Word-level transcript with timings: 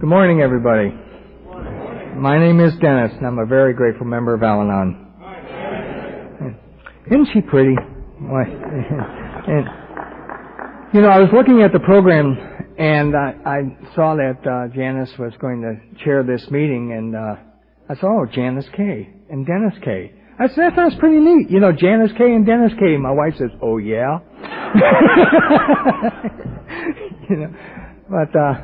Good 0.00 0.08
morning, 0.08 0.40
everybody. 0.42 0.90
My 2.14 2.38
name 2.38 2.60
is 2.60 2.72
Dennis, 2.80 3.10
and 3.16 3.26
I'm 3.26 3.40
a 3.40 3.46
very 3.46 3.74
grateful 3.74 4.06
member 4.06 4.32
of 4.32 4.44
Al 4.44 4.60
Anon. 4.60 5.06
Isn't 7.10 7.28
she 7.32 7.40
pretty? 7.40 7.74
And, 9.48 9.66
you 10.94 11.00
know, 11.00 11.08
I 11.08 11.18
was 11.18 11.30
looking 11.32 11.62
at 11.62 11.72
the 11.72 11.80
program, 11.80 12.38
and 12.78 13.16
I, 13.16 13.34
I 13.44 13.62
saw 13.96 14.14
that 14.14 14.38
uh, 14.46 14.68
Janice 14.72 15.10
was 15.18 15.32
going 15.40 15.62
to 15.62 15.80
chair 16.04 16.22
this 16.22 16.48
meeting, 16.48 16.92
and 16.92 17.16
uh, 17.16 17.34
I 17.90 17.94
said, 17.94 18.04
oh, 18.04 18.24
Janice 18.32 18.68
K. 18.76 19.10
and 19.30 19.44
Dennis 19.44 19.74
K. 19.82 20.12
I 20.38 20.46
said, 20.46 20.58
that 20.58 20.76
sounds 20.76 20.94
pretty 21.00 21.18
neat. 21.18 21.50
You 21.50 21.58
know, 21.58 21.72
Janice 21.72 22.12
K. 22.16 22.24
and 22.24 22.46
Dennis 22.46 22.70
K. 22.78 22.96
My 22.98 23.10
wife 23.10 23.34
says, 23.36 23.50
oh, 23.60 23.78
yeah? 23.78 24.20
you 27.30 27.36
know, 27.36 27.52
but 28.08 28.36
uh, 28.38 28.54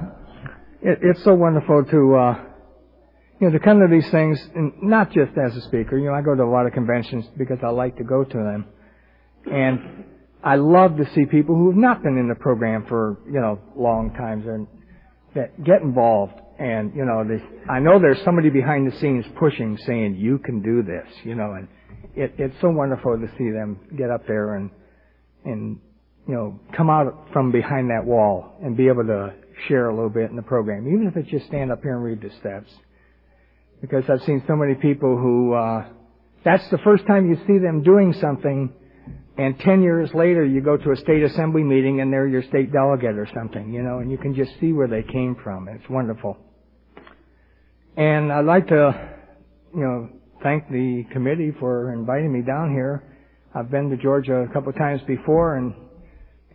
it, 0.84 0.98
it's 1.02 1.24
so 1.24 1.34
wonderful 1.34 1.84
to, 1.84 2.14
uh, 2.14 2.44
you 3.40 3.48
know, 3.48 3.50
to 3.50 3.58
come 3.58 3.80
to 3.80 3.88
these 3.90 4.08
things, 4.10 4.40
and 4.54 4.72
not 4.82 5.10
just 5.10 5.32
as 5.36 5.56
a 5.56 5.60
speaker. 5.62 5.98
You 5.98 6.06
know, 6.06 6.14
I 6.14 6.22
go 6.22 6.34
to 6.34 6.42
a 6.42 6.48
lot 6.50 6.66
of 6.66 6.72
conventions 6.72 7.24
because 7.36 7.58
I 7.64 7.70
like 7.70 7.96
to 7.96 8.04
go 8.04 8.22
to 8.22 8.36
them. 8.36 8.66
And 9.50 10.04
I 10.42 10.56
love 10.56 10.96
to 10.98 11.06
see 11.14 11.26
people 11.26 11.56
who 11.56 11.70
have 11.70 11.78
not 11.78 12.02
been 12.02 12.16
in 12.16 12.28
the 12.28 12.36
program 12.36 12.86
for, 12.88 13.18
you 13.26 13.40
know, 13.40 13.58
long 13.76 14.14
times 14.14 14.46
and 14.46 14.68
that 15.34 15.64
get 15.64 15.82
involved 15.82 16.40
and 16.58 16.94
you 16.94 17.04
know, 17.04 17.24
they, 17.26 17.42
I 17.70 17.80
know 17.80 17.98
there's 17.98 18.22
somebody 18.24 18.48
behind 18.50 18.90
the 18.90 18.96
scenes 18.98 19.24
pushing, 19.38 19.76
saying 19.86 20.16
you 20.16 20.38
can 20.38 20.62
do 20.62 20.82
this, 20.82 21.12
you 21.24 21.34
know, 21.34 21.54
and 21.54 21.68
it, 22.14 22.34
it's 22.38 22.54
so 22.60 22.70
wonderful 22.70 23.18
to 23.18 23.26
see 23.36 23.50
them 23.50 23.80
get 23.96 24.10
up 24.10 24.26
there 24.26 24.54
and 24.54 24.70
and 25.44 25.80
you 26.28 26.34
know 26.34 26.60
come 26.76 26.88
out 26.88 27.28
from 27.32 27.50
behind 27.50 27.90
that 27.90 28.04
wall 28.04 28.56
and 28.62 28.76
be 28.76 28.86
able 28.86 29.04
to 29.04 29.34
share 29.68 29.88
a 29.88 29.94
little 29.94 30.10
bit 30.10 30.30
in 30.30 30.36
the 30.36 30.42
program, 30.42 30.86
even 30.88 31.06
if 31.06 31.16
it's 31.16 31.30
just 31.30 31.46
stand 31.46 31.72
up 31.72 31.82
here 31.82 31.94
and 31.94 32.04
read 32.04 32.20
the 32.20 32.30
steps. 32.40 32.70
Because 33.80 34.04
I've 34.08 34.22
seen 34.22 34.42
so 34.46 34.56
many 34.56 34.74
people 34.74 35.16
who 35.16 35.52
uh, 35.52 35.86
that's 36.44 36.68
the 36.70 36.78
first 36.78 37.06
time 37.06 37.28
you 37.28 37.36
see 37.46 37.58
them 37.58 37.82
doing 37.82 38.12
something 38.20 38.72
and 39.36 39.58
10 39.58 39.82
years 39.82 40.12
later 40.14 40.44
you 40.44 40.60
go 40.60 40.76
to 40.76 40.92
a 40.92 40.96
state 40.96 41.22
assembly 41.24 41.64
meeting 41.64 42.00
and 42.00 42.12
they're 42.12 42.28
your 42.28 42.42
state 42.42 42.72
delegate 42.72 43.18
or 43.18 43.26
something, 43.34 43.72
you 43.72 43.82
know, 43.82 43.98
and 43.98 44.10
you 44.10 44.18
can 44.18 44.34
just 44.34 44.52
see 44.60 44.72
where 44.72 44.86
they 44.86 45.02
came 45.02 45.36
from. 45.42 45.68
It's 45.68 45.88
wonderful. 45.88 46.38
And 47.96 48.32
I'd 48.32 48.44
like 48.44 48.68
to, 48.68 49.16
you 49.74 49.80
know, 49.80 50.08
thank 50.42 50.68
the 50.70 51.04
committee 51.12 51.52
for 51.58 51.92
inviting 51.92 52.32
me 52.32 52.42
down 52.42 52.72
here. 52.72 53.02
I've 53.54 53.70
been 53.70 53.90
to 53.90 53.96
Georgia 53.96 54.42
a 54.42 54.52
couple 54.52 54.68
of 54.68 54.76
times 54.76 55.00
before 55.06 55.56
and, 55.56 55.74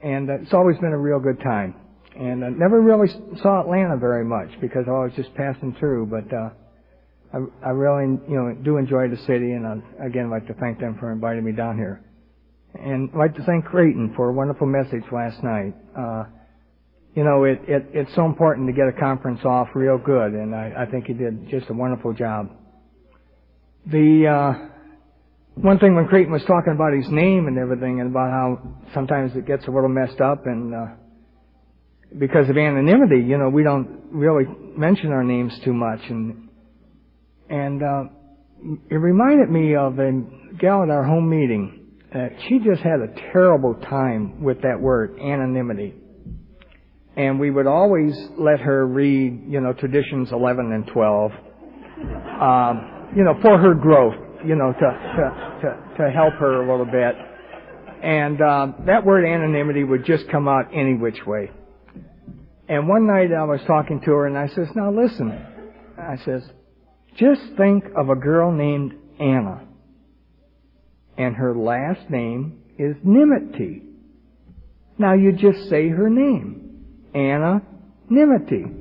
and 0.03 0.29
it's 0.29 0.53
always 0.53 0.77
been 0.77 0.93
a 0.93 0.97
real 0.97 1.19
good 1.19 1.41
time. 1.41 1.75
And 2.19 2.43
I 2.43 2.49
never 2.49 2.81
really 2.81 3.07
saw 3.41 3.61
Atlanta 3.61 3.95
very 3.97 4.25
much 4.25 4.49
because 4.59 4.85
I 4.87 4.91
was 4.91 5.11
just 5.15 5.33
passing 5.35 5.75
through, 5.79 6.07
but, 6.07 6.35
uh, 6.35 6.49
I, 7.31 7.67
I 7.67 7.69
really, 7.69 8.19
you 8.27 8.35
know, 8.35 8.53
do 8.61 8.77
enjoy 8.77 9.07
the 9.07 9.17
city 9.25 9.53
and 9.53 9.65
I, 9.65 10.05
again, 10.05 10.29
like 10.29 10.45
to 10.47 10.53
thank 10.55 10.79
them 10.79 10.97
for 10.99 11.11
inviting 11.13 11.45
me 11.45 11.53
down 11.53 11.77
here. 11.77 12.03
And 12.75 13.09
I'd 13.13 13.17
like 13.17 13.35
to 13.35 13.43
thank 13.43 13.65
Creighton 13.65 14.13
for 14.15 14.29
a 14.29 14.33
wonderful 14.33 14.67
message 14.67 15.03
last 15.11 15.41
night. 15.43 15.73
Uh, 15.97 16.25
you 17.15 17.23
know, 17.23 17.43
it, 17.43 17.61
it, 17.67 17.87
it's 17.93 18.13
so 18.15 18.25
important 18.25 18.67
to 18.67 18.73
get 18.73 18.87
a 18.87 18.91
conference 18.91 19.39
off 19.43 19.69
real 19.73 19.97
good, 19.97 20.33
and 20.33 20.53
I, 20.53 20.73
I 20.79 20.85
think 20.91 21.05
he 21.05 21.13
did 21.13 21.49
just 21.49 21.69
a 21.69 21.73
wonderful 21.73 22.13
job. 22.13 22.51
The 23.87 24.27
uh, 24.27 24.69
one 25.55 25.79
thing 25.79 25.95
when 25.95 26.07
Creighton 26.07 26.31
was 26.31 26.43
talking 26.45 26.73
about 26.73 26.93
his 26.93 27.09
name 27.09 27.47
and 27.47 27.57
everything, 27.57 27.99
and 27.99 28.11
about 28.11 28.29
how 28.29 28.75
sometimes 28.93 29.35
it 29.35 29.47
gets 29.47 29.65
a 29.67 29.71
little 29.71 29.89
messed 29.89 30.21
up, 30.21 30.45
and 30.45 30.75
uh, 30.75 30.85
because 32.17 32.49
of 32.49 32.57
anonymity, 32.57 33.21
you 33.21 33.37
know, 33.37 33.49
we 33.49 33.63
don't 33.63 34.09
really 34.11 34.45
mention 34.75 35.11
our 35.11 35.23
names 35.23 35.57
too 35.63 35.73
much, 35.73 35.99
and 36.09 36.49
and 37.49 37.83
uh, 37.83 38.03
it 38.89 38.95
reminded 38.95 39.49
me 39.49 39.75
of 39.75 39.99
a 39.99 40.11
gal 40.59 40.83
at 40.83 40.89
our 40.89 41.03
home 41.03 41.29
meeting 41.29 41.79
uh, 42.13 42.29
she 42.47 42.57
just 42.57 42.81
had 42.81 43.01
a 43.01 43.07
terrible 43.31 43.75
time 43.75 44.41
with 44.41 44.61
that 44.63 44.79
word, 44.79 45.19
anonymity. 45.19 45.93
And 47.15 47.39
we 47.39 47.51
would 47.51 47.67
always 47.67 48.15
let 48.37 48.59
her 48.61 48.87
read, 48.87 49.43
you 49.47 49.61
know, 49.61 49.73
traditions 49.73 50.31
11 50.31 50.71
and 50.71 50.87
12, 50.87 51.31
um, 51.31 53.11
you 53.15 53.23
know, 53.23 53.35
for 53.43 53.59
her 53.59 53.75
growth, 53.75 54.15
you 54.43 54.55
know, 54.55 54.73
to, 54.73 54.79
to, 54.79 55.59
to, 55.61 56.03
to 56.03 56.11
help 56.11 56.33
her 56.35 56.63
a 56.63 56.71
little 56.71 56.85
bit. 56.85 57.15
And 58.01 58.41
uh, 58.41 58.67
that 58.87 59.05
word 59.05 59.25
anonymity 59.25 59.83
would 59.83 60.05
just 60.05 60.29
come 60.31 60.47
out 60.47 60.69
any 60.73 60.95
which 60.95 61.19
way. 61.27 61.51
And 62.69 62.87
one 62.87 63.07
night 63.07 63.33
I 63.33 63.43
was 63.45 63.59
talking 63.65 63.99
to 64.01 64.11
her 64.11 64.27
and 64.27 64.37
I 64.37 64.47
says, 64.47 64.67
now 64.75 64.91
listen, 64.91 65.31
I 65.97 66.17
says, 66.23 66.43
just 67.17 67.41
think 67.57 67.83
of 67.97 68.09
a 68.09 68.15
girl 68.15 68.51
named 68.51 68.93
Anna 69.19 69.67
and 71.19 71.35
her 71.35 71.53
last 71.53 72.09
name 72.09 72.61
is 72.77 72.95
Nimity. 73.05 73.81
Now 74.97 75.13
you 75.15 75.33
just 75.33 75.69
say 75.69 75.89
her 75.89 76.09
name. 76.09 76.85
Anna 77.13 77.61
Nimity. 78.09 78.73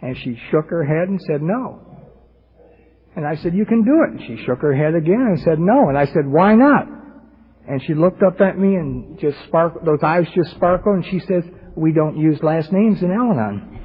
And 0.00 0.16
she 0.24 0.38
shook 0.50 0.70
her 0.70 0.84
head 0.84 1.08
and 1.08 1.20
said 1.20 1.42
no. 1.42 1.80
And 3.14 3.26
I 3.26 3.36
said, 3.36 3.54
you 3.54 3.66
can 3.66 3.84
do 3.84 4.04
it. 4.06 4.12
And 4.12 4.20
she 4.26 4.44
shook 4.46 4.60
her 4.60 4.74
head 4.74 4.94
again 4.94 5.26
and 5.28 5.38
said 5.40 5.58
no. 5.58 5.90
And 5.90 5.98
I 5.98 6.06
said, 6.06 6.26
why 6.26 6.54
not? 6.54 6.86
And 7.68 7.82
she 7.86 7.94
looked 7.94 8.22
up 8.22 8.40
at 8.40 8.58
me 8.58 8.74
and 8.76 9.18
just 9.20 9.36
sparkled, 9.46 9.84
those 9.84 10.02
eyes 10.02 10.26
just 10.34 10.52
sparkled 10.52 10.96
and 10.96 11.04
she 11.04 11.20
says, 11.20 11.44
we 11.76 11.92
don't 11.92 12.16
use 12.16 12.38
last 12.42 12.72
names 12.72 13.02
in 13.02 13.10
Al-Anon. 13.10 13.78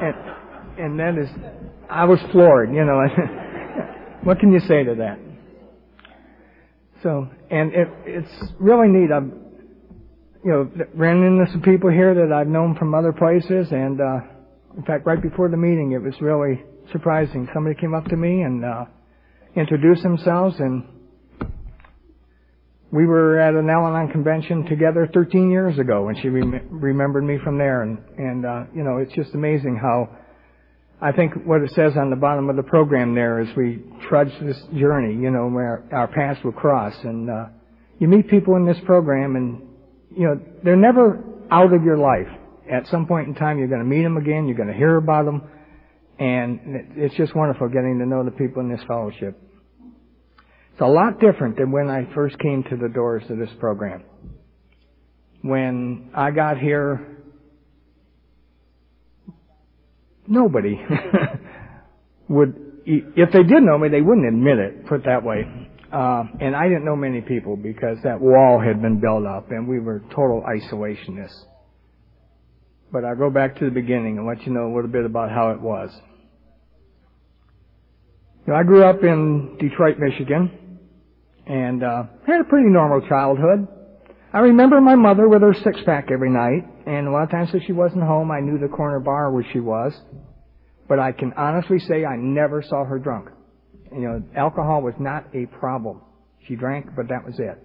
and, 0.00 0.14
and 0.78 1.00
that 1.00 1.18
is, 1.18 1.28
I 1.90 2.04
was 2.04 2.20
floored, 2.32 2.72
you 2.72 2.84
know. 2.84 3.00
what 4.24 4.38
can 4.38 4.52
you 4.52 4.60
say 4.60 4.84
to 4.84 4.94
that? 4.96 5.18
So, 7.02 7.28
and 7.50 7.72
it, 7.72 7.88
it's 8.06 8.52
really 8.58 8.88
neat. 8.88 9.12
I've, 9.12 9.30
you 10.44 10.50
know, 10.50 10.70
ran 10.94 11.22
into 11.22 11.50
some 11.52 11.62
people 11.62 11.90
here 11.90 12.14
that 12.14 12.32
I've 12.32 12.48
known 12.48 12.74
from 12.76 12.94
other 12.94 13.12
places, 13.12 13.70
and 13.70 14.00
uh, 14.00 14.20
in 14.76 14.82
fact, 14.84 15.06
right 15.06 15.20
before 15.20 15.48
the 15.48 15.56
meeting, 15.56 15.92
it 15.92 16.02
was 16.02 16.14
really 16.20 16.62
surprising. 16.92 17.48
Somebody 17.54 17.76
came 17.78 17.94
up 17.94 18.04
to 18.06 18.16
me 18.16 18.42
and 18.42 18.64
uh, 18.64 18.84
introduced 19.54 20.02
themselves, 20.02 20.56
and 20.58 20.84
we 22.90 23.06
were 23.06 23.38
at 23.38 23.54
an 23.54 23.68
Al-Anon 23.68 24.10
convention 24.10 24.64
together 24.64 25.08
13 25.12 25.50
years 25.50 25.78
ago, 25.78 26.08
and 26.08 26.18
she 26.20 26.28
rem- 26.28 26.68
remembered 26.70 27.24
me 27.24 27.38
from 27.44 27.58
there. 27.58 27.82
And, 27.82 27.98
and 28.16 28.46
uh, 28.46 28.64
you 28.74 28.82
know, 28.82 28.98
it's 28.98 29.12
just 29.14 29.34
amazing 29.34 29.76
how 29.76 30.08
I 31.00 31.12
think 31.12 31.34
what 31.44 31.62
it 31.62 31.70
says 31.72 31.92
on 31.96 32.10
the 32.10 32.16
bottom 32.16 32.50
of 32.50 32.56
the 32.56 32.62
program 32.62 33.14
there 33.14 33.40
is 33.40 33.48
we 33.56 33.84
trudge 34.08 34.32
this 34.40 34.60
journey, 34.76 35.14
you 35.14 35.30
know, 35.30 35.48
where 35.48 35.84
our 35.92 36.08
paths 36.08 36.40
will 36.42 36.52
cross. 36.52 36.94
And 37.04 37.30
uh, 37.30 37.46
you 37.98 38.08
meet 38.08 38.28
people 38.28 38.56
in 38.56 38.64
this 38.64 38.78
program, 38.84 39.36
and 39.36 39.62
you 40.16 40.26
know 40.26 40.40
they're 40.64 40.76
never 40.76 41.22
out 41.50 41.72
of 41.72 41.84
your 41.84 41.98
life. 41.98 42.26
At 42.70 42.86
some 42.88 43.06
point 43.06 43.28
in 43.28 43.34
time, 43.34 43.58
you're 43.58 43.68
going 43.68 43.80
to 43.80 43.86
meet 43.86 44.02
them 44.02 44.16
again. 44.16 44.46
You're 44.48 44.56
going 44.56 44.68
to 44.68 44.74
hear 44.74 44.96
about 44.96 45.24
them, 45.24 45.42
and 46.18 46.60
it's 46.96 47.14
just 47.16 47.34
wonderful 47.34 47.68
getting 47.68 47.98
to 48.00 48.06
know 48.06 48.24
the 48.24 48.32
people 48.32 48.60
in 48.62 48.70
this 48.70 48.82
fellowship. 48.88 49.38
It's 50.78 50.84
a 50.84 50.86
lot 50.86 51.18
different 51.18 51.56
than 51.56 51.72
when 51.72 51.90
I 51.90 52.06
first 52.14 52.38
came 52.38 52.62
to 52.70 52.76
the 52.76 52.88
doors 52.88 53.24
of 53.30 53.36
this 53.36 53.50
program. 53.58 54.04
When 55.42 56.12
I 56.14 56.30
got 56.30 56.56
here, 56.58 57.18
nobody 60.28 60.76
would, 62.28 62.54
if 62.86 63.32
they 63.32 63.42
did 63.42 63.64
know 63.64 63.76
me, 63.76 63.88
they 63.88 64.00
wouldn't 64.00 64.28
admit 64.28 64.58
it, 64.58 64.86
put 64.86 65.00
it 65.00 65.06
that 65.06 65.24
way. 65.24 65.42
Uh, 65.92 66.22
and 66.40 66.54
I 66.54 66.68
didn't 66.68 66.84
know 66.84 66.94
many 66.94 67.22
people 67.22 67.56
because 67.56 67.98
that 68.04 68.20
wall 68.20 68.62
had 68.64 68.80
been 68.80 69.00
built 69.00 69.26
up 69.26 69.50
and 69.50 69.66
we 69.66 69.80
were 69.80 70.04
total 70.14 70.44
isolationists. 70.48 71.42
But 72.92 73.04
I'll 73.04 73.16
go 73.16 73.30
back 73.30 73.58
to 73.58 73.64
the 73.64 73.72
beginning 73.72 74.18
and 74.18 74.28
let 74.28 74.46
you 74.46 74.52
know 74.52 74.72
a 74.72 74.72
little 74.72 74.92
bit 74.92 75.04
about 75.04 75.32
how 75.32 75.50
it 75.50 75.60
was. 75.60 75.90
You 78.46 78.52
know, 78.52 78.60
I 78.60 78.62
grew 78.62 78.84
up 78.84 79.02
in 79.02 79.56
Detroit, 79.58 79.96
Michigan, 79.98 80.66
and 81.48 81.82
uh, 81.82 82.02
had 82.26 82.40
a 82.40 82.44
pretty 82.44 82.68
normal 82.68 83.00
childhood. 83.08 83.66
I 84.32 84.40
remember 84.40 84.80
my 84.80 84.94
mother 84.94 85.28
with 85.28 85.40
her 85.40 85.54
six 85.54 85.80
pack 85.86 86.10
every 86.12 86.30
night, 86.30 86.68
and 86.86 87.08
a 87.08 87.10
lot 87.10 87.22
of 87.22 87.30
times 87.30 87.48
if 87.54 87.62
she 87.64 87.72
wasn't 87.72 88.02
home, 88.02 88.30
I 88.30 88.40
knew 88.40 88.58
the 88.58 88.68
corner 88.68 89.00
bar 89.00 89.32
where 89.32 89.46
she 89.52 89.58
was. 89.58 89.94
But 90.86 90.98
I 90.98 91.12
can 91.12 91.32
honestly 91.32 91.78
say 91.78 92.04
I 92.04 92.16
never 92.16 92.62
saw 92.62 92.84
her 92.84 92.98
drunk. 92.98 93.30
You 93.90 94.00
know, 94.00 94.22
alcohol 94.36 94.82
was 94.82 94.94
not 94.98 95.24
a 95.34 95.46
problem. 95.46 96.02
She 96.46 96.56
drank, 96.56 96.94
but 96.94 97.08
that 97.08 97.24
was 97.24 97.38
it. 97.38 97.58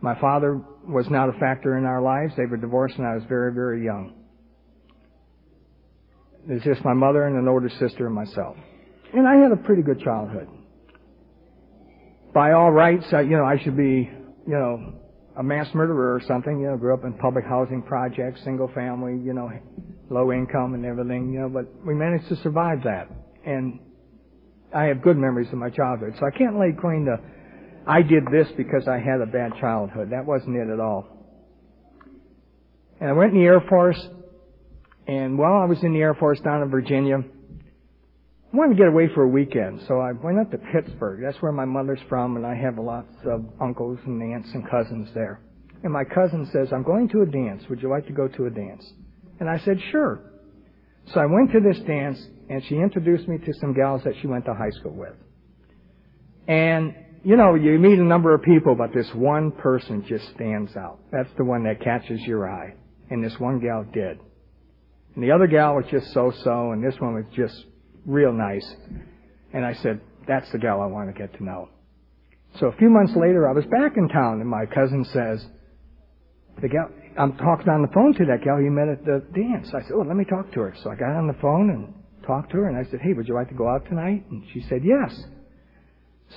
My 0.00 0.18
father 0.20 0.60
was 0.86 1.08
not 1.10 1.28
a 1.28 1.32
factor 1.40 1.78
in 1.78 1.84
our 1.84 2.00
lives. 2.00 2.34
They 2.36 2.46
were 2.46 2.56
divorced 2.56 2.98
when 2.98 3.06
I 3.06 3.14
was 3.14 3.24
very, 3.28 3.52
very 3.52 3.84
young. 3.84 4.14
It 6.48 6.52
was 6.52 6.62
just 6.62 6.84
my 6.84 6.94
mother 6.94 7.24
and 7.24 7.36
an 7.36 7.48
older 7.48 7.70
sister 7.80 8.06
and 8.06 8.14
myself. 8.14 8.56
And 9.12 9.26
I 9.26 9.36
had 9.36 9.50
a 9.50 9.56
pretty 9.56 9.82
good 9.82 10.00
childhood. 10.00 10.48
By 12.36 12.52
all 12.52 12.70
rights, 12.70 13.06
I, 13.14 13.22
you 13.22 13.30
know, 13.30 13.46
I 13.46 13.56
should 13.64 13.78
be, 13.78 14.10
you 14.46 14.52
know, 14.52 14.92
a 15.38 15.42
mass 15.42 15.68
murderer 15.72 16.16
or 16.16 16.20
something, 16.28 16.60
you 16.60 16.66
know, 16.66 16.76
grew 16.76 16.92
up 16.92 17.02
in 17.04 17.14
public 17.14 17.46
housing 17.46 17.80
projects, 17.80 18.42
single 18.44 18.68
family, 18.74 19.18
you 19.24 19.32
know, 19.32 19.50
low 20.10 20.30
income 20.30 20.74
and 20.74 20.84
everything, 20.84 21.32
you 21.32 21.40
know, 21.40 21.48
but 21.48 21.64
we 21.82 21.94
managed 21.94 22.28
to 22.28 22.36
survive 22.42 22.82
that. 22.84 23.08
And 23.46 23.80
I 24.74 24.84
have 24.84 25.00
good 25.00 25.16
memories 25.16 25.48
of 25.50 25.54
my 25.54 25.70
childhood. 25.70 26.12
So 26.20 26.26
I 26.26 26.36
can't 26.36 26.60
lay 26.60 26.72
claim 26.78 27.06
to, 27.06 27.16
I 27.86 28.02
did 28.02 28.24
this 28.30 28.48
because 28.54 28.86
I 28.86 28.98
had 28.98 29.22
a 29.22 29.26
bad 29.26 29.52
childhood. 29.58 30.10
That 30.10 30.26
wasn't 30.26 30.56
it 30.56 30.68
at 30.70 30.78
all. 30.78 31.08
And 33.00 33.08
I 33.08 33.12
went 33.14 33.32
in 33.32 33.38
the 33.38 33.46
Air 33.46 33.62
Force, 33.66 34.10
and 35.08 35.38
while 35.38 35.62
I 35.62 35.64
was 35.64 35.82
in 35.82 35.94
the 35.94 36.00
Air 36.00 36.12
Force 36.12 36.38
down 36.40 36.60
in 36.60 36.68
Virginia, 36.68 37.16
wanted 38.56 38.74
to 38.74 38.78
get 38.78 38.88
away 38.88 39.08
for 39.14 39.22
a 39.22 39.28
weekend, 39.28 39.82
so 39.86 40.00
I 40.00 40.12
went 40.12 40.38
up 40.38 40.50
to 40.50 40.58
Pittsburgh. 40.58 41.20
That's 41.22 41.40
where 41.42 41.52
my 41.52 41.64
mother's 41.64 42.00
from, 42.08 42.36
and 42.36 42.46
I 42.46 42.54
have 42.54 42.78
lots 42.78 43.12
of 43.24 43.44
uncles 43.60 43.98
and 44.06 44.22
aunts 44.22 44.48
and 44.54 44.68
cousins 44.68 45.10
there. 45.14 45.40
And 45.82 45.92
my 45.92 46.04
cousin 46.04 46.48
says, 46.52 46.72
I'm 46.72 46.82
going 46.82 47.08
to 47.10 47.22
a 47.22 47.26
dance. 47.26 47.62
Would 47.68 47.82
you 47.82 47.90
like 47.90 48.06
to 48.06 48.12
go 48.12 48.28
to 48.28 48.46
a 48.46 48.50
dance? 48.50 48.84
And 49.38 49.48
I 49.48 49.58
said, 49.58 49.78
sure. 49.90 50.20
So 51.12 51.20
I 51.20 51.26
went 51.26 51.52
to 51.52 51.60
this 51.60 51.78
dance, 51.86 52.18
and 52.48 52.64
she 52.64 52.76
introduced 52.76 53.28
me 53.28 53.38
to 53.38 53.52
some 53.60 53.74
gals 53.74 54.02
that 54.04 54.14
she 54.20 54.26
went 54.26 54.46
to 54.46 54.54
high 54.54 54.70
school 54.70 54.94
with. 54.94 55.14
And, 56.48 56.94
you 57.24 57.36
know, 57.36 57.54
you 57.54 57.78
meet 57.78 57.98
a 57.98 58.04
number 58.04 58.34
of 58.34 58.42
people, 58.42 58.74
but 58.74 58.92
this 58.94 59.12
one 59.14 59.52
person 59.52 60.04
just 60.08 60.28
stands 60.34 60.74
out. 60.76 60.98
That's 61.12 61.30
the 61.36 61.44
one 61.44 61.64
that 61.64 61.80
catches 61.82 62.20
your 62.22 62.48
eye. 62.48 62.74
And 63.10 63.22
this 63.22 63.38
one 63.38 63.60
gal 63.60 63.84
did. 63.92 64.18
And 65.14 65.22
the 65.22 65.32
other 65.32 65.46
gal 65.46 65.76
was 65.76 65.84
just 65.90 66.12
so-so, 66.12 66.72
and 66.72 66.82
this 66.82 66.98
one 67.00 67.14
was 67.14 67.26
just 67.34 67.64
real 68.06 68.32
nice. 68.32 68.66
And 69.52 69.64
I 69.64 69.74
said, 69.74 70.00
that's 70.26 70.50
the 70.52 70.58
gal 70.58 70.80
I 70.80 70.86
want 70.86 71.14
to 71.14 71.18
get 71.18 71.36
to 71.38 71.44
know. 71.44 71.68
So 72.58 72.68
a 72.68 72.76
few 72.76 72.88
months 72.88 73.12
later, 73.14 73.48
I 73.48 73.52
was 73.52 73.64
back 73.66 73.96
in 73.96 74.08
town, 74.08 74.40
and 74.40 74.48
my 74.48 74.64
cousin 74.66 75.04
says, 75.12 75.44
the 76.62 76.68
gal, 76.68 76.88
I'm 77.18 77.36
talking 77.36 77.68
on 77.68 77.82
the 77.82 77.92
phone 77.92 78.14
to 78.14 78.24
that 78.26 78.44
gal 78.44 78.60
you 78.60 78.70
met 78.70 78.88
at 78.88 79.04
the 79.04 79.22
dance. 79.34 79.68
I 79.74 79.82
said, 79.82 79.92
oh, 79.94 80.04
let 80.06 80.16
me 80.16 80.24
talk 80.24 80.52
to 80.52 80.60
her. 80.60 80.74
So 80.82 80.90
I 80.90 80.94
got 80.94 81.14
on 81.14 81.26
the 81.26 81.36
phone 81.40 81.70
and 81.70 81.92
talked 82.26 82.50
to 82.52 82.58
her, 82.58 82.68
and 82.68 82.76
I 82.78 82.90
said, 82.90 83.00
hey, 83.02 83.12
would 83.12 83.28
you 83.28 83.34
like 83.34 83.48
to 83.48 83.54
go 83.54 83.68
out 83.68 83.84
tonight? 83.86 84.24
And 84.30 84.44
she 84.54 84.62
said, 84.68 84.82
yes. 84.84 85.14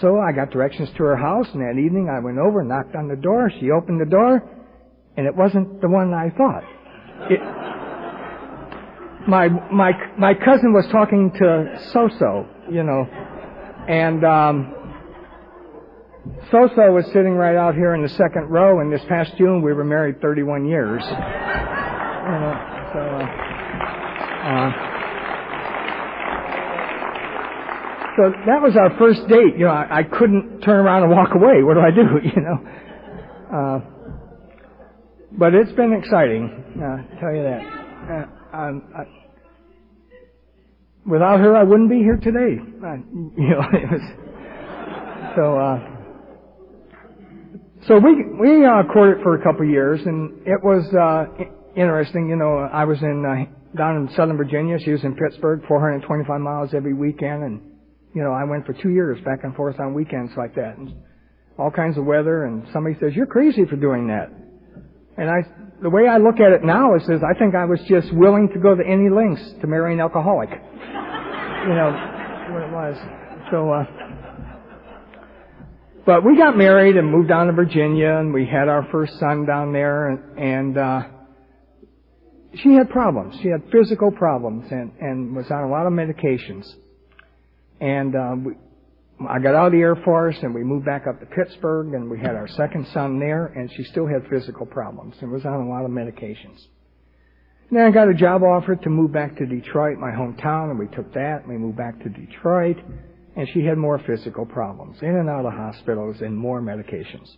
So 0.01 0.19
I 0.19 0.31
got 0.33 0.51
directions 0.51 0.89
to 0.97 1.03
her 1.03 1.15
house, 1.15 1.47
and 1.53 1.61
that 1.61 1.79
evening 1.79 2.09
I 2.09 2.23
went 2.23 2.37
over, 2.37 2.63
knocked 2.63 2.95
on 2.95 3.07
the 3.07 3.15
door, 3.15 3.51
she 3.59 3.71
opened 3.71 4.01
the 4.01 4.09
door, 4.09 4.43
and 5.17 5.25
it 5.25 5.35
wasn't 5.35 5.81
the 5.81 5.89
one 5.89 6.13
I 6.13 6.29
thought. 6.29 6.63
It, 7.29 7.39
my 9.27 9.49
my 9.71 9.91
my 10.17 10.33
cousin 10.33 10.73
was 10.73 10.87
talking 10.91 11.31
to 11.31 11.79
Soso, 11.93 12.47
you 12.71 12.83
know, 12.83 13.05
and 13.87 14.23
um, 14.23 14.79
Soso 16.51 16.93
was 16.93 17.05
sitting 17.07 17.33
right 17.33 17.55
out 17.55 17.75
here 17.75 17.93
in 17.93 18.01
the 18.01 18.09
second 18.09 18.49
row. 18.49 18.79
And 18.79 18.91
this 18.91 19.01
past 19.07 19.35
June, 19.37 19.61
we 19.61 19.73
were 19.73 19.83
married 19.83 20.21
31 20.21 20.65
years. 20.65 21.03
You 21.03 21.09
know, 21.09 22.53
so. 22.93 22.99
Uh, 22.99 23.49
uh, 24.39 24.71
so 28.17 28.31
that 28.47 28.61
was 28.61 28.75
our 28.75 28.97
first 28.97 29.27
date. 29.27 29.57
You 29.57 29.65
know, 29.65 29.71
I, 29.71 29.99
I 29.99 30.03
couldn't 30.03 30.61
turn 30.61 30.85
around 30.85 31.03
and 31.03 31.11
walk 31.11 31.35
away. 31.35 31.63
What 31.63 31.75
do 31.75 31.81
I 31.81 31.91
do? 31.91 32.19
You 32.35 32.41
know. 32.41 32.57
Uh, 33.49 33.79
but 35.31 35.53
it's 35.55 35.71
been 35.73 35.93
exciting. 35.93 36.49
Uh, 36.75 37.19
tell 37.19 37.33
you 37.33 37.43
that. 37.43 37.61
Uh, 38.11 38.38
um, 38.53 38.83
I, 38.95 39.03
without 41.05 41.39
her, 41.39 41.55
I 41.55 41.63
wouldn't 41.63 41.89
be 41.89 41.99
here 41.99 42.17
today. 42.17 42.57
I, 42.83 42.95
you 42.95 43.49
know, 43.49 43.61
it 43.73 43.91
was 43.91 44.01
so. 45.35 45.57
Uh, 45.57 45.95
so 47.87 47.97
we 47.97 48.25
we 48.39 48.65
uh, 48.65 48.83
courted 48.91 49.23
for 49.23 49.35
a 49.35 49.43
couple 49.43 49.65
of 49.65 49.69
years, 49.69 50.01
and 50.05 50.45
it 50.45 50.61
was 50.63 50.83
uh, 50.93 51.25
interesting. 51.75 52.29
You 52.29 52.35
know, 52.35 52.57
I 52.71 52.85
was 52.85 53.01
in 53.01 53.25
uh, 53.25 53.77
down 53.77 53.95
in 53.97 54.09
Southern 54.15 54.37
Virginia. 54.37 54.77
She 54.79 54.91
was 54.91 55.03
in 55.03 55.15
Pittsburgh, 55.15 55.61
425 55.67 56.41
miles 56.41 56.73
every 56.73 56.93
weekend, 56.93 57.43
and 57.43 57.61
you 58.13 58.23
know, 58.23 58.31
I 58.31 58.43
went 58.43 58.65
for 58.65 58.73
two 58.73 58.89
years 58.89 59.23
back 59.23 59.43
and 59.43 59.55
forth 59.55 59.79
on 59.79 59.93
weekends 59.93 60.31
like 60.35 60.55
that, 60.55 60.77
and 60.77 60.93
all 61.57 61.71
kinds 61.71 61.97
of 61.97 62.05
weather. 62.05 62.45
And 62.45 62.67
somebody 62.73 62.97
says, 62.99 63.13
"You're 63.15 63.27
crazy 63.27 63.65
for 63.65 63.75
doing 63.75 64.07
that," 64.07 64.29
and 65.19 65.29
I 65.29 65.43
the 65.81 65.89
way 65.89 66.07
I 66.07 66.17
look 66.17 66.39
at 66.39 66.51
it 66.51 66.63
now 66.63 66.95
is, 66.95 67.03
is 67.03 67.21
I 67.23 67.37
think 67.37 67.55
I 67.55 67.65
was 67.65 67.79
just 67.87 68.13
willing 68.13 68.49
to 68.53 68.59
go 68.59 68.75
to 68.75 68.83
any 68.85 69.09
lengths 69.09 69.53
to 69.61 69.67
marry 69.67 69.93
an 69.93 69.99
alcoholic. 69.99 70.49
you 70.49 71.73
know 71.75 71.91
what 72.51 72.63
it 72.63 72.71
was. 72.71 72.97
So, 73.51 73.71
uh, 73.71 73.85
but 76.05 76.25
we 76.25 76.37
got 76.37 76.57
married 76.57 76.97
and 76.97 77.09
moved 77.09 77.29
down 77.29 77.47
to 77.47 77.53
Virginia, 77.53 78.17
and 78.17 78.33
we 78.33 78.45
had 78.45 78.67
our 78.67 78.87
first 78.91 79.19
son 79.19 79.45
down 79.45 79.71
there, 79.71 80.09
and, 80.09 80.39
and 80.39 80.77
uh, 80.77 81.01
she 82.55 82.73
had 82.73 82.89
problems. 82.89 83.35
She 83.41 83.49
had 83.49 83.63
physical 83.71 84.11
problems, 84.11 84.71
and 84.71 84.91
and 84.99 85.35
was 85.35 85.49
on 85.51 85.63
a 85.63 85.69
lot 85.69 85.85
of 85.85 85.93
medications. 85.93 86.65
And 87.79 88.15
uh, 88.15 88.35
we, 88.43 88.53
I 89.27 89.39
got 89.39 89.55
out 89.55 89.67
of 89.67 89.71
the 89.73 89.79
Air 89.79 89.95
Force 89.97 90.37
and 90.41 90.53
we 90.53 90.63
moved 90.63 90.85
back 90.85 91.05
up 91.07 91.19
to 91.19 91.25
Pittsburgh 91.25 91.93
and 91.93 92.09
we 92.09 92.19
had 92.19 92.35
our 92.35 92.47
second 92.47 92.87
son 92.93 93.19
there 93.19 93.47
and 93.47 93.69
she 93.75 93.83
still 93.83 94.07
had 94.07 94.27
physical 94.29 94.65
problems 94.65 95.15
and 95.21 95.31
was 95.31 95.45
on 95.45 95.55
a 95.55 95.69
lot 95.69 95.83
of 95.83 95.91
medications. 95.91 96.59
And 97.69 97.77
then 97.77 97.85
I 97.85 97.91
got 97.91 98.07
a 98.07 98.13
job 98.13 98.43
offer 98.43 98.75
to 98.75 98.89
move 98.89 99.11
back 99.11 99.35
to 99.37 99.45
Detroit, 99.45 99.97
my 99.97 100.11
hometown, 100.11 100.71
and 100.71 100.79
we 100.79 100.87
took 100.87 101.13
that 101.13 101.41
and 101.41 101.49
we 101.49 101.57
moved 101.57 101.77
back 101.77 102.01
to 102.01 102.09
Detroit 102.09 102.77
and 103.35 103.47
she 103.53 103.63
had 103.63 103.77
more 103.77 103.99
physical 103.99 104.45
problems, 104.45 104.97
in 105.01 105.09
and 105.09 105.29
out 105.29 105.45
of 105.45 105.53
hospitals 105.53 106.17
and 106.21 106.35
more 106.35 106.61
medications. 106.61 107.29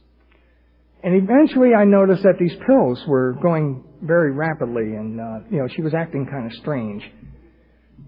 And 1.04 1.16
eventually 1.16 1.74
I 1.74 1.84
noticed 1.84 2.24
that 2.24 2.38
these 2.40 2.56
pills 2.68 3.04
were 3.08 3.34
going 3.42 3.84
very 4.02 4.32
rapidly 4.32 4.96
and, 4.96 5.20
uh, 5.20 5.40
you 5.50 5.58
know, 5.58 5.68
she 5.68 5.82
was 5.82 5.94
acting 5.94 6.28
kind 6.28 6.46
of 6.46 6.54
strange. 6.60 7.04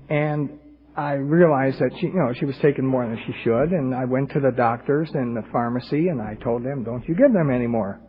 And 0.09 0.59
I 0.95 1.13
realized 1.13 1.79
that 1.79 1.89
she, 1.99 2.07
you 2.07 2.13
know, 2.13 2.33
she 2.39 2.45
was 2.45 2.55
taking 2.61 2.85
more 2.85 3.05
than 3.07 3.17
she 3.25 3.33
should, 3.43 3.71
and 3.71 3.95
I 3.95 4.05
went 4.05 4.31
to 4.31 4.39
the 4.39 4.51
doctors 4.51 5.09
and 5.13 5.35
the 5.35 5.41
pharmacy, 5.51 6.09
and 6.09 6.21
I 6.21 6.35
told 6.35 6.63
them, 6.63 6.83
"Don't 6.83 7.07
you 7.07 7.15
give 7.15 7.33
them 7.33 7.49
anymore." 7.49 7.99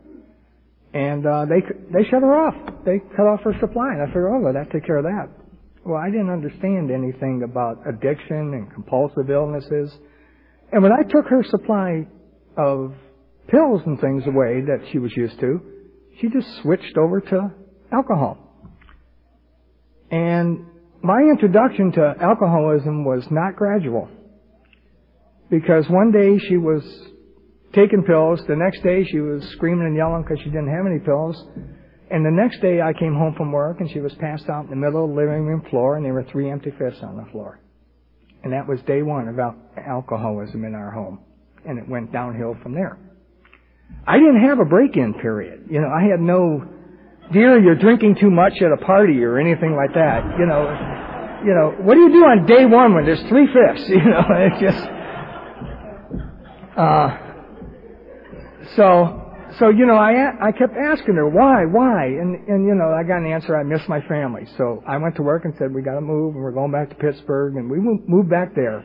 And 0.93 1.25
uh, 1.25 1.45
they 1.45 1.61
they 1.91 2.07
shut 2.09 2.21
her 2.21 2.35
off. 2.35 2.55
They 2.85 2.99
cut 3.15 3.25
off 3.25 3.41
her 3.41 3.55
supply, 3.59 3.93
and 3.93 4.03
I 4.03 4.05
figured, 4.07 4.31
"Oh, 4.31 4.39
well, 4.39 4.53
that 4.53 4.69
take 4.71 4.85
care 4.85 4.97
of 4.97 5.05
that." 5.05 5.29
Well, 5.83 5.97
I 5.97 6.11
didn't 6.11 6.29
understand 6.29 6.91
anything 6.91 7.41
about 7.43 7.79
addiction 7.87 8.53
and 8.53 8.71
compulsive 8.71 9.29
illnesses, 9.31 9.91
and 10.71 10.83
when 10.83 10.91
I 10.91 11.01
took 11.09 11.25
her 11.27 11.43
supply 11.43 12.07
of 12.55 12.93
pills 13.47 13.81
and 13.85 13.99
things 13.99 14.27
away 14.27 14.61
that 14.61 14.89
she 14.91 14.99
was 14.99 15.15
used 15.17 15.39
to, 15.39 15.59
she 16.19 16.29
just 16.29 16.47
switched 16.61 16.97
over 16.97 17.19
to 17.19 17.51
alcohol. 17.91 18.37
And 20.11 20.65
my 21.05 21.21
introduction 21.21 21.91
to 21.93 22.15
alcoholism 22.19 23.05
was 23.05 23.25
not 23.29 23.55
gradual. 23.55 24.09
Because 25.49 25.85
one 25.89 26.11
day 26.11 26.39
she 26.47 26.57
was 26.57 26.83
taking 27.73 28.03
pills, 28.03 28.41
the 28.47 28.55
next 28.55 28.81
day 28.81 29.05
she 29.05 29.19
was 29.19 29.43
screaming 29.53 29.85
and 29.85 29.95
yelling 29.95 30.23
because 30.23 30.39
she 30.39 30.49
didn't 30.49 30.73
have 30.73 30.85
any 30.85 30.99
pills, 30.99 31.37
and 32.09 32.25
the 32.25 32.31
next 32.31 32.61
day 32.61 32.81
I 32.81 32.93
came 32.93 33.13
home 33.13 33.35
from 33.35 33.51
work 33.51 33.79
and 33.79 33.89
she 33.91 33.99
was 33.99 34.13
passed 34.15 34.49
out 34.49 34.63
in 34.63 34.69
the 34.69 34.75
middle 34.75 35.03
of 35.03 35.09
the 35.09 35.15
living 35.15 35.45
room 35.45 35.63
floor 35.69 35.97
and 35.97 36.05
there 36.05 36.13
were 36.13 36.25
three 36.31 36.49
empty 36.49 36.71
fists 36.77 37.01
on 37.03 37.17
the 37.17 37.29
floor. 37.31 37.59
And 38.43 38.53
that 38.53 38.67
was 38.67 38.79
day 38.87 39.01
one 39.01 39.27
of 39.27 39.39
al- 39.39 39.57
alcoholism 39.75 40.63
in 40.65 40.75
our 40.75 40.91
home. 40.91 41.19
And 41.65 41.79
it 41.79 41.89
went 41.89 42.11
downhill 42.11 42.55
from 42.61 42.73
there. 42.73 42.99
I 44.05 44.17
didn't 44.17 44.47
have 44.47 44.59
a 44.59 44.65
break-in 44.65 45.15
period. 45.15 45.65
You 45.69 45.81
know, 45.81 45.89
I 45.89 46.03
had 46.09 46.19
no 46.19 46.61
dear, 47.33 47.59
you're 47.59 47.75
drinking 47.75 48.17
too 48.19 48.29
much 48.29 48.53
at 48.61 48.71
a 48.71 48.85
party 48.85 49.23
or 49.23 49.39
anything 49.39 49.75
like 49.75 49.93
that. 49.93 50.37
You 50.37 50.45
know, 50.45 50.94
you 51.45 51.53
know, 51.53 51.75
what 51.85 51.93
do 51.93 52.01
you 52.01 52.11
do 52.11 52.25
on 52.25 52.45
day 52.47 52.65
one 52.65 52.95
when 52.95 53.05
there's 53.05 53.21
three 53.29 53.47
fifths? 53.47 53.87
You 53.89 54.01
know, 54.03 54.25
it's 54.29 54.61
just, 54.61 54.83
uh, 56.77 57.17
so, 58.75 59.21
so, 59.59 59.69
you 59.69 59.85
know, 59.85 59.95
I, 59.95 60.49
I 60.49 60.51
kept 60.51 60.73
asking 60.75 61.15
her, 61.15 61.29
why, 61.29 61.63
why? 61.65 62.05
And, 62.05 62.47
and, 62.49 62.67
you 62.67 62.75
know, 62.75 62.91
I 62.91 63.03
got 63.03 63.19
an 63.19 63.31
answer, 63.31 63.55
I 63.55 63.63
miss 63.63 63.81
my 63.87 64.01
family. 64.07 64.47
So 64.57 64.83
I 64.87 64.97
went 64.97 65.15
to 65.15 65.21
work 65.21 65.45
and 65.45 65.53
said, 65.57 65.73
we 65.73 65.81
gotta 65.81 66.01
move 66.01 66.35
and 66.35 66.43
we're 66.43 66.51
going 66.51 66.71
back 66.71 66.89
to 66.89 66.95
Pittsburgh 66.95 67.55
and 67.55 67.69
we 67.69 67.77
moved 67.79 68.29
back 68.29 68.55
there. 68.55 68.83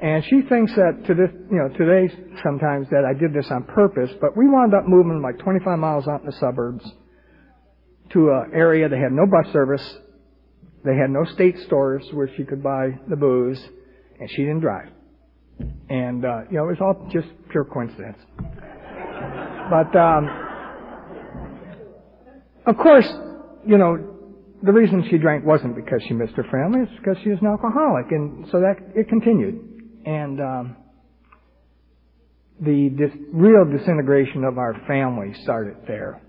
And 0.00 0.24
she 0.24 0.42
thinks 0.42 0.74
that 0.74 1.06
to 1.06 1.14
this, 1.14 1.30
you 1.50 1.56
know, 1.56 1.68
today 1.78 2.12
sometimes 2.42 2.88
that 2.90 3.04
I 3.08 3.18
did 3.18 3.32
this 3.32 3.50
on 3.50 3.64
purpose, 3.64 4.10
but 4.20 4.36
we 4.36 4.48
wound 4.48 4.74
up 4.74 4.86
moving 4.86 5.22
like 5.22 5.38
25 5.38 5.78
miles 5.78 6.06
out 6.06 6.20
in 6.20 6.26
the 6.26 6.32
suburbs 6.32 6.84
to 8.10 8.30
an 8.30 8.50
area 8.52 8.88
that 8.88 8.98
had 8.98 9.12
no 9.12 9.26
bus 9.26 9.52
service. 9.52 9.96
They 10.84 10.96
had 10.96 11.10
no 11.10 11.24
state 11.24 11.56
stores 11.66 12.04
where 12.12 12.28
she 12.36 12.44
could 12.44 12.62
buy 12.62 12.98
the 13.08 13.16
booze, 13.16 13.62
and 14.18 14.28
she 14.30 14.38
didn't 14.38 14.60
drive. 14.60 14.88
And, 15.88 16.24
uh, 16.24 16.40
you 16.50 16.56
know, 16.56 16.68
it 16.68 16.78
was 16.78 16.80
all 16.80 17.08
just 17.12 17.28
pure 17.50 17.64
coincidence. 17.64 18.18
But, 19.70 19.94
um, 19.96 20.28
of 22.66 22.76
course, 22.78 23.08
you 23.64 23.78
know, 23.78 24.08
the 24.62 24.72
reason 24.72 25.04
she 25.10 25.18
drank 25.18 25.44
wasn't 25.44 25.76
because 25.76 26.02
she 26.08 26.14
missed 26.14 26.34
her 26.34 26.44
family, 26.50 26.80
it's 26.82 26.98
because 26.98 27.16
she 27.22 27.30
was 27.30 27.38
an 27.40 27.46
alcoholic. 27.46 28.10
And 28.10 28.46
so 28.50 28.60
that, 28.60 28.76
it 28.94 29.08
continued. 29.08 29.60
And, 30.04 30.40
um, 30.40 30.76
the 32.60 32.90
dis- 32.90 33.18
real 33.32 33.64
disintegration 33.64 34.44
of 34.44 34.58
our 34.58 34.74
family 34.86 35.34
started 35.42 35.76
there. 35.86 36.22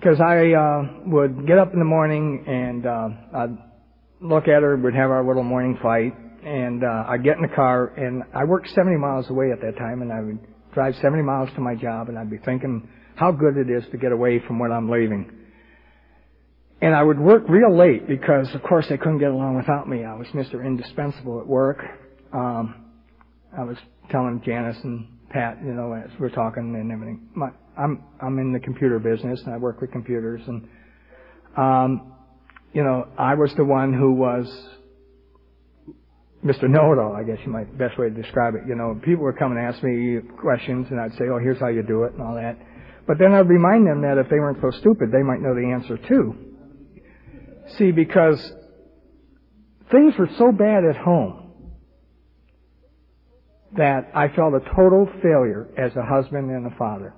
Because 0.00 0.18
I 0.18 0.52
uh, 0.52 1.08
would 1.08 1.46
get 1.46 1.58
up 1.58 1.74
in 1.74 1.78
the 1.78 1.84
morning 1.84 2.42
and 2.46 2.86
uh, 2.86 3.08
I'd 3.34 3.58
look 4.22 4.44
at 4.48 4.62
her, 4.62 4.74
we'd 4.76 4.94
have 4.94 5.10
our 5.10 5.26
little 5.26 5.42
morning 5.42 5.78
fight, 5.82 6.14
and 6.42 6.82
uh, 6.82 7.04
I'd 7.06 7.22
get 7.22 7.36
in 7.36 7.42
the 7.42 7.54
car, 7.54 7.88
and 7.98 8.22
I 8.34 8.44
worked 8.44 8.68
70 8.68 8.96
miles 8.96 9.28
away 9.28 9.50
at 9.52 9.60
that 9.60 9.76
time, 9.76 10.00
and 10.00 10.10
I 10.10 10.22
would 10.22 10.38
drive 10.72 10.94
70 11.02 11.22
miles 11.22 11.50
to 11.54 11.60
my 11.60 11.74
job, 11.74 12.08
and 12.08 12.18
I'd 12.18 12.30
be 12.30 12.38
thinking 12.38 12.88
how 13.14 13.30
good 13.30 13.58
it 13.58 13.68
is 13.68 13.84
to 13.90 13.98
get 13.98 14.12
away 14.12 14.40
from 14.46 14.58
what 14.58 14.72
I'm 14.72 14.88
leaving. 14.88 15.30
And 16.80 16.94
I 16.94 17.02
would 17.02 17.20
work 17.20 17.42
real 17.46 17.76
late 17.76 18.08
because, 18.08 18.48
of 18.54 18.62
course, 18.62 18.86
they 18.88 18.96
couldn't 18.96 19.18
get 19.18 19.30
along 19.30 19.56
without 19.56 19.86
me. 19.86 20.04
I 20.04 20.14
was 20.14 20.28
Mr. 20.28 20.64
Indispensable 20.64 21.40
at 21.40 21.46
work. 21.46 21.82
Um, 22.32 22.86
I 23.54 23.64
was 23.64 23.76
telling 24.10 24.40
Janice 24.46 24.78
and 24.82 25.06
Pat, 25.28 25.58
you 25.62 25.74
know, 25.74 25.92
as 25.92 26.10
we're 26.18 26.30
talking 26.30 26.74
and 26.74 26.90
everything. 26.90 27.28
My, 27.34 27.50
I'm 27.80 28.04
I'm 28.20 28.38
in 28.38 28.52
the 28.52 28.60
computer 28.60 28.98
business 28.98 29.40
and 29.44 29.54
I 29.54 29.56
work 29.56 29.80
with 29.80 29.90
computers 29.90 30.42
and, 30.46 30.68
um, 31.56 32.12
you 32.72 32.84
know, 32.84 33.08
I 33.18 33.34
was 33.34 33.52
the 33.54 33.64
one 33.64 33.92
who 33.92 34.12
was 34.12 34.46
Mr. 36.44 36.68
Know-it-all, 36.68 37.14
I 37.14 37.22
guess 37.22 37.38
you 37.44 37.52
might 37.52 37.76
best 37.76 37.98
way 37.98 38.08
to 38.08 38.14
describe 38.14 38.54
it. 38.54 38.62
You 38.66 38.74
know, 38.74 38.98
people 39.02 39.24
were 39.24 39.32
coming 39.32 39.58
and 39.58 39.66
ask 39.66 39.82
me 39.82 40.18
questions 40.40 40.86
and 40.90 41.00
I'd 41.00 41.12
say, 41.12 41.24
oh, 41.30 41.38
here's 41.38 41.58
how 41.58 41.68
you 41.68 41.82
do 41.82 42.04
it 42.04 42.12
and 42.12 42.22
all 42.22 42.34
that. 42.34 42.56
But 43.06 43.18
then 43.18 43.32
I'd 43.32 43.48
remind 43.48 43.86
them 43.86 44.02
that 44.02 44.18
if 44.18 44.28
they 44.30 44.38
weren't 44.38 44.58
so 44.60 44.70
stupid, 44.78 45.10
they 45.12 45.22
might 45.22 45.40
know 45.40 45.54
the 45.54 45.70
answer 45.72 45.96
too. 45.96 46.34
See, 47.76 47.92
because 47.92 48.40
things 49.90 50.14
were 50.18 50.28
so 50.38 50.52
bad 50.52 50.84
at 50.84 50.96
home 50.96 51.52
that 53.76 54.10
I 54.14 54.28
felt 54.28 54.54
a 54.54 54.60
total 54.74 55.08
failure 55.22 55.68
as 55.76 55.94
a 55.96 56.02
husband 56.02 56.50
and 56.50 56.72
a 56.72 56.76
father. 56.76 57.14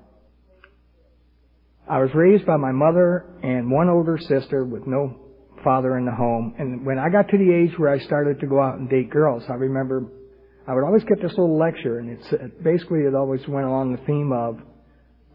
I 1.88 1.98
was 1.98 2.10
raised 2.14 2.46
by 2.46 2.56
my 2.56 2.72
mother 2.72 3.26
and 3.42 3.70
one 3.70 3.88
older 3.88 4.18
sister 4.18 4.64
with 4.64 4.86
no 4.86 5.16
father 5.64 5.98
in 5.98 6.04
the 6.04 6.12
home. 6.12 6.54
And 6.58 6.86
when 6.86 6.98
I 6.98 7.08
got 7.08 7.28
to 7.28 7.38
the 7.38 7.52
age 7.52 7.78
where 7.78 7.92
I 7.92 7.98
started 7.98 8.40
to 8.40 8.46
go 8.46 8.60
out 8.60 8.78
and 8.78 8.88
date 8.88 9.10
girls, 9.10 9.42
I 9.48 9.54
remember 9.54 10.06
I 10.66 10.74
would 10.74 10.84
always 10.84 11.02
get 11.04 11.20
this 11.20 11.32
little 11.32 11.58
lecture, 11.58 11.98
and 11.98 12.10
it's 12.10 12.54
basically 12.62 13.00
it 13.00 13.14
always 13.14 13.40
went 13.48 13.66
along 13.66 13.92
the 13.92 14.02
theme 14.06 14.32
of 14.32 14.60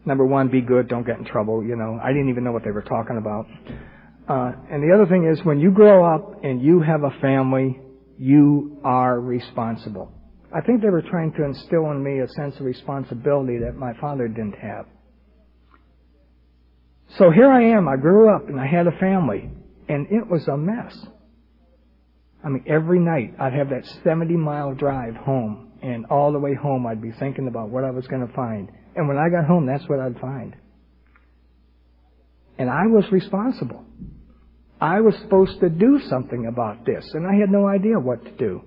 number 0.06 0.24
one, 0.24 0.48
be 0.48 0.62
good, 0.62 0.88
don't 0.88 1.06
get 1.06 1.18
in 1.18 1.24
trouble. 1.26 1.62
You 1.62 1.76
know, 1.76 2.00
I 2.02 2.08
didn't 2.08 2.30
even 2.30 2.44
know 2.44 2.52
what 2.52 2.64
they 2.64 2.70
were 2.70 2.82
talking 2.82 3.18
about. 3.18 3.46
Uh, 4.26 4.52
and 4.70 4.82
the 4.82 4.94
other 4.94 5.06
thing 5.06 5.28
is, 5.30 5.44
when 5.44 5.60
you 5.60 5.70
grow 5.70 6.04
up 6.04 6.44
and 6.44 6.62
you 6.62 6.80
have 6.80 7.02
a 7.02 7.10
family, 7.20 7.78
you 8.18 8.80
are 8.84 9.20
responsible. 9.20 10.12
I 10.54 10.62
think 10.62 10.80
they 10.80 10.88
were 10.88 11.02
trying 11.02 11.32
to 11.32 11.44
instill 11.44 11.90
in 11.90 12.02
me 12.02 12.20
a 12.20 12.28
sense 12.28 12.54
of 12.56 12.62
responsibility 12.62 13.58
that 13.58 13.76
my 13.76 13.92
father 14.00 14.28
didn't 14.28 14.56
have. 14.56 14.86
So 17.16 17.30
here 17.30 17.50
I 17.50 17.62
am. 17.76 17.88
I 17.88 17.96
grew 17.96 18.34
up 18.34 18.48
and 18.48 18.60
I 18.60 18.66
had 18.66 18.86
a 18.86 18.92
family 18.92 19.50
and 19.88 20.06
it 20.10 20.28
was 20.28 20.46
a 20.48 20.56
mess. 20.56 21.06
I 22.44 22.48
mean, 22.50 22.64
every 22.66 23.00
night 23.00 23.34
I'd 23.38 23.54
have 23.54 23.70
that 23.70 23.84
70 24.04 24.36
mile 24.36 24.74
drive 24.74 25.16
home, 25.16 25.72
and 25.82 26.06
all 26.06 26.32
the 26.32 26.38
way 26.38 26.54
home 26.54 26.86
I'd 26.86 27.02
be 27.02 27.12
thinking 27.12 27.48
about 27.48 27.70
what 27.70 27.84
I 27.84 27.90
was 27.90 28.06
going 28.06 28.26
to 28.26 28.32
find. 28.32 28.70
And 28.94 29.08
when 29.08 29.16
I 29.16 29.28
got 29.28 29.46
home, 29.46 29.66
that's 29.66 29.88
what 29.88 29.98
I'd 29.98 30.18
find. 30.20 30.54
And 32.58 32.68
I 32.68 32.86
was 32.86 33.10
responsible. 33.10 33.84
I 34.80 35.00
was 35.00 35.16
supposed 35.16 35.60
to 35.60 35.68
do 35.68 36.00
something 36.08 36.46
about 36.46 36.86
this, 36.86 37.04
and 37.14 37.26
I 37.26 37.34
had 37.34 37.50
no 37.50 37.66
idea 37.66 37.98
what 37.98 38.24
to 38.24 38.30
do. 38.32 38.62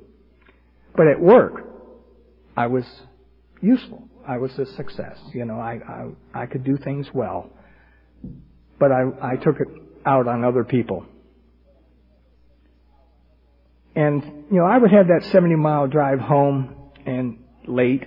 But 0.96 1.08
at 1.08 1.22
work, 1.22 1.66
I 2.58 2.68
was 2.68 2.86
useful. 3.62 4.08
I 4.28 4.38
was 4.38 4.58
a 4.60 4.66
success. 4.66 5.18
You 5.34 5.46
know, 5.46 5.60
I, 5.60 5.80
I, 6.34 6.42
I 6.44 6.46
could 6.46 6.66
do 6.66 6.78
things 6.78 7.08
well. 7.14 7.50
But 8.82 8.92
I, 8.92 9.34
I 9.34 9.36
took 9.36 9.58
it 9.60 9.68
out 10.08 10.28
on 10.28 10.44
other 10.44 10.64
people. 10.64 11.06
And, 13.96 14.24
you 14.50 14.58
know, 14.58 14.66
I 14.66 14.76
would 14.76 14.92
have 14.92 15.08
that 15.08 15.30
70 15.32 15.56
mile 15.56 15.88
drive 15.88 16.20
home 16.20 16.92
and 17.06 17.44
late. 17.68 18.04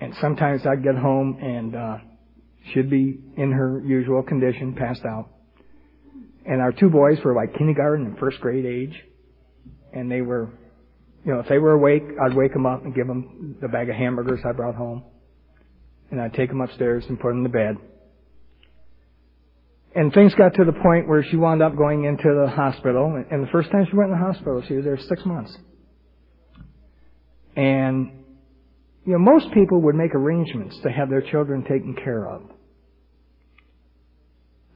And 0.00 0.14
sometimes 0.22 0.66
I'd 0.66 0.82
get 0.82 0.96
home 0.96 1.38
and, 1.38 1.76
uh, 1.76 1.98
she'd 2.72 2.88
be 2.88 3.20
in 3.36 3.52
her 3.52 3.82
usual 3.84 4.22
condition, 4.22 4.74
passed 4.74 5.04
out. 5.04 5.28
And 6.46 6.62
our 6.62 6.72
two 6.72 6.88
boys 6.88 7.18
were 7.22 7.34
like 7.34 7.54
kindergarten 7.58 8.06
and 8.06 8.18
first 8.18 8.40
grade 8.40 8.64
age. 8.64 8.98
And 9.92 10.10
they 10.10 10.22
were, 10.22 10.48
you 11.26 11.34
know, 11.34 11.40
if 11.40 11.48
they 11.48 11.58
were 11.58 11.72
awake, 11.72 12.04
I'd 12.24 12.34
wake 12.34 12.54
them 12.54 12.64
up 12.64 12.84
and 12.84 12.94
give 12.94 13.06
them 13.06 13.56
the 13.60 13.68
bag 13.68 13.90
of 13.90 13.96
hamburgers 13.96 14.40
I 14.46 14.52
brought 14.52 14.76
home. 14.76 15.04
And 16.10 16.22
I'd 16.22 16.32
take 16.32 16.48
them 16.48 16.62
upstairs 16.62 17.04
and 17.06 17.20
put 17.20 17.28
them 17.28 17.42
to 17.42 17.50
bed. 17.50 17.76
And 19.94 20.12
things 20.12 20.34
got 20.34 20.54
to 20.54 20.64
the 20.64 20.72
point 20.72 21.08
where 21.08 21.22
she 21.22 21.36
wound 21.36 21.62
up 21.62 21.76
going 21.76 22.04
into 22.04 22.24
the 22.24 22.50
hospital. 22.50 23.22
And 23.30 23.44
the 23.44 23.50
first 23.52 23.70
time 23.70 23.86
she 23.88 23.96
went 23.96 24.10
in 24.10 24.18
the 24.18 24.24
hospital, 24.24 24.62
she 24.66 24.74
was 24.74 24.84
there 24.84 24.98
six 24.98 25.24
months. 25.24 25.56
And, 27.54 28.24
you 29.06 29.12
know, 29.12 29.18
most 29.18 29.52
people 29.52 29.82
would 29.82 29.94
make 29.94 30.14
arrangements 30.14 30.76
to 30.80 30.90
have 30.90 31.10
their 31.10 31.22
children 31.22 31.62
taken 31.62 31.94
care 31.94 32.26
of. 32.28 32.42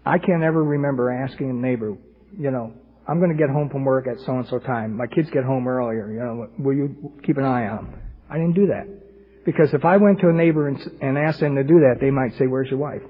I 0.06 0.18
can't 0.18 0.44
ever 0.44 0.62
remember 0.62 1.10
asking 1.10 1.50
a 1.50 1.52
neighbor, 1.52 1.96
you 2.38 2.50
know, 2.50 2.72
I'm 3.08 3.18
going 3.18 3.30
to 3.30 3.37
get 3.37 3.50
home 3.50 3.70
from 3.70 3.84
work 3.84 4.06
at 4.06 4.20
so 4.25 4.37
and 4.37 4.46
so 4.48 4.58
time. 4.58 4.96
My 4.96 5.06
kids 5.06 5.28
get 5.30 5.42
home 5.42 5.66
earlier. 5.66 6.12
You 6.12 6.20
know, 6.20 6.48
will 6.58 6.75
you 6.75 7.12
keep 7.25 7.38
an 7.38 7.44
eye 7.44 7.66
on 7.66 7.90
them? 7.90 8.00
I 8.30 8.34
didn't 8.34 8.54
do 8.54 8.66
that 8.68 8.87
because 9.44 9.72
if 9.72 9.84
I 9.84 9.96
went 9.96 10.20
to 10.20 10.28
a 10.28 10.32
neighbor 10.32 10.68
and, 10.68 11.18
asked 11.18 11.40
them 11.40 11.56
to 11.56 11.64
do 11.64 11.80
that, 11.80 11.96
they 12.00 12.10
might 12.10 12.34
say, 12.37 12.46
"Where's 12.46 12.68
your 12.68 12.78
wife?" 12.78 13.02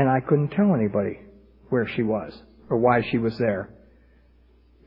And 0.00 0.08
I 0.08 0.20
couldn't 0.20 0.48
tell 0.52 0.74
anybody 0.74 1.18
where 1.68 1.86
she 1.86 2.02
was 2.02 2.32
or 2.70 2.78
why 2.78 3.02
she 3.10 3.18
was 3.18 3.36
there 3.38 3.68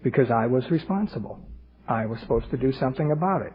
because 0.03 0.32
I 0.32 0.48
was 0.48 0.63
responsible. 0.72 1.39
I 1.88 2.08
was 2.08 2.20
supposed 2.22 2.50
to 2.50 2.58
do 2.58 2.72
something 2.79 3.12
about 3.12 3.43
it. 3.43 3.53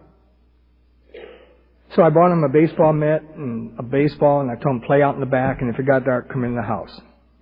So 1.97 2.03
I 2.03 2.11
bought 2.11 2.31
him 2.31 2.45
a 2.45 2.49
baseball 2.49 2.93
mitt 2.93 3.23
and 3.35 3.77
a 3.77 3.83
baseball 3.83 4.41
and 4.41 4.53
I 4.53 4.55
told 4.55 4.77
him 4.77 4.83
play 4.87 5.03
out 5.03 5.15
in 5.15 5.21
the 5.21 5.27
back 5.27 5.61
and 5.61 5.75
if 5.75 5.81
it 5.81 5.85
got 5.85 6.05
dark, 6.05 6.29
come 6.29 6.45
in 6.45 6.55
the 6.55 6.63
house. 6.63 6.97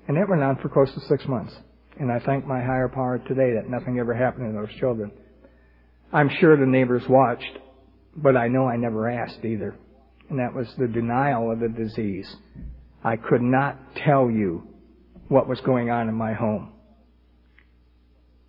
And 0.09 0.17
that 0.17 0.31
went 0.31 0.43
on 0.43 0.57
for 0.63 0.71
close 0.71 0.91
to 0.95 1.01
six 1.11 1.29
months. 1.29 1.53
And 2.01 2.11
I 2.11 2.19
thank 2.21 2.47
my 2.47 2.63
higher 2.63 2.89
power 2.89 3.19
today 3.19 3.53
that 3.57 3.69
nothing 3.69 3.99
ever 3.99 4.15
happened 4.15 4.51
to 4.51 4.59
those 4.59 4.81
children. 4.81 5.13
I'm 6.11 6.31
sure 6.41 6.57
the 6.57 6.65
neighbors 6.65 7.03
watched, 7.07 7.59
but 8.17 8.35
I 8.35 8.49
know 8.49 8.65
I 8.65 8.79
never 8.79 9.11
asked 9.11 9.45
either. 9.45 9.77
And 10.31 10.39
that 10.39 10.55
was 10.55 10.69
the 10.79 10.89
denial 10.89 11.53
of 11.53 11.61
the 11.61 11.69
disease. 11.69 12.35
I 13.07 13.17
could 13.17 13.41
not 13.41 13.79
tell 14.05 14.29
you 14.29 14.67
what 15.29 15.49
was 15.49 15.61
going 15.61 15.91
on 15.91 16.09
in 16.09 16.15
my 16.17 16.33
home. 16.33 16.73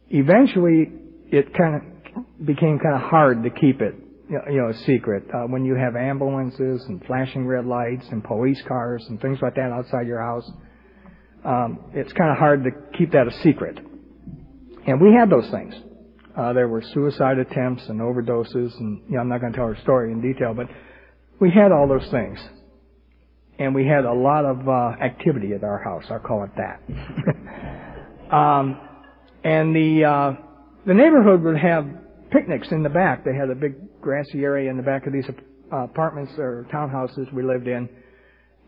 Eventually, 0.10 0.92
it 1.32 1.54
kind 1.56 1.76
of 1.76 2.44
became 2.44 2.80
kind 2.80 2.96
of 2.96 3.08
hard 3.08 3.44
to 3.44 3.52
keep 3.52 3.82
it, 3.82 3.94
you 4.28 4.58
know, 4.58 4.70
a 4.70 4.78
secret. 4.80 5.26
Uh, 5.32 5.44
when 5.44 5.64
you 5.64 5.76
have 5.76 5.96
ambulances 5.96 6.84
and 6.88 7.06
flashing 7.06 7.46
red 7.46 7.68
lights 7.68 8.08
and 8.10 8.24
police 8.24 8.60
cars 8.68 9.06
and 9.10 9.22
things 9.22 9.38
like 9.44 9.54
that 9.56 9.72
outside 9.72 10.08
your 10.08 10.22
house, 10.22 10.50
um, 11.46 11.92
it's 11.94 12.12
kind 12.14 12.32
of 12.32 12.38
hard 12.38 12.64
to 12.64 12.72
keep 12.98 13.12
that 13.12 13.28
a 13.28 13.44
secret. 13.44 13.78
And 14.88 15.00
we 15.00 15.14
had 15.14 15.30
those 15.30 15.48
things. 15.52 15.76
Uh, 16.36 16.54
there 16.54 16.68
were 16.68 16.82
suicide 16.82 17.38
attempts 17.38 17.84
and 17.90 18.02
overdoses, 18.02 18.76
and 18.80 19.04
you 19.08 19.18
know, 19.18 19.20
I'm 19.20 19.30
not 19.30 19.40
going 19.40 19.54
to 19.54 19.58
tell 19.58 19.68
her 19.68 19.78
story 19.84 20.12
in 20.12 20.20
detail, 20.20 20.56
but 20.56 20.66
we 21.40 21.52
had 21.52 21.72
all 21.72 21.88
those 21.88 22.10
things 22.10 22.40
and 23.60 23.74
we 23.74 23.86
had 23.86 24.06
a 24.06 24.14
lot 24.14 24.46
of 24.46 24.68
uh, 24.68 25.04
activity 25.04 25.54
at 25.54 25.64
our 25.64 25.82
house. 25.84 26.04
I'll 26.10 26.20
call 26.20 26.44
it 26.44 26.52
that. 26.58 26.82
um, 28.36 28.80
and 29.44 29.76
the 29.76 30.06
uh, 30.06 30.32
the 30.86 30.94
neighborhood 30.94 31.42
would 31.44 31.58
have 31.58 31.86
picnics 32.32 32.68
in 32.72 32.84
the 32.84 32.90
back. 32.90 33.24
They 33.26 33.36
had 33.36 33.50
a 33.50 33.56
big 33.56 34.00
grassy 34.02 34.44
area 34.44 34.70
in 34.70 34.78
the 34.78 34.84
back 34.84 35.08
of 35.08 35.14
these 35.14 35.26
uh, 35.72 35.78
apartments 35.84 36.34
or 36.38 36.68
townhouses 36.72 37.32
we 37.34 37.44
lived 37.44 37.68
in. 37.68 37.90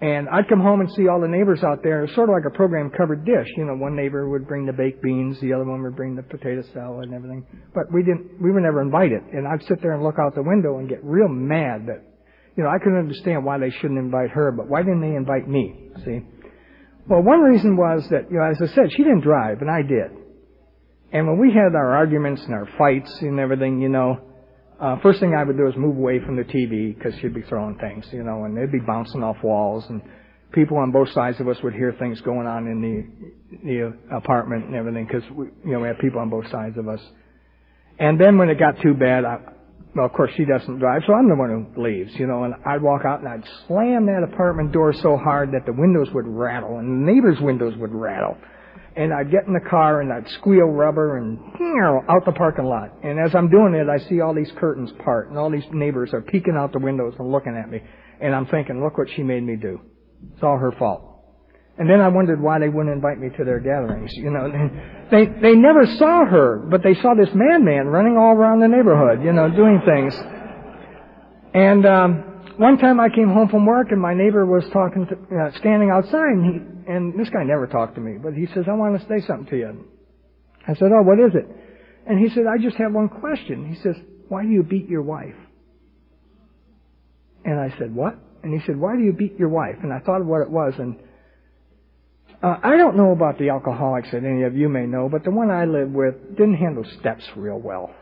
And 0.01 0.29
I'd 0.29 0.47
come 0.47 0.61
home 0.61 0.79
and 0.79 0.89
see 0.93 1.09
all 1.09 1.19
the 1.19 1.27
neighbors 1.27 1.61
out 1.61 1.83
there. 1.83 1.99
It 1.99 2.07
was 2.07 2.15
sort 2.15 2.29
of 2.29 2.33
like 2.33 2.45
a 2.47 2.55
program 2.55 2.89
covered 2.89 3.25
dish. 3.25 3.47
You 3.57 3.65
know, 3.65 3.75
one 3.75 3.97
neighbor 3.97 4.29
would 4.29 4.47
bring 4.47 4.65
the 4.65 4.71
baked 4.71 5.03
beans, 5.03 5.37
the 5.41 5.51
other 5.51 5.65
one 5.65 5.83
would 5.83 5.97
bring 5.97 6.15
the 6.15 6.23
potato 6.23 6.63
salad 6.73 7.09
and 7.09 7.13
everything. 7.13 7.45
But 7.75 7.91
we 7.91 8.03
didn't, 8.03 8.41
we 8.41 8.51
were 8.51 8.61
never 8.61 8.81
invited. 8.81 9.23
And 9.33 9.45
I'd 9.45 9.61
sit 9.67 9.81
there 9.81 9.91
and 9.91 10.01
look 10.01 10.15
out 10.17 10.35
the 10.35 10.43
window 10.43 10.79
and 10.79 10.87
get 10.87 11.03
real 11.03 11.27
mad 11.27 11.87
that 11.87 12.08
you 12.59 12.65
know, 12.65 12.71
I 12.71 12.77
couldn't 12.77 12.99
understand 12.99 13.45
why 13.45 13.57
they 13.57 13.69
shouldn't 13.69 13.97
invite 13.97 14.31
her, 14.31 14.51
but 14.51 14.67
why 14.67 14.81
didn't 14.81 14.99
they 14.99 15.15
invite 15.15 15.47
me? 15.47 15.91
See? 16.03 16.19
Well, 17.07 17.23
one 17.23 17.39
reason 17.39 17.77
was 17.77 18.05
that, 18.09 18.29
you 18.29 18.37
know, 18.37 18.43
as 18.43 18.57
I 18.61 18.75
said, 18.75 18.91
she 18.91 18.97
didn't 18.97 19.21
drive, 19.21 19.61
and 19.61 19.71
I 19.71 19.81
did. 19.81 20.11
And 21.13 21.25
when 21.25 21.39
we 21.39 21.53
had 21.53 21.73
our 21.73 21.95
arguments 21.95 22.41
and 22.43 22.53
our 22.53 22.67
fights 22.77 23.17
and 23.21 23.39
everything, 23.39 23.79
you 23.79 23.87
know, 23.87 24.19
uh, 24.77 24.97
first 25.01 25.21
thing 25.21 25.33
I 25.33 25.45
would 25.45 25.55
do 25.55 25.67
is 25.69 25.73
move 25.77 25.95
away 25.95 26.19
from 26.19 26.35
the 26.35 26.43
TV 26.43 26.93
because 26.93 27.17
she'd 27.21 27.33
be 27.33 27.43
throwing 27.43 27.77
things, 27.77 28.05
you 28.11 28.23
know, 28.23 28.43
and 28.43 28.57
they'd 28.57 28.73
be 28.73 28.85
bouncing 28.85 29.23
off 29.23 29.37
walls, 29.41 29.85
and 29.87 30.01
people 30.51 30.75
on 30.75 30.91
both 30.91 31.09
sides 31.13 31.39
of 31.39 31.47
us 31.47 31.55
would 31.63 31.73
hear 31.73 31.95
things 31.97 32.19
going 32.21 32.45
on 32.45 32.67
in 32.67 32.81
the 32.81 33.63
the 33.63 33.93
apartment 34.13 34.65
and 34.65 34.75
everything 34.75 35.07
because 35.07 35.23
we, 35.31 35.45
you 35.63 35.71
know, 35.71 35.79
we 35.79 35.87
had 35.87 35.97
people 35.99 36.19
on 36.19 36.29
both 36.29 36.49
sides 36.51 36.77
of 36.77 36.89
us. 36.89 36.99
And 37.99 38.19
then 38.19 38.37
when 38.37 38.49
it 38.49 38.59
got 38.59 38.81
too 38.81 38.95
bad, 38.95 39.23
I, 39.23 39.37
well, 39.95 40.05
of 40.05 40.13
course 40.13 40.31
she 40.37 40.45
doesn't 40.45 40.79
drive, 40.79 41.01
so 41.07 41.13
I'm 41.13 41.27
the 41.27 41.35
one 41.35 41.49
who 41.49 41.81
leaves, 41.81 42.11
you 42.15 42.27
know, 42.27 42.43
and 42.43 42.53
I'd 42.65 42.81
walk 42.81 43.01
out 43.05 43.19
and 43.19 43.27
I'd 43.27 43.43
slam 43.67 44.05
that 44.05 44.21
apartment 44.23 44.71
door 44.71 44.93
so 44.93 45.17
hard 45.17 45.51
that 45.53 45.65
the 45.65 45.73
windows 45.73 46.09
would 46.13 46.27
rattle 46.27 46.77
and 46.77 47.07
the 47.07 47.11
neighbors' 47.11 47.39
windows 47.41 47.73
would 47.77 47.91
rattle. 47.91 48.37
And 48.95 49.13
I'd 49.13 49.31
get 49.31 49.47
in 49.47 49.53
the 49.53 49.67
car 49.69 50.01
and 50.01 50.11
I'd 50.13 50.27
squeal 50.39 50.67
rubber 50.67 51.17
and 51.17 51.39
you 51.59 51.81
know, 51.81 52.01
out 52.07 52.25
the 52.25 52.33
parking 52.33 52.65
lot. 52.65 52.89
And 53.03 53.19
as 53.19 53.33
I'm 53.33 53.49
doing 53.49 53.73
it, 53.73 53.87
I 53.89 53.97
see 54.09 54.21
all 54.21 54.35
these 54.35 54.51
curtains 54.57 54.91
part 55.03 55.29
and 55.29 55.37
all 55.37 55.49
these 55.49 55.65
neighbors 55.71 56.11
are 56.13 56.21
peeking 56.21 56.55
out 56.55 56.71
the 56.71 56.79
windows 56.79 57.15
and 57.17 57.31
looking 57.31 57.55
at 57.55 57.69
me. 57.69 57.81
And 58.21 58.35
I'm 58.35 58.45
thinking, 58.45 58.83
look 58.83 58.97
what 58.97 59.07
she 59.15 59.23
made 59.23 59.43
me 59.43 59.55
do. 59.55 59.79
It's 60.33 60.43
all 60.43 60.57
her 60.57 60.71
fault. 60.77 61.08
And 61.79 61.89
then 61.89 62.01
I 62.01 62.09
wondered 62.09 62.41
why 62.41 62.59
they 62.59 62.67
wouldn't 62.67 62.93
invite 62.93 63.19
me 63.19 63.29
to 63.37 63.45
their 63.45 63.61
gatherings. 63.61 64.11
You 64.13 64.31
know, 64.31 64.51
they 65.09 65.25
they 65.25 65.55
never 65.55 65.85
saw 65.97 66.25
her, 66.25 66.57
but 66.69 66.83
they 66.83 66.93
saw 66.95 67.13
this 67.15 67.29
madman 67.33 67.87
running 67.87 68.17
all 68.17 68.35
around 68.35 68.59
the 68.59 68.67
neighborhood. 68.67 69.23
You 69.23 69.31
know, 69.31 69.49
doing 69.49 69.81
things. 69.85 70.13
And 71.53 71.85
um, 71.85 72.23
one 72.57 72.77
time 72.77 72.99
I 72.99 73.07
came 73.07 73.29
home 73.29 73.47
from 73.47 73.65
work, 73.65 73.91
and 73.91 74.01
my 74.01 74.13
neighbor 74.13 74.45
was 74.45 74.65
talking, 74.73 75.07
to, 75.07 75.15
uh, 75.15 75.57
standing 75.57 75.89
outside, 75.89 76.35
and 76.35 76.43
he 76.45 76.91
and 76.91 77.17
this 77.17 77.29
guy 77.29 77.43
never 77.45 77.65
talked 77.65 77.95
to 77.95 78.01
me, 78.01 78.17
but 78.21 78.33
he 78.33 78.45
says, 78.47 78.65
"I 78.67 78.73
want 78.73 78.99
to 78.99 79.07
say 79.07 79.25
something 79.25 79.47
to 79.47 79.57
you." 79.57 79.85
I 80.67 80.73
said, 80.75 80.91
"Oh, 80.91 81.01
what 81.01 81.17
is 81.17 81.33
it?" 81.33 81.47
And 82.05 82.19
he 82.19 82.27
said, 82.35 82.43
"I 82.45 82.57
just 82.61 82.75
have 82.75 82.91
one 82.91 83.07
question." 83.07 83.65
He 83.65 83.75
says, 83.75 83.95
"Why 84.27 84.43
do 84.43 84.49
you 84.49 84.63
beat 84.63 84.89
your 84.89 85.01
wife?" 85.01 85.39
And 87.45 87.57
I 87.57 87.73
said, 87.79 87.95
"What?" 87.95 88.17
And 88.43 88.53
he 88.53 88.59
said, 88.65 88.75
"Why 88.77 88.97
do 88.97 89.01
you 89.01 89.13
beat 89.13 89.39
your 89.39 89.49
wife?" 89.49 89.77
And 89.81 89.93
I 89.93 89.99
thought 89.99 90.19
of 90.19 90.27
what 90.27 90.41
it 90.41 90.51
was, 90.51 90.73
and 90.77 90.97
uh, 92.41 92.55
I 92.63 92.77
don't 92.77 92.95
know 92.95 93.11
about 93.11 93.37
the 93.37 93.49
alcoholics 93.49 94.11
that 94.11 94.23
any 94.23 94.43
of 94.43 94.55
you 94.55 94.69
may 94.69 94.85
know, 94.85 95.09
but 95.11 95.25
the 95.25 95.31
one 95.31 95.51
I 95.51 95.65
lived 95.65 95.93
with 95.93 96.37
didn't 96.37 96.55
handle 96.55 96.85
steps 96.99 97.23
real 97.35 97.59
well. 97.59 97.93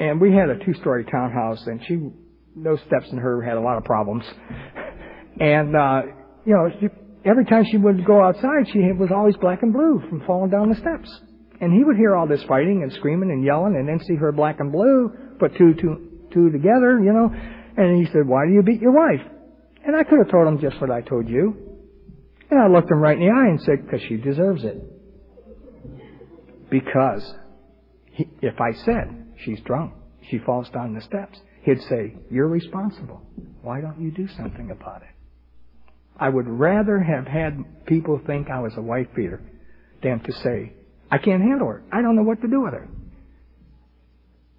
And 0.00 0.20
we 0.20 0.32
had 0.34 0.48
a 0.48 0.58
two-story 0.64 1.04
townhouse, 1.04 1.64
and 1.66 1.80
she, 1.86 1.98
those 2.56 2.80
steps 2.88 3.06
in 3.12 3.18
her 3.18 3.40
had 3.42 3.56
a 3.56 3.60
lot 3.60 3.76
of 3.76 3.84
problems. 3.84 4.24
and, 5.40 5.76
uh, 5.76 6.02
you 6.44 6.54
know, 6.54 6.68
she, 6.80 6.88
every 7.24 7.44
time 7.44 7.64
she 7.70 7.76
would 7.76 8.04
go 8.04 8.20
outside, 8.20 8.66
she 8.72 8.80
was 8.98 9.10
always 9.14 9.36
black 9.36 9.62
and 9.62 9.72
blue 9.72 10.02
from 10.08 10.24
falling 10.26 10.50
down 10.50 10.70
the 10.70 10.76
steps. 10.76 11.08
And 11.60 11.72
he 11.72 11.84
would 11.84 11.96
hear 11.96 12.16
all 12.16 12.26
this 12.26 12.42
fighting 12.48 12.82
and 12.82 12.92
screaming 12.94 13.30
and 13.30 13.44
yelling, 13.44 13.76
and 13.76 13.86
then 13.86 14.04
see 14.04 14.16
her 14.16 14.32
black 14.32 14.58
and 14.58 14.72
blue, 14.72 15.12
put 15.38 15.56
two, 15.56 15.74
two, 15.74 16.08
two 16.32 16.50
together, 16.50 16.98
you 16.98 17.12
know. 17.12 17.30
And 17.76 18.04
he 18.04 18.10
said, 18.10 18.26
why 18.26 18.46
do 18.46 18.52
you 18.52 18.62
beat 18.62 18.80
your 18.80 18.92
wife? 18.92 19.24
And 19.86 19.94
I 19.94 20.02
could 20.02 20.18
have 20.18 20.30
told 20.30 20.48
him 20.48 20.58
just 20.60 20.80
what 20.80 20.90
I 20.90 21.02
told 21.02 21.28
you. 21.28 21.69
And 22.50 22.58
I 22.58 22.66
looked 22.66 22.90
him 22.90 22.98
right 22.98 23.16
in 23.16 23.24
the 23.26 23.32
eye 23.32 23.46
and 23.46 23.60
said, 23.62 23.84
because 23.84 24.02
she 24.02 24.16
deserves 24.16 24.64
it. 24.64 24.82
Because 26.68 27.34
he, 28.06 28.28
if 28.42 28.60
I 28.60 28.72
said, 28.84 29.34
she's 29.44 29.60
drunk, 29.60 29.94
she 30.28 30.38
falls 30.38 30.68
down 30.70 30.94
the 30.94 31.00
steps, 31.00 31.38
he'd 31.62 31.80
say, 31.82 32.16
you're 32.30 32.48
responsible. 32.48 33.22
Why 33.62 33.80
don't 33.80 34.00
you 34.00 34.10
do 34.10 34.28
something 34.36 34.70
about 34.70 35.02
it? 35.02 35.08
I 36.18 36.28
would 36.28 36.46
rather 36.46 37.00
have 37.00 37.26
had 37.26 37.86
people 37.86 38.20
think 38.26 38.50
I 38.50 38.60
was 38.60 38.72
a 38.76 38.82
wife 38.82 39.08
beater 39.14 39.40
than 40.02 40.20
to 40.20 40.32
say, 40.32 40.72
I 41.10 41.18
can't 41.18 41.42
handle 41.42 41.68
her. 41.68 41.82
I 41.92 42.02
don't 42.02 42.16
know 42.16 42.22
what 42.22 42.40
to 42.42 42.48
do 42.48 42.62
with 42.62 42.74
her. 42.74 42.88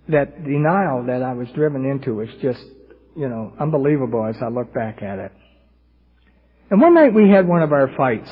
That 0.09 0.43
denial 0.43 1.05
that 1.07 1.21
I 1.21 1.33
was 1.33 1.47
driven 1.49 1.85
into 1.85 2.21
is 2.21 2.29
just, 2.41 2.63
you 3.15 3.29
know, 3.29 3.53
unbelievable 3.59 4.25
as 4.25 4.35
I 4.41 4.47
look 4.47 4.73
back 4.73 5.01
at 5.01 5.19
it. 5.19 5.31
And 6.71 6.81
one 6.81 6.95
night 6.95 7.13
we 7.13 7.29
had 7.29 7.47
one 7.47 7.61
of 7.61 7.73
our 7.73 7.93
fights. 7.97 8.29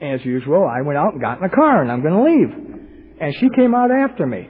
As 0.00 0.24
usual, 0.24 0.66
I 0.66 0.82
went 0.82 0.96
out 0.96 1.12
and 1.12 1.20
got 1.20 1.38
in 1.38 1.42
the 1.42 1.54
car 1.54 1.82
and 1.82 1.90
I'm 1.90 2.02
going 2.02 2.14
to 2.14 2.22
leave. 2.22 3.18
And 3.20 3.34
she 3.34 3.48
came 3.50 3.74
out 3.74 3.90
after 3.90 4.26
me. 4.26 4.48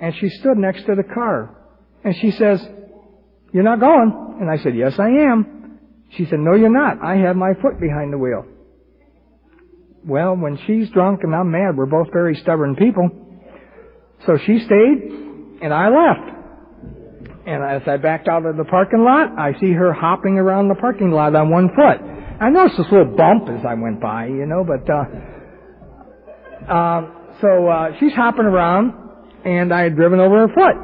And 0.00 0.14
she 0.16 0.28
stood 0.30 0.56
next 0.56 0.86
to 0.86 0.94
the 0.94 1.02
car. 1.02 1.54
And 2.02 2.16
she 2.16 2.30
says, 2.30 2.66
you're 3.52 3.62
not 3.62 3.78
going? 3.78 4.38
And 4.40 4.50
I 4.50 4.56
said, 4.62 4.74
yes 4.74 4.98
I 4.98 5.08
am. 5.08 5.78
She 6.16 6.24
said, 6.24 6.38
no 6.38 6.54
you're 6.54 6.70
not. 6.70 7.04
I 7.04 7.16
have 7.16 7.36
my 7.36 7.52
foot 7.60 7.78
behind 7.78 8.12
the 8.12 8.18
wheel. 8.18 8.46
Well, 10.04 10.34
when 10.34 10.58
she's 10.66 10.88
drunk 10.90 11.20
and 11.22 11.34
I'm 11.34 11.50
mad, 11.50 11.76
we're 11.76 11.86
both 11.86 12.08
very 12.12 12.36
stubborn 12.36 12.74
people. 12.74 13.10
So 14.26 14.38
she 14.38 14.58
stayed 14.60 15.12
and 15.62 15.74
I 15.74 15.88
left. 15.88 16.38
And 17.46 17.62
as 17.62 17.82
I 17.86 17.98
backed 17.98 18.28
out 18.28 18.46
of 18.46 18.56
the 18.56 18.64
parking 18.64 19.04
lot, 19.04 19.38
I 19.38 19.58
see 19.60 19.72
her 19.72 19.92
hopping 19.92 20.38
around 20.38 20.68
the 20.68 20.74
parking 20.74 21.10
lot 21.10 21.34
on 21.34 21.50
one 21.50 21.68
foot. 21.68 22.21
I 22.42 22.50
noticed 22.50 22.76
this 22.76 22.86
little 22.90 23.14
bump 23.16 23.48
as 23.48 23.64
I 23.64 23.74
went 23.74 24.00
by, 24.00 24.26
you 24.26 24.46
know, 24.46 24.64
but, 24.66 24.82
uh, 24.90 25.04
uh, 26.68 27.06
so, 27.40 27.68
uh, 27.68 27.92
she's 28.00 28.12
hopping 28.14 28.46
around, 28.46 28.94
and 29.44 29.72
I 29.72 29.82
had 29.82 29.94
driven 29.94 30.18
over 30.18 30.48
her 30.48 30.54
foot. 30.54 30.76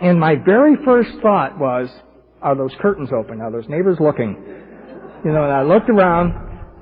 And 0.00 0.20
my 0.20 0.36
very 0.36 0.76
first 0.84 1.10
thought 1.20 1.58
was, 1.58 1.88
are 2.42 2.54
those 2.54 2.70
curtains 2.80 3.10
open? 3.12 3.40
Are 3.40 3.50
those 3.50 3.68
neighbors 3.68 3.98
looking? 3.98 4.36
You 5.24 5.32
know, 5.32 5.42
and 5.42 5.52
I 5.52 5.62
looked 5.62 5.90
around, 5.90 6.32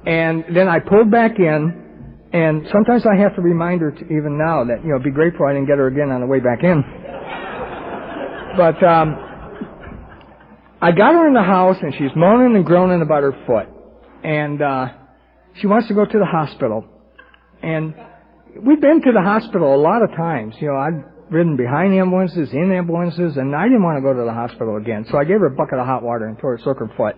and 0.04 0.44
then 0.54 0.68
I 0.68 0.78
pulled 0.80 1.10
back 1.10 1.38
in, 1.38 2.18
and 2.34 2.66
sometimes 2.70 3.06
I 3.06 3.16
have 3.16 3.34
to 3.36 3.40
remind 3.40 3.80
her 3.80 3.92
to, 3.92 4.04
even 4.04 4.36
now 4.36 4.64
that, 4.64 4.84
you 4.84 4.90
know, 4.92 4.98
be 4.98 5.10
grateful 5.10 5.46
I 5.46 5.54
didn't 5.54 5.68
get 5.68 5.78
her 5.78 5.86
again 5.86 6.10
on 6.10 6.20
the 6.20 6.26
way 6.26 6.40
back 6.40 6.62
in. 6.64 6.84
But, 8.58 8.82
um, 8.84 9.16
I 10.84 10.92
got 10.92 11.14
her 11.14 11.26
in 11.26 11.32
the 11.32 11.42
house 11.42 11.78
and 11.80 11.94
she's 11.94 12.14
moaning 12.14 12.56
and 12.56 12.64
groaning 12.66 13.00
about 13.00 13.22
her 13.22 13.32
foot. 13.46 13.68
And, 14.22 14.60
uh, 14.60 14.88
she 15.54 15.66
wants 15.66 15.88
to 15.88 15.94
go 15.94 16.04
to 16.04 16.18
the 16.18 16.26
hospital. 16.26 16.84
And 17.62 17.94
we've 18.54 18.82
been 18.82 19.00
to 19.00 19.12
the 19.12 19.22
hospital 19.22 19.74
a 19.74 19.80
lot 19.80 20.02
of 20.02 20.10
times. 20.10 20.54
You 20.60 20.68
know, 20.68 20.76
I've 20.76 21.32
ridden 21.32 21.56
behind 21.56 21.94
ambulances, 21.94 22.52
in 22.52 22.70
ambulances, 22.70 23.38
and 23.38 23.56
I 23.56 23.64
didn't 23.64 23.82
want 23.82 23.96
to 23.96 24.02
go 24.02 24.12
to 24.12 24.24
the 24.26 24.34
hospital 24.34 24.76
again. 24.76 25.06
So 25.10 25.16
I 25.16 25.24
gave 25.24 25.40
her 25.40 25.46
a 25.46 25.56
bucket 25.56 25.78
of 25.78 25.86
hot 25.86 26.02
water 26.02 26.26
and 26.26 26.36
told 26.38 26.50
her 26.50 26.56
to 26.58 26.64
soak 26.64 26.78
her 26.80 26.92
foot. 26.98 27.16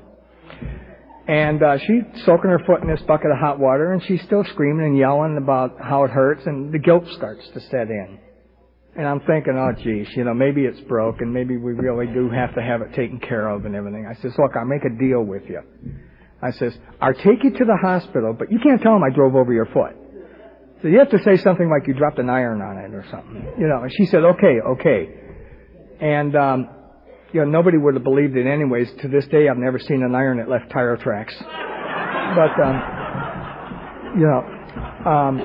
And, 1.27 1.61
uh, 1.61 1.79
she's 1.79 2.05
soaking 2.25 2.51
her 2.51 2.61
foot 2.69 2.83
in 2.83 2.87
this 2.87 3.03
bucket 3.03 3.33
of 3.33 3.39
hot 3.39 3.59
water 3.59 3.93
and 3.93 4.01
she's 4.05 4.23
still 4.23 4.45
screaming 4.45 4.87
and 4.87 4.97
yelling 4.97 5.37
about 5.43 5.75
how 5.83 6.05
it 6.05 6.13
hurts 6.13 6.47
and 6.47 6.73
the 6.73 6.79
guilt 6.79 7.03
starts 7.17 7.43
to 7.49 7.59
set 7.59 7.91
in. 7.91 8.21
And 8.99 9.07
I'm 9.07 9.21
thinking, 9.21 9.55
oh 9.59 9.73
geez, 9.83 10.09
you 10.17 10.25
know, 10.25 10.33
maybe 10.33 10.65
it's 10.65 10.81
broken. 10.83 11.25
And 11.25 11.35
maybe 11.35 11.57
we 11.57 11.73
really 11.73 12.07
do 12.07 12.31
have 12.31 12.55
to 12.55 12.63
have 12.63 12.81
it 12.81 12.95
taken 12.95 13.21
care 13.21 13.49
of 13.49 13.67
and 13.67 13.75
everything. 13.75 14.07
I 14.07 14.15
says, 14.21 14.33
look, 14.39 14.53
I'll 14.57 14.65
make 14.65 14.85
a 14.85 14.99
deal 14.99 15.23
with 15.23 15.43
you. 15.49 15.61
I 16.41 16.51
says, 16.53 16.77
I'll 17.01 17.15
take 17.15 17.45
you 17.45 17.51
to 17.51 17.65
the 17.65 17.79
hospital, 17.83 18.35
but 18.39 18.51
you 18.51 18.59
can't 18.59 18.81
tell 18.81 18.93
them 18.93 19.03
I 19.03 19.11
drove 19.15 19.35
over 19.35 19.53
your 19.53 19.67
foot. 19.67 19.97
So 20.83 20.89
you 20.89 20.99
have 20.99 21.11
to 21.11 21.23
say 21.23 21.37
something 21.37 21.71
like 21.71 21.87
you 21.89 21.95
dropped 21.95 22.19
an 22.19 22.29
iron 22.29 22.61
on 22.61 22.79
it 22.79 22.95
or 22.95 23.05
something. 23.11 23.55
You 23.59 23.67
know, 23.67 23.83
and 23.83 23.93
she 23.93 24.07
said, 24.07 24.23
okay, 24.25 24.61
okay. 24.61 25.09
And, 26.01 26.37
um, 26.37 26.69
you 27.33 27.41
know, 27.41 27.47
nobody 27.47 27.79
would 27.79 27.95
have 27.95 28.05
believed 28.05 28.37
it 28.37 28.47
anyways. 28.47 28.93
To 29.01 29.09
this 29.09 29.27
day, 29.29 29.49
I've 29.49 29.57
never 29.57 29.79
seen 29.79 30.03
an 30.03 30.15
iron 30.15 30.39
that 30.39 30.49
left 30.49 30.71
tire 30.71 30.97
tracks. 30.97 31.35
But, 31.39 32.61
um, 32.63 32.83
you 34.19 34.27
know, 34.27 35.11
um, 35.11 35.41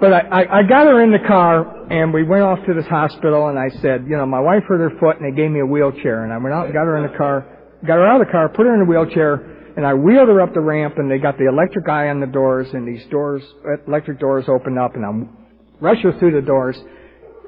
but 0.00 0.12
I, 0.12 0.20
I, 0.20 0.58
I 0.58 0.62
got 0.62 0.86
her 0.86 1.02
in 1.02 1.12
the 1.12 1.26
car 1.26 1.79
and 1.90 2.14
we 2.14 2.22
went 2.22 2.42
off 2.42 2.64
to 2.66 2.72
this 2.72 2.86
hospital 2.86 3.48
and 3.48 3.58
I 3.58 3.68
said, 3.82 4.06
you 4.06 4.16
know, 4.16 4.24
my 4.24 4.38
wife 4.38 4.62
hurt 4.68 4.78
her 4.78 4.96
foot 5.00 5.20
and 5.20 5.26
they 5.26 5.36
gave 5.36 5.50
me 5.50 5.58
a 5.58 5.66
wheelchair 5.66 6.22
and 6.22 6.32
I 6.32 6.38
went 6.38 6.54
out 6.54 6.66
and 6.66 6.72
got 6.72 6.84
her 6.86 6.96
in 6.96 7.10
the 7.10 7.18
car, 7.18 7.44
got 7.84 7.94
her 7.94 8.06
out 8.06 8.20
of 8.20 8.28
the 8.28 8.32
car, 8.32 8.48
put 8.48 8.64
her 8.64 8.74
in 8.74 8.82
a 8.82 8.84
wheelchair 8.84 9.74
and 9.76 9.84
I 9.84 9.94
wheeled 9.94 10.28
her 10.28 10.40
up 10.40 10.54
the 10.54 10.60
ramp 10.60 10.98
and 10.98 11.10
they 11.10 11.18
got 11.18 11.36
the 11.36 11.48
electric 11.48 11.88
eye 11.88 12.08
on 12.08 12.20
the 12.20 12.28
doors 12.28 12.68
and 12.72 12.86
these 12.86 13.04
doors, 13.10 13.42
electric 13.88 14.20
doors 14.20 14.44
opened 14.48 14.78
up 14.78 14.94
and 14.94 15.04
I'm 15.04 15.36
her 15.80 16.18
through 16.18 16.40
the 16.40 16.46
doors 16.46 16.80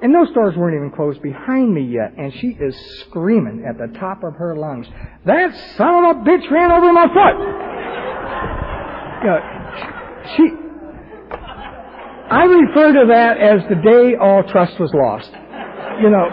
and 0.03 0.13
those 0.13 0.35
doors 0.35 0.57
weren't 0.57 0.75
even 0.75 0.91
closed 0.91 1.23
behind 1.23 1.73
me 1.73 1.85
yet 1.85 2.13
and 2.19 2.35
she 2.41 2.49
is 2.49 2.75
screaming 3.07 3.65
at 3.69 3.79
the 3.79 3.97
top 4.01 4.25
of 4.25 4.35
her 4.35 4.57
lungs, 4.57 4.89
that 5.25 5.55
son 5.77 6.05
of 6.05 6.17
a 6.17 6.21
bitch 6.21 6.51
ran 6.51 6.73
over 6.73 6.93
my 6.93 7.07
foot! 7.07 7.69
You 9.23 9.29
know, 9.29 9.39
she, 10.37 10.62
I 12.33 12.45
refer 12.45 12.93
to 12.97 13.05
that 13.13 13.37
as 13.37 13.61
the 13.69 13.77
day 13.77 14.17
all 14.17 14.43
trust 14.49 14.81
was 14.81 14.89
lost. 14.95 15.29
You 16.01 16.09
know, 16.09 16.25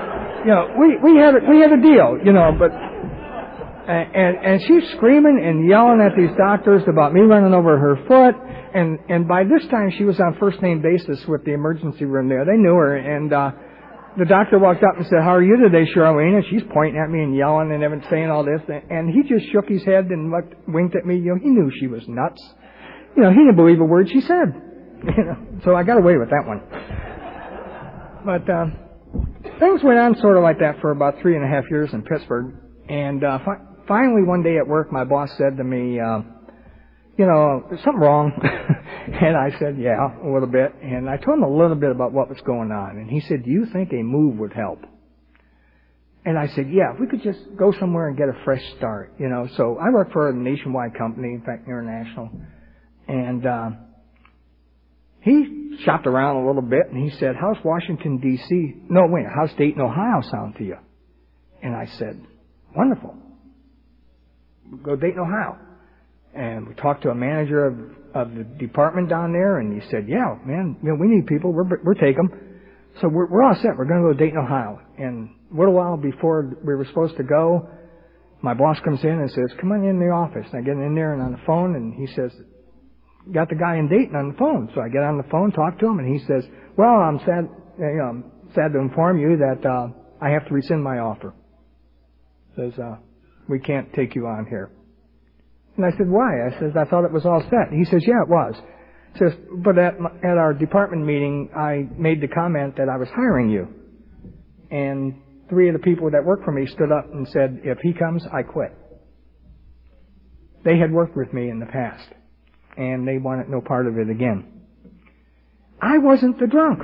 you 0.47 0.51
know, 0.55 0.71
we, 0.79 0.95
we 1.03 1.19
had, 1.19 1.35
a, 1.35 1.43
we 1.43 1.59
had 1.59 1.75
a 1.75 1.81
deal, 1.81 2.15
you 2.23 2.31
know, 2.31 2.55
but, 2.55 2.71
and, 2.71 4.37
and 4.39 4.61
she's 4.63 4.89
screaming 4.95 5.43
and 5.43 5.67
yelling 5.67 5.99
at 5.99 6.15
these 6.15 6.31
doctors 6.37 6.83
about 6.87 7.13
me 7.13 7.19
running 7.21 7.53
over 7.53 7.77
her 7.77 7.99
foot. 8.07 8.35
And, 8.73 8.99
and 9.09 9.27
by 9.27 9.43
this 9.43 9.67
time 9.67 9.91
she 9.97 10.05
was 10.05 10.17
on 10.21 10.37
first 10.39 10.61
name 10.61 10.81
basis 10.81 11.19
with 11.27 11.43
the 11.43 11.51
emergency 11.51 12.05
room 12.05 12.29
there. 12.29 12.45
They 12.45 12.55
knew 12.55 12.75
her 12.75 12.95
and, 12.95 13.33
uh, 13.33 13.51
the 14.17 14.25
doctor 14.25 14.57
walked 14.57 14.83
up 14.83 14.95
and 14.95 15.05
said, 15.05 15.19
how 15.21 15.35
are 15.35 15.43
you 15.43 15.57
today, 15.57 15.83
Charlene? 15.91 16.35
And 16.35 16.45
she's 16.49 16.63
pointing 16.73 16.99
at 16.99 17.11
me 17.11 17.23
and 17.23 17.35
yelling 17.35 17.71
and 17.71 17.83
everything, 17.83 18.07
saying 18.09 18.29
all 18.29 18.43
this. 18.43 18.61
And 18.89 19.11
he 19.11 19.21
just 19.27 19.51
shook 19.51 19.67
his 19.67 19.83
head 19.83 20.05
and 20.05 20.31
looked, 20.31 20.55
winked 20.67 20.95
at 20.95 21.05
me. 21.05 21.17
You 21.17 21.35
know, 21.35 21.39
he 21.43 21.49
knew 21.49 21.71
she 21.79 21.87
was 21.87 22.03
nuts. 22.07 22.41
You 23.15 23.23
know, 23.23 23.29
he 23.29 23.37
didn't 23.37 23.55
believe 23.55 23.79
a 23.79 23.85
word 23.85 24.09
she 24.09 24.21
said. 24.21 24.68
You 25.17 25.23
know, 25.23 25.37
so 25.63 25.75
I 25.75 25.83
got 25.83 25.97
away 25.97 26.17
with 26.17 26.29
that 26.29 26.45
one. 26.45 26.61
But 28.25 28.49
uh, 28.49 28.65
things 29.59 29.81
went 29.83 29.97
on 29.97 30.15
sort 30.19 30.37
of 30.37 30.43
like 30.43 30.59
that 30.59 30.79
for 30.81 30.91
about 30.91 31.15
three 31.21 31.35
and 31.35 31.43
a 31.43 31.47
half 31.47 31.63
years 31.69 31.89
in 31.93 32.01
Pittsburgh. 32.03 32.55
And 32.89 33.23
uh, 33.23 33.39
fi- 33.39 33.63
finally, 33.87 34.23
one 34.23 34.43
day 34.43 34.57
at 34.57 34.67
work, 34.67 34.91
my 34.91 35.05
boss 35.05 35.29
said 35.37 35.57
to 35.57 35.63
me, 35.63 35.99
uh, 35.99 36.21
"You 37.17 37.25
know, 37.25 37.65
there's 37.69 37.83
something 37.83 38.01
wrong?" 38.01 38.31
and 38.43 39.37
I 39.37 39.57
said, 39.59 39.77
"Yeah, 39.79 40.19
a 40.21 40.29
little 40.29 40.47
bit." 40.47 40.75
And 40.81 41.09
I 41.09 41.17
told 41.17 41.37
him 41.37 41.43
a 41.43 41.49
little 41.49 41.77
bit 41.77 41.91
about 41.91 42.11
what 42.11 42.29
was 42.29 42.39
going 42.45 42.71
on. 42.71 42.97
And 42.97 43.09
he 43.09 43.21
said, 43.21 43.45
"Do 43.45 43.51
you 43.51 43.67
think 43.71 43.93
a 43.93 44.03
move 44.03 44.37
would 44.37 44.53
help?" 44.53 44.79
And 46.25 46.37
I 46.37 46.47
said, 46.47 46.69
yeah, 46.69 46.93
if 46.93 46.99
we 46.99 47.07
could 47.07 47.23
just 47.23 47.39
go 47.57 47.71
somewhere 47.79 48.09
and 48.09 48.17
get 48.17 48.27
a 48.27 48.43
fresh 48.43 48.61
start, 48.77 49.13
you 49.17 49.29
know. 49.29 49.47
So 49.55 49.77
I 49.81 49.89
work 49.89 50.11
for 50.11 50.29
a 50.29 50.33
nationwide 50.33 50.93
company, 50.97 51.29
in 51.29 51.41
fact, 51.45 51.65
international. 51.65 52.29
And, 53.07 53.45
uh, 53.45 53.69
he 55.21 55.77
shopped 55.83 56.07
around 56.07 56.37
a 56.37 56.47
little 56.47 56.61
bit 56.61 56.87
and 56.91 57.03
he 57.03 57.17
said, 57.17 57.35
how's 57.39 57.57
Washington 57.63 58.19
DC? 58.19 58.89
No, 58.89 59.07
wait, 59.07 59.25
how's 59.33 59.53
Dayton, 59.57 59.81
Ohio 59.81 60.21
sound 60.29 60.55
to 60.57 60.63
you? 60.63 60.77
And 61.61 61.75
I 61.75 61.85
said, 61.97 62.21
wonderful. 62.75 63.15
We'll 64.69 64.81
Go 64.81 64.95
to 64.95 65.01
Dayton, 65.01 65.19
Ohio. 65.19 65.57
And 66.33 66.67
we 66.67 66.73
talked 66.75 67.03
to 67.03 67.09
a 67.09 67.15
manager 67.15 67.65
of, 67.65 67.75
of 68.13 68.35
the 68.35 68.43
department 68.43 69.09
down 69.09 69.33
there 69.33 69.59
and 69.59 69.81
he 69.81 69.87
said, 69.89 70.07
yeah, 70.07 70.35
man, 70.45 70.77
you 70.81 70.89
know, 70.89 70.97
we 70.99 71.07
need 71.07 71.27
people. 71.27 71.51
We're, 71.51 71.67
we're 71.83 71.95
taking 71.95 72.27
them. 72.29 72.49
So 73.01 73.07
we're, 73.07 73.27
we're 73.27 73.43
all 73.43 73.55
set. 73.55 73.77
We're 73.77 73.85
going 73.85 74.01
to 74.01 74.07
go 74.09 74.13
to 74.13 74.19
Dayton, 74.19 74.39
Ohio. 74.39 74.79
And 74.97 75.29
a 75.51 75.57
little 75.57 75.73
while 75.73 75.97
before 75.97 76.55
we 76.63 76.75
were 76.75 76.85
supposed 76.85 77.17
to 77.17 77.23
go, 77.23 77.67
my 78.41 78.53
boss 78.53 78.77
comes 78.85 79.03
in 79.03 79.09
and 79.09 79.29
says, 79.31 79.57
come 79.59 79.71
on 79.71 79.83
in 79.83 79.99
the 79.99 80.07
office. 80.07 80.47
And 80.51 80.61
I 80.61 80.65
get 80.65 80.73
in 80.73 80.95
there 80.95 81.13
and 81.13 81.21
on 81.21 81.31
the 81.33 81.41
phone 81.45 81.75
and 81.75 81.93
he 81.93 82.07
says, 82.15 82.31
got 83.33 83.49
the 83.49 83.55
guy 83.55 83.77
in 83.77 83.87
Dayton 83.87 84.15
on 84.15 84.31
the 84.31 84.37
phone. 84.37 84.69
So 84.73 84.81
I 84.81 84.89
get 84.89 85.03
on 85.03 85.17
the 85.17 85.29
phone, 85.29 85.51
talk 85.51 85.79
to 85.79 85.87
him, 85.87 85.99
and 85.99 86.07
he 86.07 86.25
says, 86.25 86.43
well, 86.77 86.99
I'm 86.99 87.19
sad, 87.19 87.49
you 87.77 87.97
know, 87.97 88.09
I'm 88.09 88.31
sad 88.55 88.73
to 88.73 88.79
inform 88.79 89.19
you 89.19 89.37
that, 89.37 89.67
uh, 89.67 89.87
I 90.21 90.31
have 90.31 90.45
to 90.47 90.53
rescind 90.53 90.83
my 90.83 90.99
offer. 90.99 91.33
Says, 92.55 92.73
uh, 92.77 92.97
we 93.47 93.59
can't 93.59 93.91
take 93.93 94.15
you 94.15 94.27
on 94.27 94.45
here. 94.49 94.71
And 95.77 95.85
I 95.85 95.91
said, 95.97 96.09
why? 96.09 96.45
I 96.45 96.59
says, 96.59 96.73
I 96.75 96.83
thought 96.83 97.05
it 97.05 97.13
was 97.13 97.25
all 97.25 97.41
set. 97.49 97.71
He 97.71 97.85
says, 97.85 98.03
yeah, 98.05 98.21
it 98.23 98.29
was. 98.29 98.55
Says, 99.17 99.31
but 99.63 99.77
at, 99.77 99.99
my, 99.99 100.09
at 100.23 100.37
our 100.37 100.53
department 100.53 101.05
meeting, 101.05 101.49
I 101.55 101.87
made 101.97 102.21
the 102.21 102.27
comment 102.27 102.75
that 102.75 102.89
I 102.89 102.97
was 102.97 103.07
hiring 103.15 103.49
you. 103.49 103.67
And 104.69 105.21
three 105.49 105.69
of 105.69 105.73
the 105.73 105.79
people 105.79 106.11
that 106.11 106.23
work 106.23 106.43
for 106.43 106.51
me 106.51 106.67
stood 106.67 106.91
up 106.91 107.05
and 107.13 107.27
said, 107.29 107.61
if 107.63 107.77
he 107.81 107.93
comes, 107.93 108.25
I 108.27 108.43
quit. 108.43 108.75
They 110.65 110.77
had 110.77 110.91
worked 110.91 111.15
with 111.15 111.31
me 111.33 111.49
in 111.49 111.59
the 111.59 111.65
past, 111.65 112.09
and 112.77 113.07
they 113.07 113.17
wanted 113.17 113.49
no 113.49 113.61
part 113.61 113.87
of 113.87 113.97
it 113.97 114.09
again. 114.09 114.45
I 115.81 115.97
wasn't 115.97 116.39
the 116.39 116.47
drunk. 116.47 116.83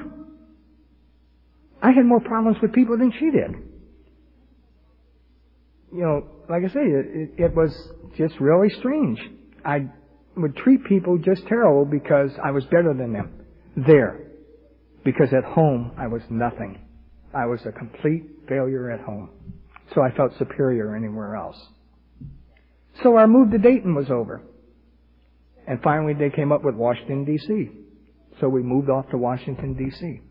I 1.81 1.91
had 1.91 2.05
more 2.05 2.19
problems 2.19 2.57
with 2.61 2.73
people 2.73 2.97
than 2.97 3.11
she 3.11 3.31
did. 3.31 3.51
You 5.93 6.01
know, 6.01 6.27
like 6.49 6.63
I 6.63 6.67
say, 6.67 6.81
it, 6.81 7.31
it, 7.37 7.55
was 7.55 7.71
just 8.17 8.39
really 8.39 8.69
strange. 8.79 9.19
I 9.63 9.89
would 10.35 10.55
treat 10.57 10.83
people 10.85 11.17
just 11.17 11.45
terrible 11.47 11.85
because 11.85 12.31
I 12.43 12.51
was 12.51 12.63
better 12.65 12.93
than 12.93 13.13
them 13.13 13.45
there. 13.77 14.21
Because 15.03 15.31
at 15.33 15.43
home, 15.43 15.91
I 15.97 16.07
was 16.07 16.21
nothing. 16.29 16.79
I 17.33 17.45
was 17.45 17.59
a 17.65 17.71
complete 17.71 18.23
failure 18.47 18.89
at 18.91 19.01
home. 19.01 19.29
So 19.93 20.01
I 20.01 20.11
felt 20.11 20.35
superior 20.37 20.95
anywhere 20.95 21.35
else. 21.35 21.57
So 23.03 23.15
our 23.17 23.27
move 23.27 23.51
to 23.51 23.57
Dayton 23.57 23.93
was 23.93 24.09
over. 24.09 24.41
And 25.67 25.81
finally 25.81 26.13
they 26.13 26.29
came 26.29 26.51
up 26.51 26.63
with 26.63 26.75
Washington 26.75 27.25
DC. 27.25 27.71
So 28.39 28.49
we 28.49 28.61
moved 28.61 28.89
off 28.89 29.09
to 29.11 29.17
Washington 29.17 29.75
DC. 29.75 30.21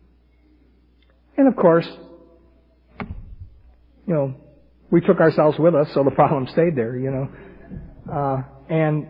And 1.37 1.47
of 1.47 1.55
course, 1.55 1.87
you 4.07 4.13
know, 4.13 4.35
we 4.91 5.01
took 5.01 5.19
ourselves 5.19 5.57
with 5.57 5.75
us, 5.75 5.87
so 5.93 6.03
the 6.03 6.11
problem 6.11 6.47
stayed 6.47 6.75
there, 6.75 6.95
you 6.95 7.11
know. 7.11 7.29
Uh, 8.11 8.43
and 8.69 9.09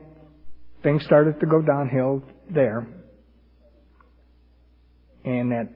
things 0.84 1.04
started 1.04 1.40
to 1.42 1.46
go 1.46 1.62
downhill 1.62 2.24
there. 2.50 2.88
And 5.26 5.52
that 5.52 5.70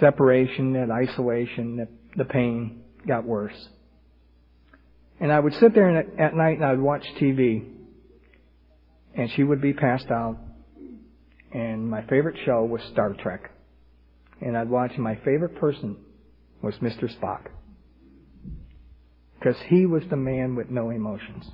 separation, 0.00 0.72
that 0.72 0.90
isolation, 0.90 1.76
that 1.76 1.88
the 2.16 2.24
pain 2.24 2.82
got 3.06 3.24
worse. 3.24 3.68
And 5.20 5.30
I 5.30 5.38
would 5.38 5.54
sit 5.54 5.74
there 5.74 5.96
at 5.96 6.34
night 6.34 6.56
and 6.56 6.64
I 6.64 6.70
would 6.70 6.80
watch 6.80 7.04
TV. 7.20 7.73
And 9.16 9.30
she 9.36 9.44
would 9.44 9.60
be 9.60 9.72
passed 9.72 10.10
out. 10.10 10.38
And 11.52 11.88
my 11.88 12.02
favorite 12.02 12.36
show 12.44 12.64
was 12.64 12.82
Star 12.92 13.14
Trek. 13.14 13.50
And 14.40 14.56
I'd 14.56 14.68
watch, 14.68 14.92
my 14.98 15.14
favorite 15.24 15.56
person 15.60 15.96
was 16.62 16.74
Mr. 16.76 17.04
Spock. 17.16 17.46
Because 19.38 19.56
he 19.68 19.86
was 19.86 20.02
the 20.10 20.16
man 20.16 20.56
with 20.56 20.70
no 20.70 20.90
emotions. 20.90 21.44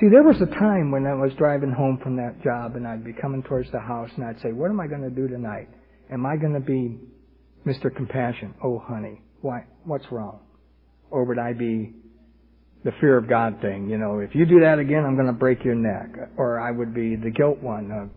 See, 0.00 0.08
there 0.10 0.22
was 0.22 0.40
a 0.40 0.46
time 0.46 0.90
when 0.90 1.06
I 1.06 1.14
was 1.14 1.32
driving 1.38 1.70
home 1.70 1.98
from 2.02 2.16
that 2.16 2.42
job 2.42 2.76
and 2.76 2.86
I'd 2.86 3.04
be 3.04 3.12
coming 3.12 3.42
towards 3.42 3.70
the 3.70 3.78
house 3.78 4.10
and 4.16 4.24
I'd 4.24 4.40
say, 4.40 4.52
what 4.52 4.70
am 4.70 4.80
I 4.80 4.86
going 4.86 5.02
to 5.02 5.10
do 5.10 5.28
tonight? 5.28 5.68
Am 6.10 6.26
I 6.26 6.36
going 6.36 6.54
to 6.54 6.60
be 6.60 6.98
Mr. 7.66 7.94
Compassion? 7.94 8.54
Oh, 8.64 8.78
honey, 8.78 9.20
why, 9.42 9.64
what's 9.84 10.04
wrong? 10.10 10.40
Or 11.10 11.24
would 11.24 11.38
I 11.38 11.52
be 11.52 11.92
the 12.84 12.92
fear 13.00 13.16
of 13.16 13.28
God 13.28 13.60
thing? 13.60 13.88
You 13.88 13.98
know, 13.98 14.18
if 14.18 14.34
you 14.34 14.46
do 14.46 14.60
that 14.60 14.78
again, 14.78 15.04
I'm 15.04 15.14
going 15.14 15.26
to 15.26 15.32
break 15.32 15.64
your 15.64 15.74
neck. 15.74 16.30
Or 16.36 16.60
I 16.60 16.70
would 16.70 16.94
be 16.94 17.16
the 17.16 17.30
guilt 17.30 17.58
one. 17.58 18.10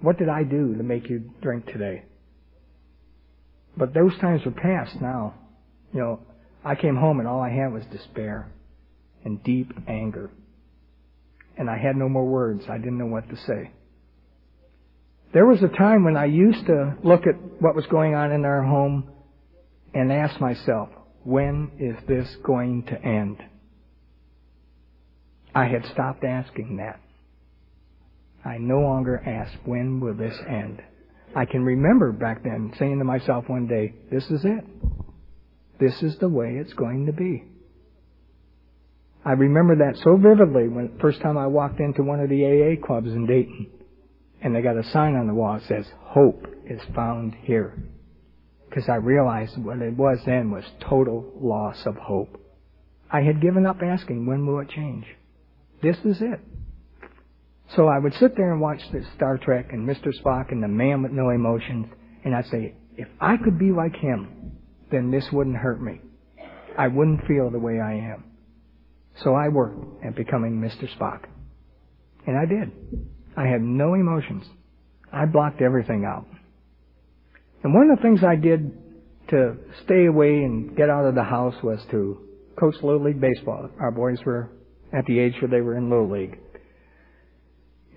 What 0.00 0.18
did 0.18 0.28
I 0.28 0.42
do 0.44 0.74
to 0.76 0.82
make 0.82 1.08
you 1.08 1.30
drink 1.42 1.66
today? 1.66 2.04
But 3.76 3.94
those 3.94 4.16
times 4.18 4.42
are 4.46 4.50
past 4.50 5.00
now. 5.00 5.34
You 5.92 6.00
know, 6.00 6.20
I 6.64 6.74
came 6.74 6.96
home 6.96 7.18
and 7.20 7.28
all 7.28 7.40
I 7.40 7.50
had 7.50 7.72
was 7.72 7.84
despair 7.86 8.50
and 9.24 9.42
deep 9.42 9.72
anger 9.86 10.30
and 11.60 11.68
I 11.68 11.76
had 11.76 11.94
no 11.94 12.08
more 12.08 12.24
words. 12.24 12.64
I 12.70 12.78
didn't 12.78 12.96
know 12.96 13.06
what 13.06 13.28
to 13.28 13.36
say. 13.36 13.70
There 15.34 15.44
was 15.44 15.62
a 15.62 15.68
time 15.68 16.04
when 16.04 16.16
I 16.16 16.24
used 16.24 16.64
to 16.66 16.96
look 17.04 17.26
at 17.26 17.34
what 17.60 17.76
was 17.76 17.84
going 17.86 18.14
on 18.14 18.32
in 18.32 18.46
our 18.46 18.62
home 18.62 19.10
and 19.92 20.10
ask 20.10 20.40
myself, 20.40 20.88
when 21.22 21.70
is 21.78 21.96
this 22.08 22.26
going 22.42 22.84
to 22.84 23.00
end? 23.00 23.36
I 25.54 25.66
had 25.66 25.84
stopped 25.92 26.24
asking 26.24 26.76
that. 26.76 27.00
I 28.44 28.58
no 28.58 28.80
longer 28.80 29.22
ask, 29.24 29.52
when 29.64 30.00
will 30.00 30.14
this 30.14 30.38
end? 30.48 30.82
I 31.34 31.44
can 31.44 31.64
remember 31.64 32.12
back 32.12 32.42
then 32.42 32.72
saying 32.78 32.98
to 32.98 33.04
myself 33.04 33.48
one 33.48 33.66
day, 33.66 33.94
this 34.10 34.24
is 34.30 34.44
it. 34.44 34.64
This 35.78 36.02
is 36.02 36.18
the 36.18 36.28
way 36.28 36.56
it's 36.56 36.72
going 36.72 37.06
to 37.06 37.12
be. 37.12 37.44
I 39.24 39.32
remember 39.32 39.76
that 39.76 39.98
so 40.02 40.16
vividly 40.16 40.68
when 40.68 40.98
first 41.00 41.20
time 41.20 41.36
I 41.36 41.46
walked 41.46 41.80
into 41.80 42.02
one 42.02 42.20
of 42.20 42.30
the 42.30 42.44
AA 42.44 42.86
clubs 42.86 43.08
in 43.08 43.26
Dayton. 43.26 43.68
And 44.42 44.54
they 44.54 44.62
got 44.62 44.78
a 44.78 44.90
sign 44.90 45.14
on 45.16 45.26
the 45.26 45.34
wall 45.34 45.58
that 45.58 45.68
says, 45.68 45.86
Hope 46.00 46.46
is 46.64 46.80
found 46.94 47.34
here. 47.42 47.76
Because 48.68 48.88
I 48.88 48.94
realized 48.94 49.58
what 49.58 49.82
it 49.82 49.96
was 49.96 50.18
then 50.24 50.50
was 50.50 50.64
total 50.88 51.30
loss 51.38 51.84
of 51.84 51.96
hope. 51.96 52.40
I 53.10 53.20
had 53.22 53.42
given 53.42 53.66
up 53.66 53.82
asking, 53.82 54.24
when 54.26 54.46
will 54.46 54.60
it 54.60 54.70
change? 54.70 55.04
This 55.82 55.96
is 56.04 56.20
it. 56.20 56.40
So 57.76 57.86
I 57.86 57.98
would 57.98 58.14
sit 58.14 58.36
there 58.36 58.52
and 58.52 58.60
watch 58.60 58.80
the 58.92 59.04
Star 59.16 59.38
Trek 59.38 59.72
and 59.72 59.88
Mr. 59.88 60.12
Spock 60.20 60.50
and 60.50 60.62
the 60.62 60.68
man 60.68 61.02
with 61.02 61.12
no 61.12 61.30
emotions, 61.30 61.86
and 62.24 62.34
I'd 62.34 62.46
say, 62.46 62.74
if 62.96 63.08
I 63.20 63.36
could 63.36 63.58
be 63.58 63.70
like 63.70 63.94
him, 63.96 64.52
then 64.90 65.10
this 65.10 65.24
wouldn't 65.32 65.56
hurt 65.56 65.80
me. 65.80 66.00
I 66.76 66.88
wouldn't 66.88 67.26
feel 67.26 67.50
the 67.50 67.58
way 67.58 67.80
I 67.80 67.94
am. 67.94 68.24
So 69.22 69.34
I 69.34 69.48
worked 69.48 70.04
at 70.04 70.16
becoming 70.16 70.60
Mr. 70.60 70.88
Spock. 70.96 71.24
And 72.26 72.36
I 72.36 72.44
did. 72.46 72.72
I 73.36 73.46
had 73.46 73.62
no 73.62 73.94
emotions. 73.94 74.44
I 75.12 75.26
blocked 75.26 75.62
everything 75.62 76.04
out. 76.04 76.26
And 77.62 77.74
one 77.74 77.90
of 77.90 77.98
the 77.98 78.02
things 78.02 78.24
I 78.24 78.36
did 78.36 78.76
to 79.28 79.56
stay 79.84 80.06
away 80.06 80.42
and 80.42 80.76
get 80.76 80.90
out 80.90 81.04
of 81.04 81.14
the 81.14 81.22
house 81.22 81.54
was 81.62 81.80
to 81.90 82.18
coach 82.58 82.74
Little 82.82 83.04
League 83.04 83.20
Baseball. 83.20 83.70
Our 83.78 83.90
boys 83.90 84.18
were 84.24 84.50
at 84.92 85.06
the 85.06 85.18
age 85.18 85.34
where 85.40 85.50
they 85.50 85.60
were 85.60 85.76
in 85.76 85.88
Little 85.88 86.10
League. 86.10 86.38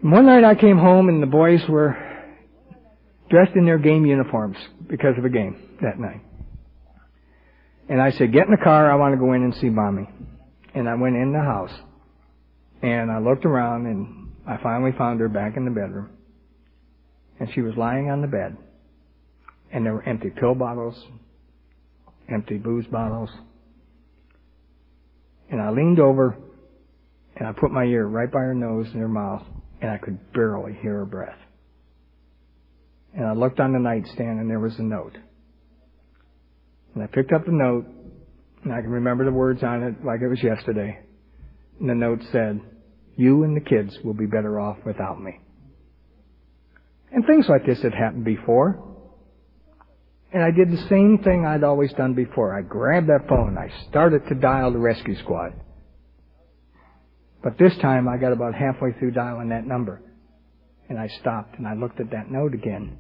One 0.02 0.26
night 0.26 0.44
I 0.44 0.56
came 0.56 0.78
home 0.78 1.10
and 1.10 1.24
the 1.24 1.28
boys 1.28 1.62
were 1.70 1.98
dressed 3.30 3.56
in 3.56 3.66
their 3.66 3.78
game 3.78 4.06
uniforms 4.06 4.58
because 4.88 5.18
of 5.18 5.26
a 5.26 5.30
game 5.30 5.78
that 5.82 5.98
night. 5.98 6.22
And 7.90 8.02
I 8.02 8.12
said, 8.12 8.32
get 8.32 8.46
in 8.46 8.52
the 8.52 8.64
car, 8.64 8.92
I 8.92 8.96
want 8.96 9.14
to 9.14 9.20
go 9.20 9.34
in 9.34 9.44
and 9.44 9.56
see 9.56 9.70
mommy. 9.70 10.10
And 10.76 10.90
I 10.90 10.96
went 10.96 11.16
in 11.16 11.32
the 11.32 11.40
house 11.40 11.72
and 12.82 13.12
I 13.12 13.20
looked 13.20 13.46
around 13.46 13.86
and 13.86 14.32
I 14.48 14.58
finally 14.62 14.92
found 14.98 15.20
her 15.20 15.30
back 15.30 15.58
in 15.58 15.66
the 15.66 15.72
bedroom. 15.72 16.10
And 17.40 17.50
she 17.54 17.62
was 17.62 17.76
lying 17.78 18.10
on 18.10 18.22
the 18.22 18.28
bed. 18.28 18.58
And 19.72 19.86
there 19.86 19.94
were 19.94 20.04
empty 20.04 20.30
pill 20.30 20.54
bottles, 20.54 21.02
empty 22.32 22.58
booze 22.58 22.86
bottles. 22.88 23.30
And 25.50 25.62
I 25.62 25.72
leaned 25.72 26.00
over 26.00 26.38
and 27.36 27.48
I 27.48 27.52
put 27.52 27.72
my 27.72 27.84
ear 27.84 28.06
right 28.06 28.32
by 28.32 28.40
her 28.40 28.54
nose 28.54 28.88
and 28.92 29.02
her 29.02 29.08
mouth 29.08 29.44
and 29.82 29.92
I 29.92 29.98
could 29.98 30.34
barely 30.34 30.74
hear 30.82 31.00
her 31.00 31.06
breath. 31.06 31.38
And 33.16 33.26
I 33.26 33.34
looked 33.34 33.60
on 33.60 33.74
the 33.74 33.80
nightstand 33.80 34.40
and 34.40 34.50
there 34.50 34.60
was 34.60 34.78
a 34.80 34.84
note. 34.84 35.18
And 36.94 37.04
I 37.04 37.08
picked 37.08 37.34
up 37.34 37.46
the 37.46 37.52
note 37.52 37.86
and 38.64 38.74
I 38.74 38.82
can 38.82 38.90
remember 38.90 39.26
the 39.26 39.32
words 39.32 39.62
on 39.64 39.84
it 39.84 40.06
like 40.06 40.22
it 40.22 40.28
was 40.28 40.42
yesterday. 40.42 41.00
And 41.80 41.90
the 41.90 41.96
note 41.96 42.20
said, 42.32 42.62
you 43.16 43.44
and 43.44 43.56
the 43.56 43.62
kids 43.62 43.96
will 44.04 44.14
be 44.14 44.26
better 44.26 44.60
off 44.60 44.78
without 44.86 45.22
me. 45.22 45.40
And 47.12 47.26
things 47.26 47.46
like 47.48 47.66
this 47.66 47.82
had 47.82 47.94
happened 47.94 48.26
before. 48.26 48.90
And 50.32 50.42
I 50.42 50.50
did 50.50 50.72
the 50.72 50.88
same 50.90 51.20
thing 51.24 51.46
I'd 51.46 51.64
always 51.64 51.94
done 51.94 52.16
before. 52.16 52.58
I 52.58 52.62
grabbed 52.62 53.08
that 53.10 53.28
phone. 53.30 53.56
I 53.56 53.70
started 53.90 54.28
to 54.30 54.36
dial 54.36 54.72
the 54.72 54.80
rescue 54.80 55.16
squad. 55.20 55.54
But 57.44 57.58
this 57.58 57.78
time 57.82 58.08
I 58.08 58.18
got 58.18 58.32
about 58.32 58.56
halfway 58.56 58.94
through 58.94 59.12
dialing 59.12 59.50
that 59.50 59.68
number. 59.68 60.02
And 60.90 60.98
I 60.98 61.08
stopped 61.20 61.58
and 61.58 61.68
I 61.68 61.74
looked 61.74 62.00
at 62.00 62.12
that 62.12 62.32
note 62.32 62.54
again. 62.54 62.98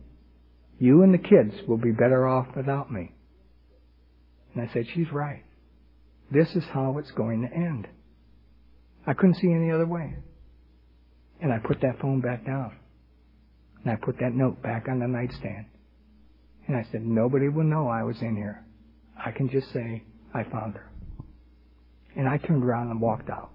You 0.80 1.04
and 1.04 1.14
the 1.14 1.18
kids 1.18 1.54
will 1.68 1.78
be 1.78 1.92
better 1.92 2.28
off 2.28 2.48
without 2.56 2.92
me. 2.92 3.14
And 4.54 4.68
I 4.68 4.74
said, 4.74 4.86
she's 4.94 5.12
right. 5.12 5.44
This 6.30 6.50
is 6.56 6.64
how 6.74 6.98
it's 6.98 7.12
going 7.12 7.48
to 7.48 7.54
end. 7.54 7.88
I 9.08 9.14
couldn't 9.14 9.36
see 9.36 9.52
any 9.52 9.72
other 9.72 9.86
way. 9.86 10.16
And 11.42 11.52
I 11.52 11.60
put 11.60 11.82
that 11.82 12.00
phone 12.02 12.22
back 12.22 12.46
down. 12.46 12.74
And 13.84 13.92
I 13.92 13.96
put 13.96 14.20
that 14.20 14.34
note 14.34 14.62
back 14.62 14.88
on 14.90 15.00
the 15.00 15.08
nightstand. 15.08 15.66
And 16.68 16.76
I 16.76 16.86
said, 16.92 17.06
nobody 17.06 17.50
will 17.50 17.64
know 17.64 17.88
I 17.88 18.04
was 18.04 18.22
in 18.22 18.36
here. 18.36 18.64
I 19.18 19.32
can 19.32 19.50
just 19.50 19.72
say, 19.72 20.04
I 20.34 20.44
found 20.44 20.76
her. 20.76 20.90
And 22.16 22.28
I 22.28 22.38
turned 22.38 22.64
around 22.64 22.92
and 22.92 23.02
walked 23.02 23.30
out. 23.30 23.53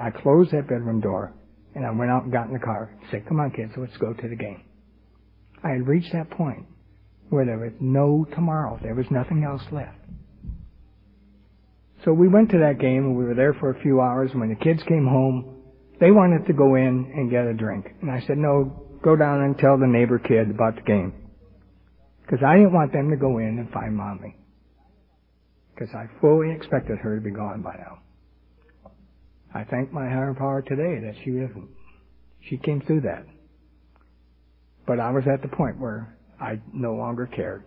I 0.00 0.10
closed 0.10 0.52
that 0.52 0.68
bedroom 0.68 1.00
door 1.00 1.32
and 1.74 1.86
I 1.86 1.90
went 1.90 2.10
out 2.10 2.24
and 2.24 2.32
got 2.32 2.46
in 2.46 2.52
the 2.52 2.58
car 2.58 2.90
and 2.92 3.10
said, 3.10 3.26
come 3.26 3.40
on 3.40 3.50
kids, 3.50 3.72
let's 3.76 3.96
go 3.98 4.12
to 4.12 4.28
the 4.28 4.36
game. 4.36 4.62
I 5.62 5.70
had 5.70 5.86
reached 5.86 6.12
that 6.12 6.30
point 6.30 6.66
where 7.30 7.44
there 7.44 7.58
was 7.58 7.72
no 7.80 8.26
tomorrow. 8.34 8.78
There 8.82 8.94
was 8.94 9.06
nothing 9.10 9.44
else 9.44 9.62
left. 9.72 9.98
So 12.04 12.12
we 12.12 12.28
went 12.28 12.50
to 12.50 12.58
that 12.58 12.78
game 12.78 13.04
and 13.04 13.16
we 13.16 13.24
were 13.24 13.34
there 13.34 13.54
for 13.54 13.70
a 13.70 13.82
few 13.82 14.00
hours. 14.00 14.30
And 14.30 14.40
when 14.40 14.50
the 14.50 14.64
kids 14.64 14.82
came 14.86 15.06
home, 15.06 15.62
they 15.98 16.10
wanted 16.10 16.46
to 16.46 16.52
go 16.52 16.76
in 16.76 17.12
and 17.14 17.30
get 17.30 17.46
a 17.46 17.54
drink. 17.54 17.86
And 18.00 18.10
I 18.10 18.20
said, 18.26 18.38
no, 18.38 18.86
go 19.02 19.16
down 19.16 19.42
and 19.42 19.58
tell 19.58 19.78
the 19.78 19.86
neighbor 19.86 20.18
kid 20.18 20.50
about 20.50 20.76
the 20.76 20.82
game. 20.82 21.14
Because 22.22 22.44
I 22.46 22.56
didn't 22.56 22.72
want 22.72 22.92
them 22.92 23.10
to 23.10 23.16
go 23.16 23.38
in 23.38 23.58
and 23.58 23.70
find 23.70 23.96
mommy. 23.96 24.36
Because 25.74 25.94
I 25.94 26.06
fully 26.20 26.52
expected 26.52 26.98
her 26.98 27.16
to 27.16 27.20
be 27.20 27.30
gone 27.30 27.62
by 27.62 27.74
now. 27.76 27.98
I 29.56 29.64
thank 29.64 29.90
my 29.90 30.06
higher 30.06 30.34
power 30.34 30.60
today 30.60 31.00
that 31.06 31.14
she 31.24 31.30
isn't. 31.30 31.68
She 32.50 32.58
came 32.58 32.82
through 32.82 33.00
that. 33.02 33.24
But 34.86 35.00
I 35.00 35.10
was 35.10 35.24
at 35.26 35.40
the 35.40 35.48
point 35.48 35.80
where 35.80 36.14
I 36.38 36.60
no 36.74 36.94
longer 36.94 37.26
cared. 37.26 37.64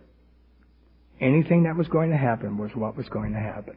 Anything 1.20 1.64
that 1.64 1.76
was 1.76 1.88
going 1.88 2.10
to 2.10 2.16
happen 2.16 2.58
was 2.58 2.70
what 2.76 2.96
was 2.96 3.08
going 3.08 3.32
to 3.32 3.40
happen. 3.40 3.76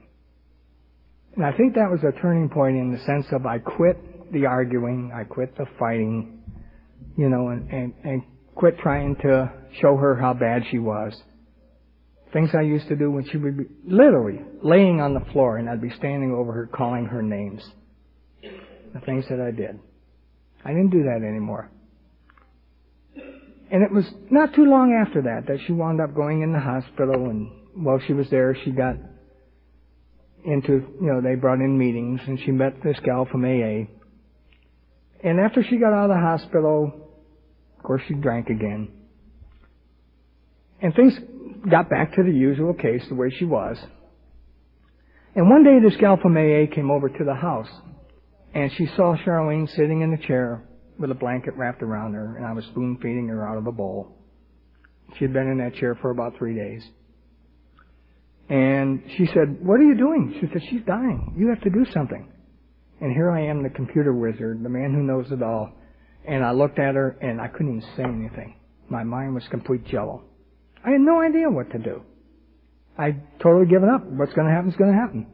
And 1.35 1.43
I 1.43 1.53
think 1.57 1.73
that 1.73 1.89
was 1.89 2.01
a 2.03 2.11
turning 2.21 2.49
point 2.49 2.77
in 2.77 2.91
the 2.91 2.99
sense 2.99 3.25
of 3.31 3.47
I 3.47 3.57
quit 3.57 4.31
the 4.31 4.45
arguing, 4.45 5.11
I 5.13 5.23
quit 5.23 5.57
the 5.57 5.65
fighting, 5.79 6.43
you 7.17 7.29
know, 7.29 7.47
and, 7.49 7.67
and, 7.71 7.93
and 8.03 8.21
quit 8.53 8.77
trying 8.77 9.15
to 9.23 9.51
show 9.81 9.97
her 9.97 10.15
how 10.15 10.35
bad 10.35 10.61
she 10.69 10.77
was. 10.77 11.19
Things 12.31 12.51
I 12.53 12.61
used 12.61 12.87
to 12.89 12.95
do 12.95 13.09
when 13.09 13.27
she 13.27 13.37
would 13.37 13.57
be 13.57 13.65
literally 13.85 14.39
laying 14.61 15.01
on 15.01 15.15
the 15.15 15.31
floor 15.31 15.57
and 15.57 15.67
I'd 15.67 15.81
be 15.81 15.91
standing 15.97 16.31
over 16.31 16.53
her 16.53 16.67
calling 16.67 17.05
her 17.05 17.23
names. 17.23 17.63
The 18.93 18.99
things 19.01 19.25
that 19.29 19.39
I 19.39 19.51
did. 19.51 19.79
I 20.65 20.69
didn't 20.69 20.91
do 20.91 21.03
that 21.03 21.25
anymore. 21.27 21.69
And 23.71 23.81
it 23.81 23.91
was 23.91 24.05
not 24.29 24.53
too 24.53 24.65
long 24.65 24.93
after 24.93 25.23
that 25.23 25.47
that 25.47 25.57
she 25.65 25.73
wound 25.73 25.99
up 25.99 26.13
going 26.13 26.41
in 26.41 26.53
the 26.53 26.59
hospital 26.59 27.29
and 27.29 27.49
while 27.73 27.99
she 28.05 28.13
was 28.13 28.29
there 28.29 28.55
she 28.63 28.71
got 28.71 28.95
into, 30.45 30.73
you 30.73 31.07
know, 31.07 31.21
they 31.21 31.35
brought 31.35 31.59
in 31.59 31.77
meetings 31.77 32.19
and 32.27 32.39
she 32.39 32.51
met 32.51 32.83
this 32.83 32.97
gal 33.03 33.25
from 33.31 33.43
AA. 33.45 33.87
And 35.23 35.39
after 35.39 35.63
she 35.63 35.77
got 35.77 35.93
out 35.93 36.09
of 36.09 36.15
the 36.15 36.21
hospital, 36.21 36.91
of 37.77 37.83
course 37.83 38.01
she 38.07 38.13
drank 38.13 38.49
again. 38.49 38.89
And 40.81 40.93
things 40.93 41.13
got 41.69 41.89
back 41.89 42.13
to 42.15 42.23
the 42.23 42.31
usual 42.31 42.73
case, 42.73 43.03
the 43.07 43.15
way 43.15 43.31
she 43.31 43.45
was. 43.45 43.77
And 45.35 45.49
one 45.49 45.63
day 45.63 45.79
this 45.79 45.97
gal 45.99 46.17
from 46.21 46.37
AA 46.37 46.73
came 46.73 46.91
over 46.91 47.09
to 47.09 47.23
the 47.23 47.33
house 47.33 47.69
and 48.53 48.71
she 48.77 48.85
saw 48.95 49.15
Charlene 49.25 49.69
sitting 49.75 50.01
in 50.01 50.13
a 50.13 50.27
chair 50.27 50.63
with 50.99 51.09
a 51.11 51.15
blanket 51.15 51.55
wrapped 51.55 51.81
around 51.81 52.13
her 52.13 52.37
and 52.37 52.45
I 52.45 52.53
was 52.53 52.65
spoon 52.65 52.97
feeding 53.01 53.27
her 53.29 53.47
out 53.47 53.57
of 53.57 53.67
a 53.67 53.71
bowl. 53.71 54.15
She 55.17 55.25
had 55.25 55.33
been 55.33 55.47
in 55.47 55.57
that 55.59 55.75
chair 55.75 55.95
for 55.95 56.11
about 56.11 56.37
three 56.37 56.55
days. 56.55 56.83
And 58.49 59.03
she 59.17 59.25
said, 59.27 59.65
what 59.65 59.79
are 59.79 59.83
you 59.83 59.95
doing? 59.95 60.35
She 60.39 60.47
said, 60.51 60.61
she's 60.69 60.83
dying. 60.85 61.33
You 61.37 61.49
have 61.49 61.61
to 61.61 61.69
do 61.69 61.85
something. 61.91 62.31
And 63.01 63.11
here 63.11 63.31
I 63.31 63.47
am, 63.47 63.63
the 63.63 63.69
computer 63.69 64.13
wizard, 64.13 64.63
the 64.63 64.69
man 64.69 64.93
who 64.93 65.01
knows 65.01 65.31
it 65.31 65.41
all. 65.41 65.71
And 66.27 66.43
I 66.43 66.51
looked 66.51 66.79
at 66.79 66.95
her 66.95 67.17
and 67.21 67.41
I 67.41 67.47
couldn't 67.47 67.77
even 67.77 67.89
say 67.97 68.03
anything. 68.03 68.55
My 68.89 69.03
mind 69.03 69.33
was 69.33 69.43
complete 69.49 69.85
jello. 69.85 70.23
I 70.85 70.91
had 70.91 71.01
no 71.01 71.21
idea 71.21 71.49
what 71.49 71.71
to 71.71 71.79
do. 71.79 72.03
I'd 72.97 73.39
totally 73.39 73.65
given 73.65 73.89
up. 73.89 74.05
What's 74.05 74.33
going 74.33 74.47
to 74.47 74.53
happen 74.53 74.69
is 74.69 74.75
going 74.75 74.91
to 74.91 74.97
happen. 74.97 75.27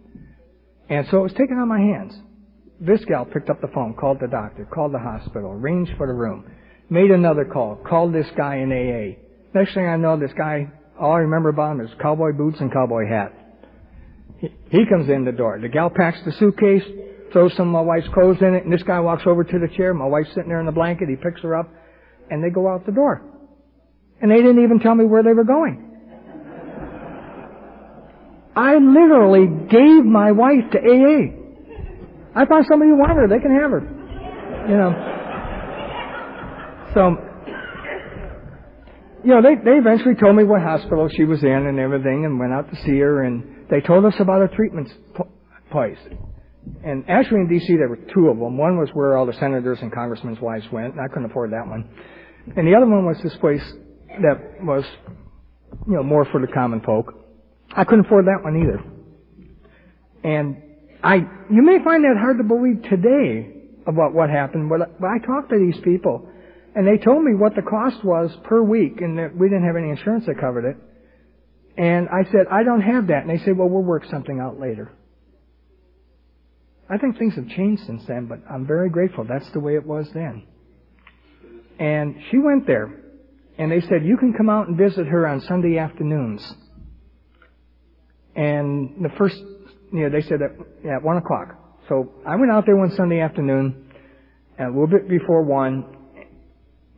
And 0.90 1.08
so 1.12 1.20
it 1.20 1.24
was 1.24 1.34
taken 1.34 1.58
on 1.58 1.68
my 1.68 1.80
hands. 1.80 2.14
This 2.80 3.04
gal 3.06 3.26
picked 3.26 3.50
up 3.50 3.62
the 3.62 3.68
phone, 3.68 3.94
called 3.94 4.20
the 4.22 4.28
doctor, 4.28 4.66
called 4.66 4.94
the 4.94 5.00
hospital, 5.00 5.52
arranged 5.52 5.92
for 5.98 6.08
the 6.08 6.14
room, 6.14 6.50
made 6.90 7.12
another 7.12 7.46
call, 7.46 7.76
called 7.76 8.14
this 8.14 8.28
guy 8.38 8.58
in 8.58 8.72
AA. 8.72 9.20
Next 9.54 9.74
thing 9.74 9.86
I 9.86 9.98
know, 9.98 10.18
this 10.18 10.32
guy 10.38 10.72
all 11.00 11.14
I 11.14 11.20
remember 11.20 11.50
about 11.50 11.72
him 11.72 11.82
is 11.82 11.90
cowboy 12.02 12.34
boots 12.34 12.60
and 12.60 12.72
cowboy 12.72 13.08
hat. 13.08 13.34
He, 14.40 14.50
he 14.70 14.86
comes 14.86 15.10
in 15.10 15.24
the 15.24 15.32
door. 15.32 15.58
The 15.62 15.70
gal 15.70 15.90
packs 15.90 16.20
the 16.26 16.34
suitcase, 16.34 16.84
throws 17.32 17.56
some 17.56 17.68
of 17.68 17.74
my 17.74 17.82
wife's 17.82 18.08
clothes 18.14 18.38
in 18.42 18.54
it, 18.54 18.64
and 18.66 18.74
this 18.74 18.84
guy 18.84 19.00
walks 19.00 19.24
over 19.26 19.44
to 19.44 19.60
the 19.60 19.70
chair. 19.78 19.94
My 19.94 20.08
wife's 20.08 20.30
sitting 20.30 20.50
there 20.50 20.60
in 20.60 20.66
the 20.66 20.72
blanket. 20.72 21.08
He 21.08 21.16
picks 21.16 21.42
her 21.42 21.56
up, 21.56 21.70
and 22.30 22.44
they 22.44 22.50
go 22.50 22.68
out 22.68 22.86
the 22.86 22.92
door. 22.92 23.22
And 24.22 24.30
they 24.30 24.38
didn't 24.38 24.62
even 24.64 24.80
tell 24.80 24.96
me 24.96 25.06
where 25.06 25.24
they 25.24 25.34
were 25.34 25.46
going. 25.46 25.86
I 28.56 28.76
literally 28.78 29.48
gave 29.70 30.04
my 30.04 30.34
wife 30.34 30.72
to 30.72 30.80
AA. 30.80 31.39
I 32.36 32.46
found 32.46 32.66
somebody 32.70 32.92
who 32.92 32.98
wanted 32.98 33.16
her. 33.16 33.28
They 33.28 33.40
can 33.40 33.52
have 33.52 33.72
her. 33.72 33.82
You 34.70 34.78
know. 34.78 34.94
So, 36.94 37.16
you 39.24 39.30
know, 39.30 39.42
they, 39.42 39.56
they 39.56 39.78
eventually 39.78 40.16
told 40.16 40.36
me 40.36 40.44
what 40.44 40.62
hospital 40.62 41.10
she 41.10 41.24
was 41.24 41.44
in 41.44 41.50
and 41.50 41.80
everything 41.80 42.26
and 42.26 42.40
went 42.40 42.54
out 42.54 42.70
to 42.70 42.76
see 42.84 42.98
her 43.00 43.24
and 43.24 43.68
they 43.70 43.82
told 43.82 44.06
us 44.06 44.16
about 44.20 44.42
a 44.42 44.48
treatment 44.48 44.90
place. 45.72 45.98
And 46.84 47.06
actually 47.08 47.42
in 47.42 47.48
D.C. 47.50 47.76
there 47.78 47.90
were 47.90 48.00
two 48.14 48.28
of 48.28 48.38
them. 48.40 48.58
One 48.58 48.78
was 48.78 48.90
where 48.94 49.18
all 49.18 49.26
the 49.26 49.34
senators 49.34 49.80
and 49.82 49.92
congressmen's 49.92 50.40
wives 50.40 50.66
went 50.72 50.94
and 50.94 51.02
I 51.02 51.08
couldn't 51.08 51.30
afford 51.30 51.52
that 51.52 51.68
one. 51.68 51.90
And 52.56 52.68
the 52.68 52.76
other 52.76 52.88
one 52.88 53.06
was 53.06 53.18
this 53.22 53.36
place 53.36 53.64
that 54.22 54.64
was, 54.64 54.84
you 55.88 55.94
know, 55.94 56.04
more 56.04 56.26
for 56.26 56.42
the 56.42 56.48
common 56.48 56.82
folk. 56.82 57.14
I 57.72 57.84
couldn't 57.84 58.06
afford 58.06 58.26
that 58.26 58.40
one 58.44 58.58
either. 58.58 58.84
And 60.24 60.69
I, 61.04 61.16
you 61.50 61.62
may 61.62 61.84
find 61.84 62.04
that 62.04 62.18
hard 62.20 62.38
to 62.38 62.44
believe 62.44 62.84
today 62.84 63.56
about 63.88 64.14
what 64.14 64.30
happened, 64.30 64.70
but 64.70 64.82
I 65.04 65.20
talked 65.26 65.50
to 65.50 65.58
these 65.58 65.80
people 65.84 66.30
and 66.76 66.88
they 66.88 67.04
told 67.04 67.24
me 67.24 67.34
what 67.36 67.56
the 67.56 67.62
cost 67.62 68.04
was 68.04 68.36
per 68.44 68.62
week, 68.62 69.02
and 69.02 69.18
that 69.18 69.36
we 69.36 69.48
didn't 69.50 69.66
have 69.66 69.76
any 69.76 69.90
insurance 69.90 70.26
that 70.28 70.40
covered 70.40 70.66
it. 70.66 70.78
And 71.78 72.08
I 72.10 72.30
said, 72.32 72.46
I 72.52 72.64
don't 72.64 72.82
have 72.82 73.08
that. 73.08 73.24
And 73.24 73.30
they 73.30 73.44
said, 73.44 73.58
well, 73.58 73.68
we'll 73.68 73.84
work 73.84 74.06
something 74.06 74.40
out 74.40 74.60
later. 74.60 74.92
I 76.90 76.98
think 76.98 77.18
things 77.18 77.36
have 77.36 77.48
changed 77.50 77.86
since 77.86 78.04
then, 78.08 78.28
but 78.28 78.40
I'm 78.50 78.68
very 78.68 78.90
grateful. 78.90 79.24
That's 79.24 79.50
the 79.52 79.60
way 79.60 79.76
it 79.76 79.86
was 79.86 80.10
then. 80.14 80.44
And 81.80 82.16
she 82.30 82.38
went 82.38 82.68
there, 82.68 82.94
and 83.58 83.72
they 83.72 83.82
said, 83.82 84.06
you 84.06 84.18
can 84.18 84.34
come 84.34 84.50
out 84.50 84.68
and 84.68 84.78
visit 84.78 85.08
her 85.08 85.28
on 85.28 85.42
Sunday 85.42 85.78
afternoons. 85.78 86.54
And 88.36 89.04
the 89.04 89.10
first, 89.18 89.42
you 89.92 90.02
know, 90.02 90.10
they 90.10 90.22
said 90.22 90.40
at, 90.42 90.52
at 90.90 91.04
one 91.04 91.18
o'clock. 91.18 91.56
So 91.88 92.12
I 92.26 92.36
went 92.36 92.52
out 92.52 92.66
there 92.66 92.76
one 92.76 92.96
Sunday 92.96 93.20
afternoon, 93.20 93.92
a 94.60 94.68
little 94.68 94.88
bit 94.88 95.10
before 95.10 95.44
one, 95.44 95.98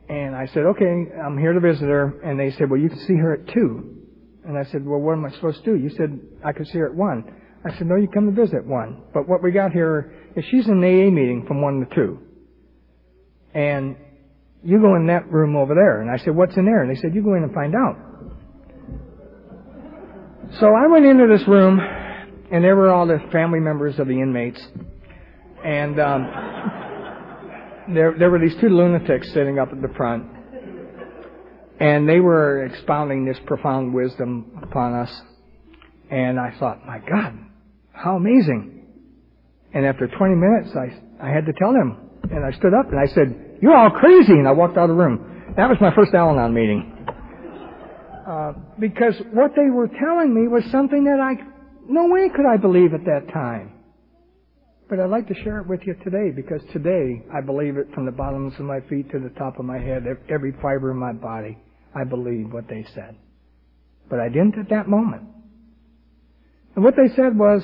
and 0.08 0.34
I 0.34 0.46
said, 0.46 0.64
okay, 0.64 1.06
I'm 1.24 1.38
here 1.38 1.52
to 1.52 1.60
visit 1.60 1.88
her. 1.88 2.20
And 2.22 2.38
they 2.38 2.50
said, 2.50 2.68
well, 2.68 2.80
you 2.80 2.90
can 2.90 2.98
see 3.00 3.14
her 3.16 3.34
at 3.34 3.48
2. 3.48 3.98
And 4.44 4.58
I 4.58 4.64
said, 4.64 4.84
well, 4.84 4.98
what 4.98 5.12
am 5.12 5.24
I 5.24 5.30
supposed 5.30 5.64
to 5.64 5.72
do? 5.72 5.82
You 5.82 5.88
said 5.90 6.20
I 6.44 6.52
could 6.52 6.66
see 6.66 6.78
her 6.78 6.90
at 6.90 6.94
1. 6.94 7.34
I 7.64 7.78
said, 7.78 7.86
no, 7.86 7.96
you 7.96 8.08
come 8.08 8.26
to 8.26 8.32
visit 8.32 8.66
1. 8.66 9.02
But 9.14 9.28
what 9.28 9.42
we 9.42 9.52
got 9.52 9.72
here 9.72 10.12
is 10.36 10.44
she's 10.50 10.66
in 10.66 10.82
an 10.82 10.84
AA 10.84 11.10
meeting 11.10 11.44
from 11.46 11.62
1 11.62 11.86
to 11.88 11.94
2. 11.94 12.18
And 13.54 13.96
you 14.64 14.80
go 14.80 14.96
in 14.96 15.06
that 15.06 15.30
room 15.30 15.56
over 15.56 15.74
there. 15.74 16.02
And 16.02 16.10
I 16.10 16.18
said, 16.18 16.34
what's 16.34 16.56
in 16.56 16.64
there? 16.64 16.82
And 16.82 16.94
they 16.94 17.00
said, 17.00 17.14
you 17.14 17.22
go 17.22 17.34
in 17.34 17.44
and 17.44 17.54
find 17.54 17.74
out. 17.74 17.96
So 20.60 20.66
I 20.74 20.86
went 20.88 21.06
into 21.06 21.26
this 21.26 21.46
room, 21.48 21.78
and 22.52 22.62
there 22.62 22.76
were 22.76 22.90
all 22.90 23.06
the 23.06 23.18
family 23.32 23.60
members 23.60 23.98
of 23.98 24.06
the 24.06 24.20
inmates. 24.20 24.60
And 25.64 25.98
um, 25.98 26.30
there, 27.94 28.14
there 28.18 28.30
were 28.30 28.38
these 28.38 28.54
two 28.60 28.68
lunatics 28.68 29.32
sitting 29.32 29.58
up 29.58 29.70
at 29.72 29.80
the 29.80 29.88
front, 29.96 30.26
and 31.80 32.06
they 32.06 32.20
were 32.20 32.64
expounding 32.64 33.24
this 33.24 33.38
profound 33.46 33.94
wisdom 33.94 34.60
upon 34.62 34.94
us. 34.94 35.22
And 36.10 36.38
I 36.38 36.54
thought, 36.58 36.86
my 36.86 36.98
God, 36.98 37.38
how 37.92 38.16
amazing. 38.16 38.84
And 39.72 39.86
after 39.86 40.06
20 40.06 40.34
minutes, 40.34 40.76
I, 40.76 41.26
I 41.26 41.30
had 41.30 41.46
to 41.46 41.52
tell 41.54 41.72
them. 41.72 42.10
And 42.30 42.44
I 42.44 42.56
stood 42.58 42.74
up 42.74 42.90
and 42.90 43.00
I 43.00 43.06
said, 43.06 43.58
you're 43.62 43.74
all 43.74 43.90
crazy. 43.90 44.32
And 44.32 44.46
I 44.46 44.52
walked 44.52 44.76
out 44.76 44.90
of 44.90 44.96
the 44.96 45.02
room. 45.02 45.54
That 45.56 45.70
was 45.70 45.78
my 45.80 45.94
first 45.94 46.12
Al-Anon 46.12 46.52
meeting. 46.52 47.06
Uh, 48.26 48.52
because 48.78 49.14
what 49.32 49.52
they 49.56 49.70
were 49.70 49.88
telling 49.88 50.34
me 50.34 50.48
was 50.48 50.64
something 50.70 51.04
that 51.04 51.18
I, 51.18 51.51
no 51.88 52.08
way 52.08 52.28
could 52.28 52.46
I 52.46 52.56
believe 52.56 52.94
at 52.94 53.04
that 53.04 53.32
time. 53.32 53.72
But 54.88 55.00
I'd 55.00 55.10
like 55.10 55.28
to 55.28 55.34
share 55.42 55.58
it 55.58 55.66
with 55.66 55.80
you 55.86 55.94
today 56.04 56.30
because 56.34 56.60
today 56.72 57.22
I 57.34 57.40
believe 57.40 57.76
it 57.76 57.86
from 57.94 58.04
the 58.04 58.12
bottoms 58.12 58.52
of 58.58 58.66
my 58.66 58.80
feet 58.90 59.10
to 59.12 59.18
the 59.18 59.30
top 59.30 59.58
of 59.58 59.64
my 59.64 59.78
head, 59.78 60.04
every 60.28 60.52
fiber 60.60 60.90
in 60.90 60.98
my 60.98 61.12
body. 61.12 61.58
I 61.94 62.04
believe 62.04 62.52
what 62.52 62.68
they 62.68 62.84
said. 62.94 63.16
But 64.08 64.20
I 64.20 64.28
didn't 64.28 64.58
at 64.58 64.68
that 64.70 64.88
moment. 64.88 65.22
And 66.74 66.84
what 66.84 66.94
they 66.96 67.14
said 67.14 67.38
was, 67.38 67.62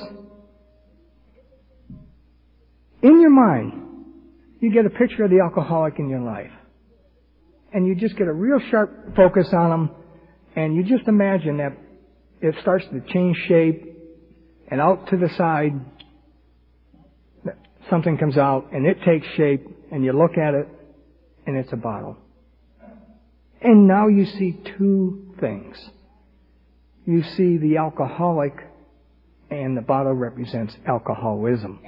in 3.02 3.20
your 3.20 3.30
mind, 3.30 3.88
you 4.60 4.72
get 4.72 4.86
a 4.86 4.90
picture 4.90 5.24
of 5.24 5.30
the 5.30 5.40
alcoholic 5.40 5.98
in 5.98 6.08
your 6.08 6.20
life. 6.20 6.50
And 7.72 7.86
you 7.86 7.94
just 7.94 8.16
get 8.16 8.26
a 8.26 8.32
real 8.32 8.60
sharp 8.70 9.14
focus 9.14 9.48
on 9.52 9.70
them, 9.70 9.90
and 10.56 10.74
you 10.74 10.82
just 10.82 11.06
imagine 11.06 11.58
that 11.58 11.76
it 12.40 12.54
starts 12.62 12.84
to 12.86 13.00
change 13.12 13.36
shape, 13.46 13.87
and 14.70 14.80
out 14.80 15.08
to 15.08 15.16
the 15.16 15.28
side, 15.36 15.72
something 17.88 18.18
comes 18.18 18.36
out 18.36 18.72
and 18.72 18.86
it 18.86 18.98
takes 19.04 19.26
shape 19.36 19.66
and 19.90 20.04
you 20.04 20.12
look 20.12 20.36
at 20.36 20.54
it 20.54 20.68
and 21.46 21.56
it's 21.56 21.72
a 21.72 21.76
bottle. 21.76 22.16
And 23.60 23.88
now 23.88 24.08
you 24.08 24.24
see 24.26 24.60
two 24.78 25.34
things. 25.40 25.76
You 27.06 27.22
see 27.22 27.56
the 27.56 27.78
alcoholic 27.78 28.54
and 29.50 29.76
the 29.76 29.80
bottle 29.80 30.12
represents 30.12 30.76
alcoholism. 30.86 31.80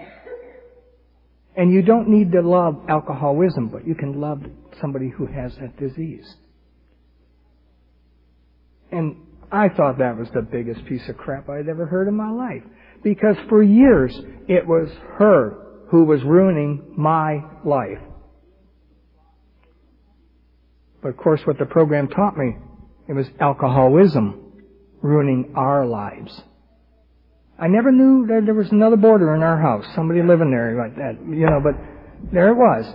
And 1.57 1.73
you 1.73 1.83
don't 1.83 2.09
need 2.09 2.33
to 2.33 2.41
love 2.41 2.87
alcoholism, 2.89 3.69
but 3.69 3.87
you 3.87 3.95
can 3.95 4.21
love 4.21 4.43
somebody 4.81 5.11
who 5.11 5.27
has 5.27 5.55
that 5.61 5.77
disease. 5.77 6.35
And 8.91 9.17
I 9.53 9.69
thought 9.69 9.99
that 9.99 10.17
was 10.17 10.29
the 10.31 10.43
biggest 10.43 10.85
piece 10.87 11.09
of 11.09 11.17
crap 11.17 11.49
I'd 11.49 11.69
ever 11.69 11.87
heard 11.87 12.09
in 12.09 12.15
my 12.15 12.31
life. 12.31 12.63
Because 13.03 13.37
for 13.49 13.63
years, 13.63 14.17
it 14.49 14.67
was 14.67 14.89
her 15.19 15.87
who 15.89 16.05
was 16.05 16.23
ruining 16.23 16.95
my 16.97 17.43
life. 17.65 17.99
But 21.03 21.09
of 21.09 21.17
course, 21.17 21.41
what 21.45 21.59
the 21.59 21.67
program 21.67 22.09
taught 22.09 22.37
me, 22.37 22.57
it 23.09 23.15
was 23.15 23.27
alcoholism 23.41 24.53
ruining 25.03 25.53
our 25.57 25.87
lives. 25.87 26.43
I 27.59 27.67
never 27.69 27.91
knew 27.91 28.27
that 28.29 28.43
there 28.45 28.55
was 28.55 28.71
another 28.71 28.97
boarder 28.97 29.35
in 29.35 29.43
our 29.43 29.61
house, 29.61 29.85
somebody 29.95 30.23
living 30.23 30.51
there 30.51 30.77
like 30.79 30.97
that, 30.97 31.19
you 31.29 31.47
know, 31.47 31.61
but 31.63 31.75
there 32.33 32.49
it 32.49 32.55
was. 32.55 32.87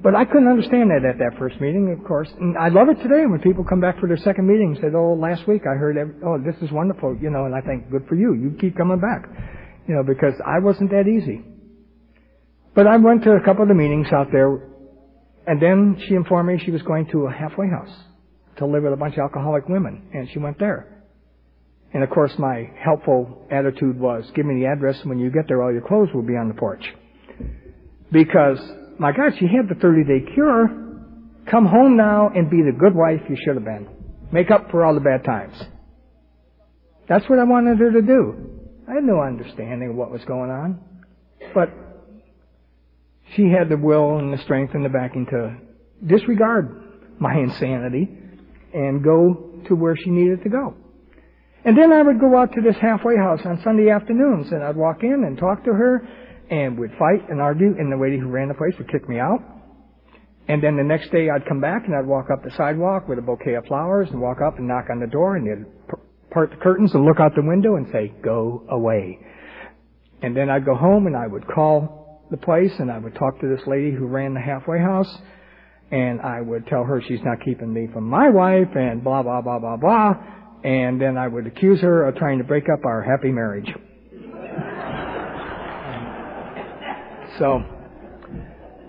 But 0.00 0.14
I 0.14 0.24
couldn't 0.24 0.48
understand 0.48 0.90
that 0.90 1.04
at 1.04 1.18
that 1.18 1.38
first 1.38 1.60
meeting, 1.60 1.90
of 1.98 2.06
course. 2.06 2.28
And 2.38 2.56
I 2.56 2.68
love 2.68 2.88
it 2.88 3.02
today 3.02 3.26
when 3.26 3.40
people 3.40 3.64
come 3.64 3.80
back 3.80 3.98
for 3.98 4.06
their 4.06 4.16
second 4.18 4.46
meeting 4.46 4.74
and 4.74 4.78
say, 4.78 4.96
oh, 4.96 5.18
last 5.18 5.48
week 5.48 5.62
I 5.66 5.74
heard, 5.74 5.96
every, 5.98 6.14
oh, 6.24 6.38
this 6.38 6.54
is 6.62 6.70
wonderful, 6.70 7.18
you 7.20 7.30
know, 7.30 7.46
and 7.46 7.54
I 7.54 7.60
think, 7.60 7.90
good 7.90 8.06
for 8.08 8.14
you. 8.14 8.34
You 8.34 8.56
keep 8.60 8.76
coming 8.76 9.00
back 9.00 9.26
you 9.86 9.94
know, 9.94 10.02
because 10.02 10.34
I 10.44 10.58
wasn't 10.60 10.90
that 10.90 11.08
easy. 11.08 11.42
But 12.74 12.86
I 12.86 12.96
went 12.96 13.24
to 13.24 13.32
a 13.32 13.40
couple 13.44 13.62
of 13.62 13.68
the 13.68 13.74
meetings 13.74 14.06
out 14.12 14.28
there, 14.32 14.68
and 15.46 15.60
then 15.60 16.00
she 16.06 16.14
informed 16.14 16.48
me 16.48 16.62
she 16.64 16.70
was 16.70 16.82
going 16.82 17.06
to 17.10 17.26
a 17.26 17.32
halfway 17.32 17.68
house 17.68 17.94
to 18.58 18.66
live 18.66 18.84
with 18.84 18.92
a 18.92 18.96
bunch 18.96 19.14
of 19.14 19.20
alcoholic 19.20 19.68
women, 19.68 20.08
and 20.14 20.28
she 20.30 20.38
went 20.38 20.58
there. 20.58 21.04
And 21.92 22.02
of 22.02 22.10
course, 22.10 22.32
my 22.38 22.70
helpful 22.82 23.46
attitude 23.50 23.98
was, 23.98 24.24
give 24.34 24.46
me 24.46 24.60
the 24.60 24.66
address, 24.66 24.98
and 25.00 25.10
when 25.10 25.18
you 25.18 25.30
get 25.30 25.46
there, 25.48 25.62
all 25.62 25.72
your 25.72 25.86
clothes 25.86 26.08
will 26.14 26.22
be 26.22 26.36
on 26.36 26.48
the 26.48 26.54
porch. 26.54 26.84
Because, 28.10 28.58
my 28.98 29.12
God, 29.12 29.32
she 29.38 29.46
had 29.46 29.68
the 29.68 29.80
30 29.80 30.04
day 30.04 30.32
cure. 30.34 30.68
Come 31.50 31.66
home 31.66 31.96
now 31.96 32.30
and 32.34 32.48
be 32.50 32.62
the 32.62 32.76
good 32.76 32.94
wife 32.94 33.20
you 33.28 33.36
should 33.44 33.56
have 33.56 33.64
been. 33.64 33.88
Make 34.32 34.50
up 34.50 34.70
for 34.70 34.84
all 34.84 34.94
the 34.94 35.00
bad 35.00 35.24
times. 35.24 35.54
That's 37.08 37.28
what 37.28 37.38
I 37.38 37.44
wanted 37.44 37.78
her 37.78 37.92
to 37.92 38.02
do. 38.02 38.52
I 38.88 38.94
had 38.94 39.04
no 39.04 39.20
understanding 39.20 39.90
of 39.90 39.96
what 39.96 40.10
was 40.10 40.24
going 40.24 40.50
on. 40.50 40.80
But 41.54 41.70
she 43.34 43.50
had 43.50 43.68
the 43.68 43.76
will 43.76 44.18
and 44.18 44.32
the 44.32 44.42
strength 44.42 44.74
and 44.74 44.84
the 44.84 44.88
backing 44.88 45.26
to 45.26 45.56
disregard 46.06 46.82
my 47.18 47.34
insanity 47.34 48.08
and 48.72 49.02
go 49.02 49.60
to 49.68 49.74
where 49.74 49.96
she 49.96 50.10
needed 50.10 50.42
to 50.42 50.48
go. 50.48 50.74
And 51.64 51.78
then 51.78 51.92
I 51.92 52.02
would 52.02 52.18
go 52.18 52.36
out 52.36 52.52
to 52.54 52.60
this 52.60 52.76
halfway 52.80 53.16
house 53.16 53.40
on 53.44 53.60
Sunday 53.62 53.90
afternoons 53.90 54.50
and 54.50 54.62
I'd 54.62 54.76
walk 54.76 55.02
in 55.02 55.24
and 55.24 55.38
talk 55.38 55.64
to 55.64 55.72
her 55.72 56.06
and 56.52 56.78
we'd 56.78 56.90
fight 56.98 57.30
and 57.30 57.40
argue 57.40 57.74
and 57.78 57.90
the 57.90 57.96
lady 57.96 58.18
who 58.18 58.28
ran 58.28 58.48
the 58.48 58.54
place 58.54 58.74
would 58.76 58.90
kick 58.92 59.08
me 59.08 59.18
out. 59.18 59.40
And 60.48 60.62
then 60.62 60.76
the 60.76 60.84
next 60.84 61.10
day 61.10 61.30
I'd 61.30 61.48
come 61.48 61.62
back 61.62 61.84
and 61.86 61.96
I'd 61.96 62.06
walk 62.06 62.26
up 62.30 62.44
the 62.44 62.50
sidewalk 62.58 63.08
with 63.08 63.18
a 63.18 63.22
bouquet 63.22 63.54
of 63.54 63.64
flowers 63.64 64.08
and 64.10 64.20
walk 64.20 64.38
up 64.46 64.58
and 64.58 64.68
knock 64.68 64.90
on 64.90 65.00
the 65.00 65.06
door 65.06 65.36
and 65.36 65.46
they'd 65.46 65.64
part 66.30 66.50
the 66.50 66.56
curtains 66.56 66.92
and 66.92 67.06
look 67.06 67.18
out 67.20 67.34
the 67.34 67.42
window 67.42 67.76
and 67.76 67.86
say, 67.90 68.12
go 68.22 68.66
away. 68.68 69.18
And 70.20 70.36
then 70.36 70.50
I'd 70.50 70.66
go 70.66 70.74
home 70.74 71.06
and 71.06 71.16
I 71.16 71.26
would 71.26 71.46
call 71.46 72.26
the 72.30 72.36
place 72.36 72.72
and 72.78 72.92
I 72.92 72.98
would 72.98 73.14
talk 73.14 73.40
to 73.40 73.48
this 73.48 73.66
lady 73.66 73.90
who 73.90 74.06
ran 74.06 74.34
the 74.34 74.40
halfway 74.40 74.78
house 74.78 75.08
and 75.90 76.20
I 76.20 76.42
would 76.42 76.66
tell 76.66 76.84
her 76.84 77.00
she's 77.00 77.22
not 77.24 77.42
keeping 77.42 77.72
me 77.72 77.88
from 77.94 78.04
my 78.04 78.28
wife 78.28 78.68
and 78.74 79.02
blah, 79.02 79.22
blah, 79.22 79.40
blah, 79.40 79.58
blah, 79.58 79.76
blah. 79.78 80.12
And 80.64 81.00
then 81.00 81.16
I 81.16 81.28
would 81.28 81.46
accuse 81.46 81.80
her 81.80 82.08
of 82.08 82.16
trying 82.16 82.38
to 82.38 82.44
break 82.44 82.64
up 82.68 82.84
our 82.84 83.02
happy 83.02 83.32
marriage. 83.32 83.72
So, 87.38 87.62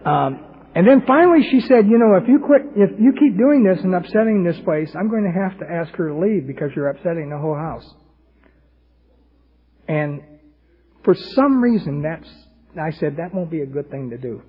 um, 0.05 0.53
and 0.75 0.87
then 0.87 1.03
finally 1.05 1.47
she 1.49 1.61
said, 1.61 1.87
you 1.87 1.99
know, 1.99 2.15
if 2.15 2.27
you 2.27 2.39
quit, 2.39 2.61
if 2.75 2.99
you 2.99 3.13
keep 3.13 3.37
doing 3.37 3.63
this 3.63 3.83
and 3.83 3.93
upsetting 3.93 4.43
this 4.43 4.59
place, 4.63 4.89
I'm 4.97 5.09
going 5.09 5.23
to 5.23 5.31
have 5.31 5.59
to 5.59 5.65
ask 5.71 5.93
her 5.95 6.09
to 6.09 6.17
leave 6.19 6.47
because 6.47 6.71
you're 6.75 6.89
upsetting 6.89 7.29
the 7.29 7.37
whole 7.37 7.55
house. 7.55 7.87
And 9.87 10.21
for 11.03 11.13
some 11.13 11.61
reason 11.61 12.01
that's, 12.01 12.27
I 12.79 12.91
said, 12.97 13.17
that 13.17 13.33
won't 13.33 13.51
be 13.51 13.61
a 13.61 13.65
good 13.65 13.91
thing 13.91 14.09
to 14.09 14.17
do. 14.17 14.41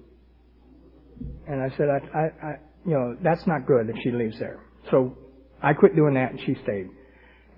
And 1.46 1.61
I 1.61 1.76
said, 1.76 1.88
I, 1.88 2.18
I, 2.18 2.22
I 2.46 2.57
you 2.87 2.92
know, 2.92 3.16
that's 3.22 3.46
not 3.46 3.66
good 3.66 3.90
if 3.90 3.96
she 4.02 4.11
leaves 4.11 4.38
there. 4.38 4.61
So 4.90 5.16
I 5.62 5.72
quit 5.74 5.94
doing 5.94 6.14
that 6.14 6.30
and 6.30 6.40
she 6.40 6.54
stayed. 6.62 6.88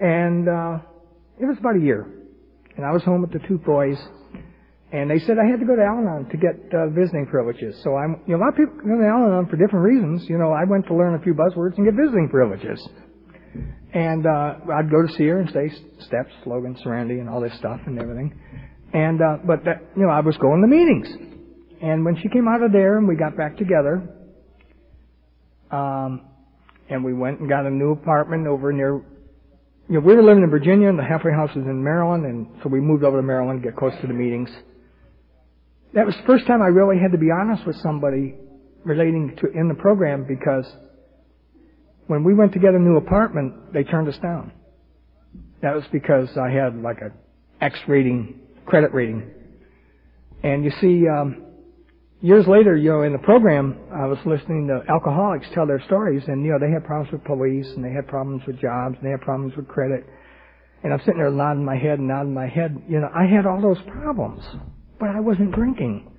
And, 0.00 0.48
uh, 0.48 0.78
it 1.38 1.44
was 1.44 1.56
about 1.58 1.76
a 1.76 1.80
year. 1.80 2.06
And 2.76 2.84
I 2.84 2.90
was 2.90 3.02
home 3.02 3.22
with 3.22 3.32
the 3.32 3.46
two 3.46 3.58
boys 3.58 3.96
and 4.96 5.10
they 5.10 5.18
said 5.26 5.36
I 5.36 5.44
had 5.44 5.60
to 5.60 5.66
go 5.66 5.76
to 5.76 5.82
Al-Anon 5.84 6.30
to 6.30 6.36
get 6.38 6.56
uh, 6.72 6.88
visiting 6.88 7.26
privileges. 7.26 7.76
So 7.84 7.96
I'm, 7.96 8.22
you 8.26 8.32
know, 8.32 8.40
a 8.40 8.48
lot 8.48 8.48
of 8.48 8.56
people 8.56 8.80
go 8.80 8.96
to 8.96 9.04
Al-Anon 9.04 9.44
for 9.52 9.60
different 9.60 9.84
reasons. 9.84 10.24
You 10.26 10.38
know, 10.38 10.52
I 10.56 10.64
went 10.64 10.86
to 10.86 10.94
learn 10.96 11.14
a 11.14 11.20
few 11.20 11.34
buzzwords 11.34 11.76
and 11.76 11.84
get 11.84 11.92
visiting 11.92 12.30
privileges. 12.30 12.80
And 13.92 14.24
uh, 14.24 14.56
I'd 14.72 14.90
go 14.90 15.06
to 15.06 15.12
see 15.12 15.28
her 15.28 15.40
and 15.40 15.50
say 15.52 15.68
steps, 16.00 16.32
slogan, 16.44 16.78
serenity, 16.82 17.20
and 17.20 17.28
all 17.28 17.42
this 17.42 17.52
stuff 17.58 17.80
and 17.84 18.00
everything. 18.00 18.40
And 18.94 19.20
uh, 19.20 19.36
but 19.46 19.64
that, 19.66 19.84
you 19.96 20.02
know, 20.02 20.08
I 20.08 20.20
was 20.20 20.34
going 20.38 20.62
to 20.62 20.66
meetings. 20.66 21.08
And 21.82 22.02
when 22.02 22.16
she 22.16 22.30
came 22.30 22.48
out 22.48 22.62
of 22.62 22.72
there 22.72 22.96
and 22.96 23.06
we 23.06 23.16
got 23.16 23.36
back 23.36 23.58
together, 23.58 24.00
um, 25.70 26.24
and 26.88 27.04
we 27.04 27.12
went 27.12 27.40
and 27.40 27.50
got 27.50 27.66
a 27.66 27.70
new 27.70 27.92
apartment 27.92 28.46
over 28.46 28.72
near 28.72 29.04
you 29.88 30.00
know, 30.00 30.00
we 30.00 30.16
were 30.16 30.22
living 30.22 30.42
in 30.42 30.50
Virginia 30.50 30.88
and 30.88 30.98
the 30.98 31.04
halfway 31.04 31.32
house 31.32 31.54
was 31.54 31.66
in 31.66 31.84
Maryland 31.84 32.24
and 32.24 32.48
so 32.62 32.68
we 32.68 32.80
moved 32.80 33.04
over 33.04 33.18
to 33.18 33.22
Maryland 33.22 33.62
to 33.62 33.68
get 33.68 33.76
close 33.76 33.92
to 34.00 34.06
the 34.06 34.14
meetings 34.14 34.50
that 35.96 36.04
was 36.04 36.14
the 36.14 36.22
first 36.26 36.46
time 36.46 36.60
I 36.60 36.66
really 36.66 37.00
had 37.00 37.12
to 37.12 37.18
be 37.18 37.30
honest 37.30 37.66
with 37.66 37.76
somebody 37.76 38.34
relating 38.84 39.34
to 39.36 39.50
in 39.58 39.68
the 39.68 39.74
program 39.74 40.26
because 40.28 40.66
when 42.06 42.22
we 42.22 42.34
went 42.34 42.52
to 42.52 42.58
get 42.58 42.74
a 42.74 42.78
new 42.78 42.98
apartment, 42.98 43.72
they 43.72 43.82
turned 43.82 44.06
us 44.06 44.18
down. 44.18 44.52
That 45.62 45.74
was 45.74 45.84
because 45.90 46.28
I 46.36 46.50
had 46.50 46.76
like 46.76 46.98
a 46.98 47.12
X 47.64 47.78
rating, 47.88 48.40
credit 48.66 48.92
rating. 48.92 49.30
And 50.42 50.66
you 50.66 50.70
see, 50.82 51.08
um, 51.08 51.46
years 52.20 52.46
later, 52.46 52.76
you 52.76 52.90
know, 52.90 53.00
in 53.00 53.12
the 53.12 53.18
program, 53.18 53.78
I 53.90 54.04
was 54.04 54.18
listening 54.26 54.68
to 54.68 54.82
alcoholics 54.92 55.46
tell 55.54 55.66
their 55.66 55.82
stories, 55.86 56.22
and 56.28 56.44
you 56.44 56.52
know, 56.52 56.58
they 56.58 56.70
had 56.70 56.84
problems 56.84 57.10
with 57.10 57.24
police, 57.24 57.66
and 57.74 57.82
they 57.82 57.90
had 57.90 58.06
problems 58.06 58.42
with 58.46 58.60
jobs, 58.60 58.96
and 58.98 59.06
they 59.06 59.12
had 59.12 59.22
problems 59.22 59.56
with 59.56 59.66
credit. 59.66 60.04
And 60.84 60.92
I'm 60.92 61.00
sitting 61.00 61.16
there 61.16 61.30
nodding 61.30 61.64
my 61.64 61.78
head 61.78 61.98
and 61.98 62.08
nodding 62.08 62.34
my 62.34 62.48
head. 62.48 62.82
You 62.86 63.00
know, 63.00 63.08
I 63.14 63.24
had 63.24 63.46
all 63.46 63.62
those 63.62 63.80
problems 63.88 64.44
but 64.98 65.10
I 65.10 65.20
wasn't 65.20 65.52
drinking. 65.52 66.12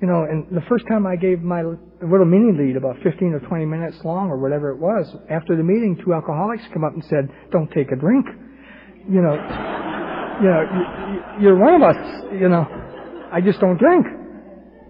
You 0.00 0.06
know, 0.08 0.24
and 0.24 0.46
the 0.50 0.62
first 0.66 0.86
time 0.88 1.06
I 1.06 1.16
gave 1.16 1.42
my 1.42 1.62
little 1.62 2.24
mini 2.24 2.56
lead, 2.56 2.76
about 2.76 2.96
15 3.02 3.34
or 3.34 3.40
20 3.40 3.66
minutes 3.66 3.98
long 4.02 4.30
or 4.30 4.38
whatever 4.38 4.70
it 4.70 4.78
was, 4.78 5.06
after 5.28 5.56
the 5.56 5.62
meeting, 5.62 6.00
two 6.02 6.14
alcoholics 6.14 6.62
come 6.72 6.84
up 6.84 6.94
and 6.94 7.04
said, 7.04 7.28
don't 7.52 7.70
take 7.72 7.92
a 7.92 7.96
drink. 7.96 8.24
You 9.06 9.20
know, 9.20 9.36
you 10.40 10.48
know, 10.48 11.36
you're 11.40 11.58
one 11.58 11.74
of 11.74 11.82
us, 11.82 12.24
you 12.32 12.48
know, 12.48 12.64
I 13.30 13.42
just 13.42 13.60
don't 13.60 13.76
drink. 13.76 14.06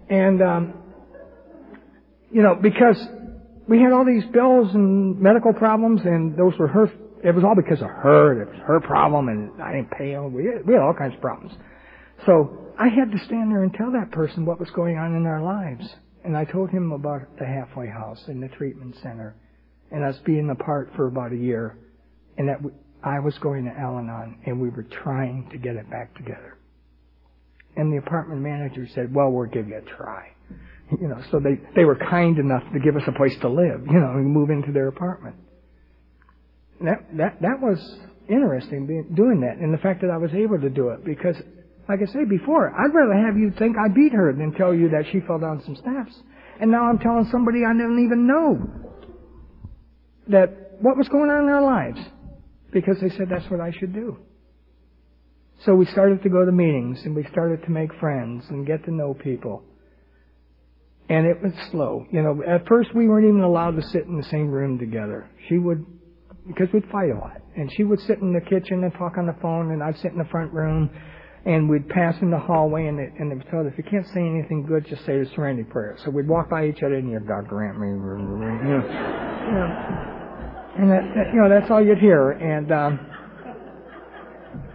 And, 0.09 0.41
um, 0.41 0.73
you 2.31 2.41
know, 2.41 2.55
because 2.55 2.97
we 3.67 3.81
had 3.81 3.91
all 3.91 4.05
these 4.05 4.23
bills 4.31 4.73
and 4.73 5.19
medical 5.19 5.51
problems 5.53 6.01
and 6.05 6.37
those 6.37 6.57
were 6.57 6.69
her, 6.69 6.89
it 7.21 7.35
was 7.35 7.43
all 7.43 7.55
because 7.55 7.81
of 7.81 7.89
her, 7.89 8.43
it 8.43 8.47
was 8.47 8.61
her 8.65 8.79
problem 8.79 9.27
and 9.27 9.61
I 9.61 9.73
didn't 9.73 9.91
pay 9.91 10.13
them. 10.13 10.33
We 10.33 10.45
had, 10.45 10.65
we 10.65 10.73
had 10.73 10.81
all 10.81 10.93
kinds 10.93 11.15
of 11.15 11.21
problems. 11.21 11.51
So 12.25 12.73
I 12.77 12.87
had 12.87 13.11
to 13.11 13.17
stand 13.25 13.51
there 13.51 13.63
and 13.63 13.73
tell 13.73 13.91
that 13.91 14.11
person 14.11 14.45
what 14.45 14.59
was 14.59 14.69
going 14.71 14.97
on 14.97 15.15
in 15.15 15.25
our 15.25 15.41
lives. 15.41 15.87
And 16.23 16.37
I 16.37 16.45
told 16.45 16.69
him 16.69 16.91
about 16.91 17.37
the 17.39 17.45
halfway 17.45 17.87
house 17.87 18.23
and 18.27 18.41
the 18.41 18.47
treatment 18.49 18.95
center 19.01 19.35
and 19.91 20.03
us 20.03 20.17
being 20.25 20.49
apart 20.49 20.91
for 20.95 21.07
about 21.07 21.33
a 21.33 21.37
year, 21.37 21.77
and 22.37 22.47
that 22.47 22.59
I 23.03 23.19
was 23.19 23.37
going 23.39 23.65
to 23.65 23.71
Al-Anon, 23.71 24.39
and 24.45 24.61
we 24.61 24.69
were 24.69 24.83
trying 24.83 25.49
to 25.51 25.57
get 25.57 25.75
it 25.75 25.89
back 25.89 26.15
together. 26.15 26.57
And 27.75 27.91
the 27.91 27.97
apartment 27.97 28.41
manager 28.41 28.87
said, 28.93 29.13
"Well, 29.13 29.31
we'll 29.31 29.49
give 29.49 29.67
you 29.67 29.77
a 29.77 29.81
try." 29.81 30.31
You 30.99 31.07
know, 31.07 31.21
so 31.31 31.39
they 31.39 31.59
they 31.75 31.85
were 31.85 31.95
kind 31.95 32.37
enough 32.37 32.63
to 32.73 32.79
give 32.79 32.95
us 32.95 33.03
a 33.07 33.11
place 33.13 33.37
to 33.41 33.49
live. 33.49 33.85
You 33.87 33.99
know, 33.99 34.11
and 34.11 34.25
move 34.25 34.49
into 34.49 34.71
their 34.71 34.87
apartment. 34.87 35.35
And 36.79 36.87
that 36.87 37.05
that 37.17 37.41
that 37.41 37.61
was 37.61 37.79
interesting 38.27 38.85
doing 39.13 39.41
that, 39.41 39.57
and 39.57 39.73
the 39.73 39.77
fact 39.77 40.01
that 40.01 40.09
I 40.09 40.17
was 40.17 40.33
able 40.33 40.59
to 40.59 40.69
do 40.69 40.89
it 40.89 41.03
because, 41.03 41.35
like 41.89 41.99
I 42.01 42.11
said 42.11 42.29
before, 42.29 42.69
I'd 42.69 42.93
rather 42.93 43.13
have 43.25 43.37
you 43.37 43.51
think 43.57 43.75
I 43.77 43.87
beat 43.93 44.13
her 44.13 44.33
than 44.33 44.53
tell 44.53 44.73
you 44.73 44.89
that 44.89 45.05
she 45.11 45.19
fell 45.21 45.39
down 45.39 45.61
some 45.65 45.75
steps. 45.75 46.13
And 46.59 46.71
now 46.71 46.85
I'm 46.85 46.99
telling 46.99 47.27
somebody 47.31 47.65
I 47.65 47.73
didn't 47.73 48.03
even 48.05 48.27
know 48.27 48.69
that 50.27 50.77
what 50.79 50.97
was 50.97 51.07
going 51.09 51.29
on 51.29 51.41
in 51.41 51.47
their 51.47 51.61
lives 51.61 51.99
because 52.71 52.97
they 53.01 53.09
said 53.09 53.27
that's 53.29 53.49
what 53.49 53.59
I 53.59 53.71
should 53.71 53.93
do. 53.93 54.17
So 55.65 55.75
we 55.75 55.85
started 55.85 56.23
to 56.23 56.29
go 56.29 56.45
to 56.45 56.51
meetings 56.51 57.01
and 57.03 57.15
we 57.15 57.23
started 57.31 57.63
to 57.65 57.71
make 57.71 57.93
friends 57.99 58.45
and 58.49 58.65
get 58.65 58.83
to 58.85 58.91
know 58.91 59.13
people. 59.13 59.63
And 61.09 61.27
it 61.27 61.41
was 61.41 61.51
slow. 61.71 62.05
You 62.11 62.23
know, 62.23 62.41
at 62.47 62.67
first 62.67 62.95
we 62.95 63.07
weren't 63.07 63.27
even 63.27 63.41
allowed 63.41 63.75
to 63.75 63.83
sit 63.89 64.05
in 64.05 64.17
the 64.17 64.23
same 64.23 64.49
room 64.49 64.79
together. 64.79 65.29
She 65.49 65.57
would, 65.57 65.85
because 66.47 66.67
we'd 66.73 66.85
fight 66.91 67.09
a 67.09 67.19
lot. 67.19 67.41
And 67.55 67.71
she 67.75 67.83
would 67.83 67.99
sit 68.01 68.19
in 68.19 68.33
the 68.33 68.41
kitchen 68.41 68.83
and 68.83 68.93
talk 68.93 69.17
on 69.17 69.27
the 69.27 69.35
phone 69.41 69.71
and 69.71 69.83
I'd 69.83 69.97
sit 69.97 70.13
in 70.13 70.17
the 70.17 70.29
front 70.31 70.53
room 70.53 70.89
and 71.45 71.69
we'd 71.69 71.87
pass 71.89 72.15
in 72.21 72.29
the 72.29 72.37
hallway 72.37 72.87
and 72.87 72.99
they, 72.99 73.11
and 73.19 73.31
they 73.31 73.35
would 73.35 73.49
tell 73.49 73.61
us, 73.61 73.67
if 73.67 73.77
you 73.77 73.83
can't 73.83 74.05
say 74.07 74.21
anything 74.21 74.65
good, 74.67 74.85
just 74.87 75.05
say 75.05 75.17
the 75.17 75.25
serenity 75.33 75.63
prayer. 75.63 75.97
So 76.03 76.11
we'd 76.11 76.27
walk 76.27 76.49
by 76.49 76.67
each 76.67 76.83
other 76.83 76.95
and 76.95 77.09
you'd 77.09 77.27
God 77.27 77.47
grant 77.47 77.79
me, 77.79 77.87
you 77.87 77.95
know 77.95 79.31
and 80.77 80.89
that, 80.89 81.03
that, 81.15 81.33
you 81.33 81.41
know 81.41 81.49
that's 81.49 81.69
all 81.69 81.83
you'd 81.83 81.97
hear. 81.97 82.31
And 82.31 82.71
um, 82.71 82.99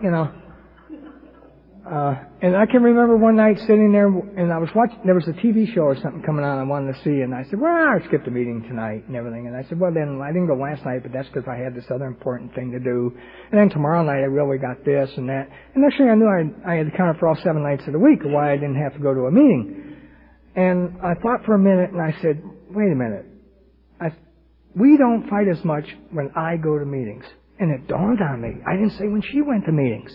you 0.03 0.11
know, 0.11 0.31
uh, 1.87 2.18
and 2.43 2.57
I 2.57 2.66
can 2.66 2.82
remember 2.82 3.16
one 3.16 3.37
night 3.37 3.59
sitting 3.61 3.93
there, 3.93 4.09
and 4.09 4.53
I 4.53 4.59
was 4.59 4.68
watching. 4.74 4.99
There 5.05 5.14
was 5.14 5.28
a 5.28 5.39
TV 5.39 5.72
show 5.72 5.82
or 5.82 5.95
something 5.95 6.20
coming 6.26 6.45
on 6.45 6.59
I 6.59 6.64
wanted 6.64 6.95
to 6.95 6.99
see, 7.05 7.22
and 7.22 7.32
I 7.32 7.45
said, 7.45 7.61
"Well, 7.61 7.70
I 7.70 8.05
skipped 8.09 8.26
a 8.26 8.30
meeting 8.30 8.66
tonight 8.66 9.07
and 9.07 9.14
everything." 9.14 9.47
And 9.47 9.55
I 9.55 9.62
said, 9.68 9.78
"Well, 9.78 9.95
then 9.95 10.20
I 10.20 10.34
didn't 10.34 10.49
go 10.49 10.57
last 10.59 10.84
night, 10.84 11.05
but 11.05 11.12
that's 11.12 11.28
because 11.28 11.47
I 11.47 11.55
had 11.55 11.76
this 11.76 11.87
other 11.95 12.07
important 12.07 12.53
thing 12.57 12.72
to 12.72 12.80
do." 12.80 13.14
And 13.53 13.61
then 13.61 13.70
tomorrow 13.70 14.03
night 14.03 14.26
I 14.26 14.26
really 14.26 14.59
got 14.59 14.84
this 14.84 15.11
and 15.16 15.28
that. 15.28 15.47
And 15.74 15.84
thing 15.95 16.11
I 16.11 16.16
knew, 16.18 16.26
I, 16.26 16.74
I 16.74 16.74
had 16.82 16.89
accounted 16.89 17.20
for 17.20 17.28
all 17.28 17.39
seven 17.45 17.62
nights 17.62 17.87
of 17.87 17.93
the 17.93 18.03
week, 18.03 18.18
why 18.24 18.51
I 18.51 18.57
didn't 18.57 18.82
have 18.82 18.95
to 18.95 19.01
go 19.01 19.14
to 19.14 19.30
a 19.30 19.30
meeting. 19.30 19.95
And 20.57 20.99
I 21.07 21.14
thought 21.14 21.47
for 21.47 21.55
a 21.55 21.62
minute, 21.62 21.91
and 21.95 22.03
I 22.03 22.11
said, 22.20 22.43
"Wait 22.68 22.91
a 22.91 22.99
minute." 22.99 23.26
I 24.01 24.11
we 24.74 24.97
don't 24.99 25.30
fight 25.30 25.47
as 25.47 25.64
much 25.64 25.87
when 26.11 26.32
I 26.34 26.57
go 26.57 26.80
to 26.80 26.84
meetings. 26.84 27.24
And 27.61 27.70
it 27.70 27.87
dawned 27.87 28.20
on 28.20 28.43
me. 28.43 28.59
I 28.66 28.74
didn't 28.74 28.99
say 28.99 29.07
when 29.07 29.22
she 29.22 29.41
went 29.41 29.64
to 29.66 29.72
meetings. 29.72 30.11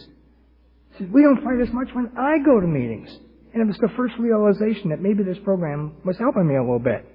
We 1.11 1.23
don't 1.23 1.43
fight 1.43 1.59
as 1.61 1.73
much 1.73 1.89
when 1.93 2.11
I 2.17 2.37
go 2.43 2.59
to 2.59 2.67
meetings. 2.67 3.09
And 3.53 3.61
it 3.61 3.65
was 3.65 3.77
the 3.77 3.89
first 3.97 4.13
realization 4.17 4.89
that 4.89 5.01
maybe 5.01 5.23
this 5.23 5.37
program 5.43 5.95
was 6.05 6.17
helping 6.17 6.47
me 6.47 6.55
a 6.55 6.61
little 6.61 6.79
bit. 6.79 7.05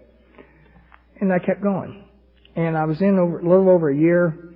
And 1.21 1.33
I 1.33 1.39
kept 1.39 1.63
going. 1.63 2.05
And 2.57 2.77
I 2.77 2.85
was 2.85 3.01
in 3.01 3.19
over, 3.19 3.39
a 3.39 3.49
little 3.49 3.71
over 3.71 3.91
a 3.91 3.97
year. 3.97 4.47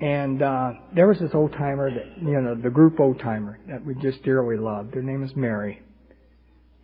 And 0.00 0.42
uh, 0.42 0.72
there 0.94 1.08
was 1.08 1.18
this 1.18 1.30
old 1.34 1.52
timer 1.52 1.90
that 1.90 2.22
you 2.22 2.40
know 2.40 2.54
the 2.54 2.70
group 2.70 3.00
old 3.00 3.18
timer 3.18 3.58
that 3.68 3.84
we 3.84 3.94
just 3.94 4.22
dearly 4.22 4.56
loved. 4.56 4.94
Her 4.94 5.02
name 5.02 5.24
is 5.24 5.34
Mary, 5.34 5.82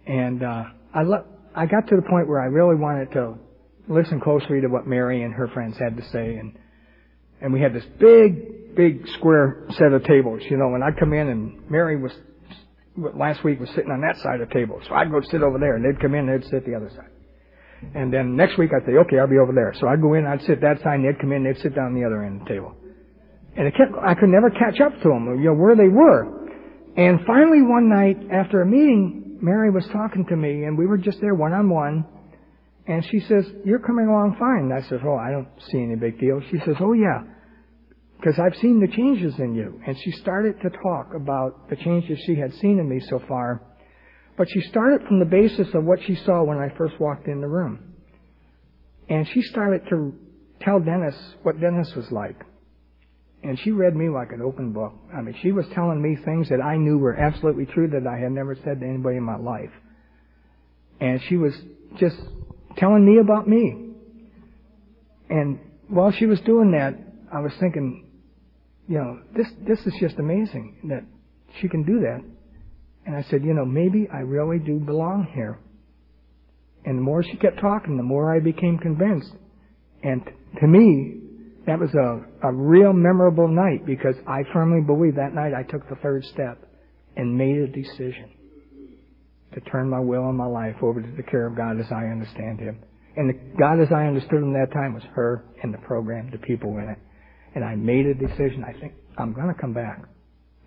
and 0.05 0.43
uh, 0.43 0.65
I 0.93 1.03
lo- 1.03 1.25
I 1.55 1.67
got 1.67 1.87
to 1.91 1.97
the 1.97 2.03
point 2.03 2.27
where 2.27 2.41
I 2.41 2.47
really 2.47 2.75
wanted 2.75 3.13
to 3.13 3.35
listen 3.87 4.21
closely 4.21 4.61
to 4.63 4.67
what 4.67 4.89
Mary 4.89 5.23
and 5.23 5.33
her 5.33 5.47
friends 5.47 5.77
had 5.79 5.97
to 5.97 6.03
say, 6.11 6.35
and 6.35 6.59
and 7.41 7.53
we 7.53 7.61
had 7.61 7.73
this 7.73 7.85
big, 8.01 8.64
big 8.77 9.07
square 9.19 9.67
set 9.71 9.93
of 9.93 10.05
tables. 10.05 10.43
You 10.49 10.57
know, 10.57 10.75
and 10.75 10.85
I'd 10.85 10.99
come 10.99 11.13
in 11.13 11.29
and 11.29 11.71
Mary 11.71 12.01
was 12.01 12.13
last 12.97 13.43
week 13.45 13.61
was 13.61 13.69
sitting 13.71 13.91
on 13.91 14.01
that 14.03 14.17
side 14.23 14.41
of 14.41 14.49
the 14.49 14.55
table, 14.55 14.81
so 14.87 14.95
I'd 14.95 15.11
go 15.11 15.21
sit 15.23 15.43
over 15.43 15.59
there, 15.59 15.77
and 15.77 15.85
they'd 15.85 16.01
come 16.01 16.15
in, 16.15 16.29
and 16.29 16.43
they'd 16.43 16.49
sit 16.49 16.65
the 16.65 16.75
other 16.75 16.91
side. 16.91 17.11
And 17.95 18.13
then 18.13 18.37
next 18.37 18.57
week 18.57 18.71
I'd 18.75 18.87
say, 18.87 18.93
okay, 18.93 19.19
I'll 19.19 19.27
be 19.29 19.39
over 19.39 19.53
there. 19.53 19.75
So 19.79 19.89
I'd 19.89 20.01
go 20.01 20.15
in, 20.15 20.25
I'd 20.25 20.43
sit 20.43 20.61
that 20.63 20.81
side, 20.83 21.01
and 21.01 21.05
they'd 21.05 21.21
come 21.21 21.33
in, 21.33 21.45
they'd 21.45 21.59
sit 21.59 21.75
down 21.75 21.95
the 21.95 22.05
other 22.05 22.23
end 22.23 22.41
of 22.41 22.49
the 22.49 22.55
table. 22.55 22.75
And 23.57 23.67
it 23.67 23.75
kept, 23.77 23.93
I 24.01 24.15
could 24.15 24.31
never 24.31 24.51
catch 24.51 24.81
up 24.81 24.95
to 25.03 25.09
them, 25.09 25.39
you 25.39 25.51
know, 25.51 25.55
where 25.55 25.77
they 25.77 25.89
were. 25.89 26.45
And 26.97 27.21
finally 27.27 27.63
one 27.63 27.89
night 27.89 28.19
after 28.33 28.63
a 28.63 28.67
meeting, 28.67 29.39
Mary 29.43 29.71
was 29.71 29.87
talking 29.93 30.25
to 30.27 30.37
me, 30.37 30.65
and 30.65 30.79
we 30.79 30.87
were 30.87 30.99
just 30.99 31.21
there 31.21 31.35
one 31.35 31.53
on 31.53 31.69
one, 31.69 32.07
and 32.87 33.05
she 33.11 33.21
says, 33.21 33.45
You're 33.65 33.79
coming 33.79 34.07
along 34.07 34.37
fine. 34.39 34.71
And 34.71 34.73
I 34.73 34.87
said, 34.89 35.01
Oh, 35.05 35.17
I 35.17 35.31
don't 35.31 35.49
see 35.71 35.83
any 35.83 35.97
big 35.97 36.21
deal. 36.21 36.41
She 36.51 36.59
says, 36.65 36.77
Oh, 36.81 36.93
yeah. 36.93 37.23
Because 38.25 38.39
I've 38.39 38.59
seen 38.59 38.81
the 38.81 38.89
changes 38.89 39.39
in 39.39 39.55
you. 39.55 39.79
And 39.87 39.99
she 40.03 40.11
started 40.13 40.59
to 40.63 40.71
talk 40.71 41.13
about 41.15 41.69
the 41.69 41.77
changes 41.77 42.19
she 42.25 42.37
had 42.37 42.55
seen 42.55 42.79
in 42.79 42.89
me 42.89 42.99
so 43.11 43.21
far. 43.29 43.61
But 44.39 44.49
she 44.51 44.63
started 44.63 45.07
from 45.07 45.19
the 45.19 45.27
basis 45.27 45.69
of 45.75 45.85
what 45.85 45.99
she 46.07 46.15
saw 46.25 46.43
when 46.43 46.57
I 46.57 46.75
first 46.79 46.99
walked 46.99 47.29
in 47.29 47.43
the 47.43 47.47
room. 47.47 47.95
And 49.11 49.29
she 49.29 49.43
started 49.43 49.83
to 49.91 50.15
tell 50.63 50.81
Dennis 50.81 51.15
what 51.43 51.61
Dennis 51.61 51.93
was 51.95 52.11
like. 52.11 52.41
And 53.43 53.61
she 53.61 53.73
read 53.73 53.95
me 53.95 54.09
like 54.09 54.33
an 54.33 54.41
open 54.41 54.73
book. 54.73 54.95
I 55.15 55.21
mean, 55.21 55.37
she 55.43 55.53
was 55.53 55.67
telling 55.75 56.01
me 56.01 56.17
things 56.25 56.49
that 56.49 56.63
I 56.63 56.79
knew 56.79 56.97
were 56.97 57.15
absolutely 57.15 57.67
true 57.67 57.89
that 57.89 58.07
I 58.07 58.19
had 58.19 58.33
never 58.33 58.57
said 58.65 58.81
to 58.81 58.87
anybody 58.87 59.19
in 59.19 59.23
my 59.23 59.37
life. 59.37 59.73
And 60.99 61.21
she 61.29 61.37
was 61.37 61.53
just 61.99 62.17
telling 62.79 63.05
me 63.05 63.21
about 63.21 63.47
me. 63.47 63.91
And 65.29 65.59
while 65.89 66.11
she 66.11 66.25
was 66.25 66.41
doing 66.41 66.71
that, 66.71 66.95
I 67.31 67.41
was 67.41 67.53
thinking, 67.61 68.04
you 68.89 68.99
know, 68.99 69.21
this 69.37 69.47
this 69.67 69.79
is 69.87 69.95
just 70.01 70.17
amazing 70.19 70.77
that 70.89 71.05
she 71.61 71.69
can 71.69 71.85
do 71.85 72.01
that. 72.01 72.23
And 73.07 73.17
I 73.17 73.23
said, 73.31 73.45
you 73.45 73.55
know, 73.55 73.65
maybe 73.65 74.09
I 74.13 74.19
really 74.19 74.59
do 74.59 74.79
belong 74.79 75.29
here. 75.35 75.59
And 76.85 76.99
the 76.99 77.03
more 77.03 77.23
she 77.23 77.37
kept 77.37 77.61
talking, 77.61 77.97
the 77.97 78.03
more 78.03 78.35
I 78.35 78.41
became 78.41 78.79
convinced. 78.79 79.33
And 80.03 80.23
to 80.61 80.67
me, 80.67 81.21
that 81.67 81.79
was 81.79 81.91
a, 81.95 82.49
a 82.49 82.53
real 82.53 82.93
memorable 82.93 83.49
night 83.49 83.87
because 83.87 84.17
I 84.27 84.43
firmly 84.53 84.83
believe 84.83 85.17
that 85.17 85.35
night 85.35 85.53
I 85.55 85.63
took 85.63 85.89
the 85.89 85.97
third 85.97 86.25
step 86.27 86.59
and 87.17 87.37
made 87.37 87.57
a 87.57 87.67
decision 87.69 88.31
to 89.55 89.61
turn 89.61 89.89
my 89.89 90.01
will 90.01 90.29
and 90.29 90.37
my 90.37 90.47
life 90.47 90.77
over 90.83 91.01
to 91.01 91.17
the 91.17 91.23
care 91.23 91.47
of 91.47 91.57
God 91.57 91.81
as 91.81 91.87
I 91.91 92.07
understand 92.07 92.61
Him. 92.61 92.79
And 93.17 93.31
the 93.31 93.59
God 93.59 93.81
as 93.81 93.89
I 93.93 94.07
understood 94.07 94.43
Him 94.43 94.53
that 94.55 94.73
time 94.73 94.93
was 94.93 95.05
her 95.15 95.45
and 95.63 95.73
the 95.73 95.79
program, 95.79 96.31
the 96.31 96.39
people 96.39 96.77
in 96.79 96.91
it. 96.91 96.99
And 97.55 97.65
I 97.65 97.77
made 97.77 98.07
a 98.07 98.15
decision. 98.15 98.65
I 98.67 98.79
think 98.79 98.95
I'm 99.17 99.33
going 99.33 99.49
to 99.49 99.61
come 99.61 99.73
back. 99.73 100.03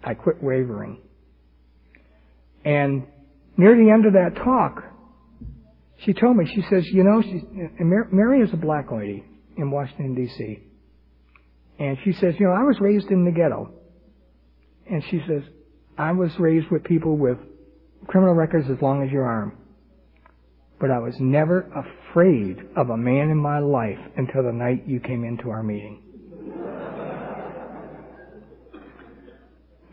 I 0.03 0.13
quit 0.13 0.41
wavering. 0.41 1.01
And 2.63 3.07
near 3.57 3.75
the 3.75 3.91
end 3.91 4.05
of 4.05 4.13
that 4.13 4.35
talk, 4.43 4.83
she 6.05 6.13
told 6.13 6.37
me, 6.37 6.45
she 6.53 6.61
says, 6.69 6.85
you 6.87 7.03
know, 7.03 7.21
she's, 7.21 7.41
uh, 7.43 7.83
Mary 8.11 8.41
is 8.41 8.53
a 8.53 8.57
black 8.57 8.91
lady 8.91 9.23
in 9.57 9.71
Washington, 9.71 10.15
D.C. 10.15 10.59
And 11.79 11.97
she 12.03 12.13
says, 12.13 12.35
you 12.39 12.47
know, 12.47 12.53
I 12.53 12.63
was 12.63 12.79
raised 12.79 13.07
in 13.07 13.25
the 13.25 13.31
ghetto. 13.31 13.71
And 14.89 15.03
she 15.09 15.21
says, 15.27 15.43
I 15.97 16.11
was 16.11 16.31
raised 16.39 16.67
with 16.69 16.83
people 16.83 17.17
with 17.17 17.37
criminal 18.07 18.35
records 18.35 18.69
as 18.69 18.81
long 18.81 19.03
as 19.03 19.11
your 19.11 19.25
arm. 19.25 19.57
But 20.79 20.91
I 20.91 20.99
was 20.99 21.15
never 21.19 21.61
afraid 22.11 22.59
of 22.75 22.89
a 22.89 22.97
man 22.97 23.29
in 23.29 23.37
my 23.37 23.59
life 23.59 23.97
until 24.15 24.43
the 24.43 24.53
night 24.53 24.83
you 24.87 24.99
came 24.99 25.23
into 25.23 25.49
our 25.49 25.63
meeting. 25.63 26.03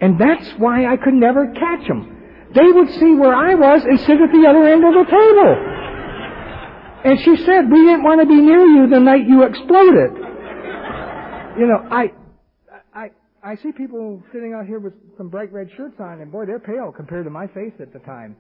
And 0.05 0.21
that's 0.21 0.51
why 0.59 0.85
I 0.85 0.99
could 0.99 1.15
never 1.15 1.47
catch 1.49 1.89
them. 1.89 2.13
They 2.55 2.71
would 2.71 2.91
see 3.01 3.15
where 3.15 3.35
I 3.35 3.55
was 3.55 3.85
and 3.85 3.99
sit 4.01 4.21
at 4.21 4.31
the 4.37 4.45
other 4.47 4.69
end 4.69 4.85
of 4.85 4.93
the 4.93 5.07
table. 5.09 5.53
And 7.09 7.19
she 7.25 7.43
said, 7.47 7.73
we 7.73 7.81
didn't 7.89 8.05
want 8.05 8.21
to 8.21 8.27
be 8.27 8.37
near 8.37 8.61
you 8.67 8.87
the 8.87 9.01
night 9.01 9.27
you 9.27 9.45
exploded. 9.45 10.13
You 11.57 11.67
know, 11.73 11.89
I, 11.91 12.13
I 12.93 13.11
I 13.43 13.57
see 13.57 13.73
people 13.73 14.23
sitting 14.31 14.53
out 14.53 14.67
here 14.67 14.79
with 14.79 14.93
some 15.17 15.31
bright 15.31 15.51
red 15.51 15.71
shirts 15.75 15.97
on, 15.99 16.21
and 16.21 16.31
boy, 16.31 16.45
they're 16.45 16.61
pale 16.61 16.93
compared 16.95 17.25
to 17.25 17.31
my 17.31 17.47
face 17.47 17.73
at 17.81 17.95
the 17.95 18.01
time. 18.01 18.37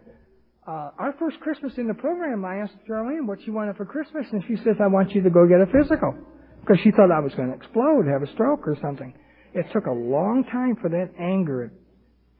Uh, 0.68 0.90
our 0.98 1.14
first 1.18 1.40
Christmas 1.40 1.72
in 1.78 1.88
the 1.88 1.94
program, 1.94 2.44
I 2.44 2.56
asked 2.58 2.76
Charlene 2.86 3.26
what 3.26 3.38
she 3.42 3.50
wanted 3.50 3.76
for 3.76 3.86
Christmas, 3.86 4.26
and 4.32 4.44
she 4.46 4.56
says, 4.56 4.76
I 4.80 4.88
want 4.88 5.14
you 5.14 5.22
to 5.22 5.30
go 5.30 5.48
get 5.48 5.62
a 5.62 5.66
physical. 5.72 6.14
Because 6.60 6.78
she 6.82 6.90
thought 6.90 7.10
I 7.10 7.20
was 7.20 7.34
going 7.34 7.48
to 7.48 7.54
explode, 7.54 8.04
have 8.06 8.22
a 8.22 8.30
stroke 8.32 8.68
or 8.68 8.76
something. 8.82 9.14
It 9.54 9.66
took 9.72 9.86
a 9.86 9.92
long 9.92 10.44
time 10.50 10.76
for 10.76 10.88
that 10.88 11.10
anger 11.18 11.72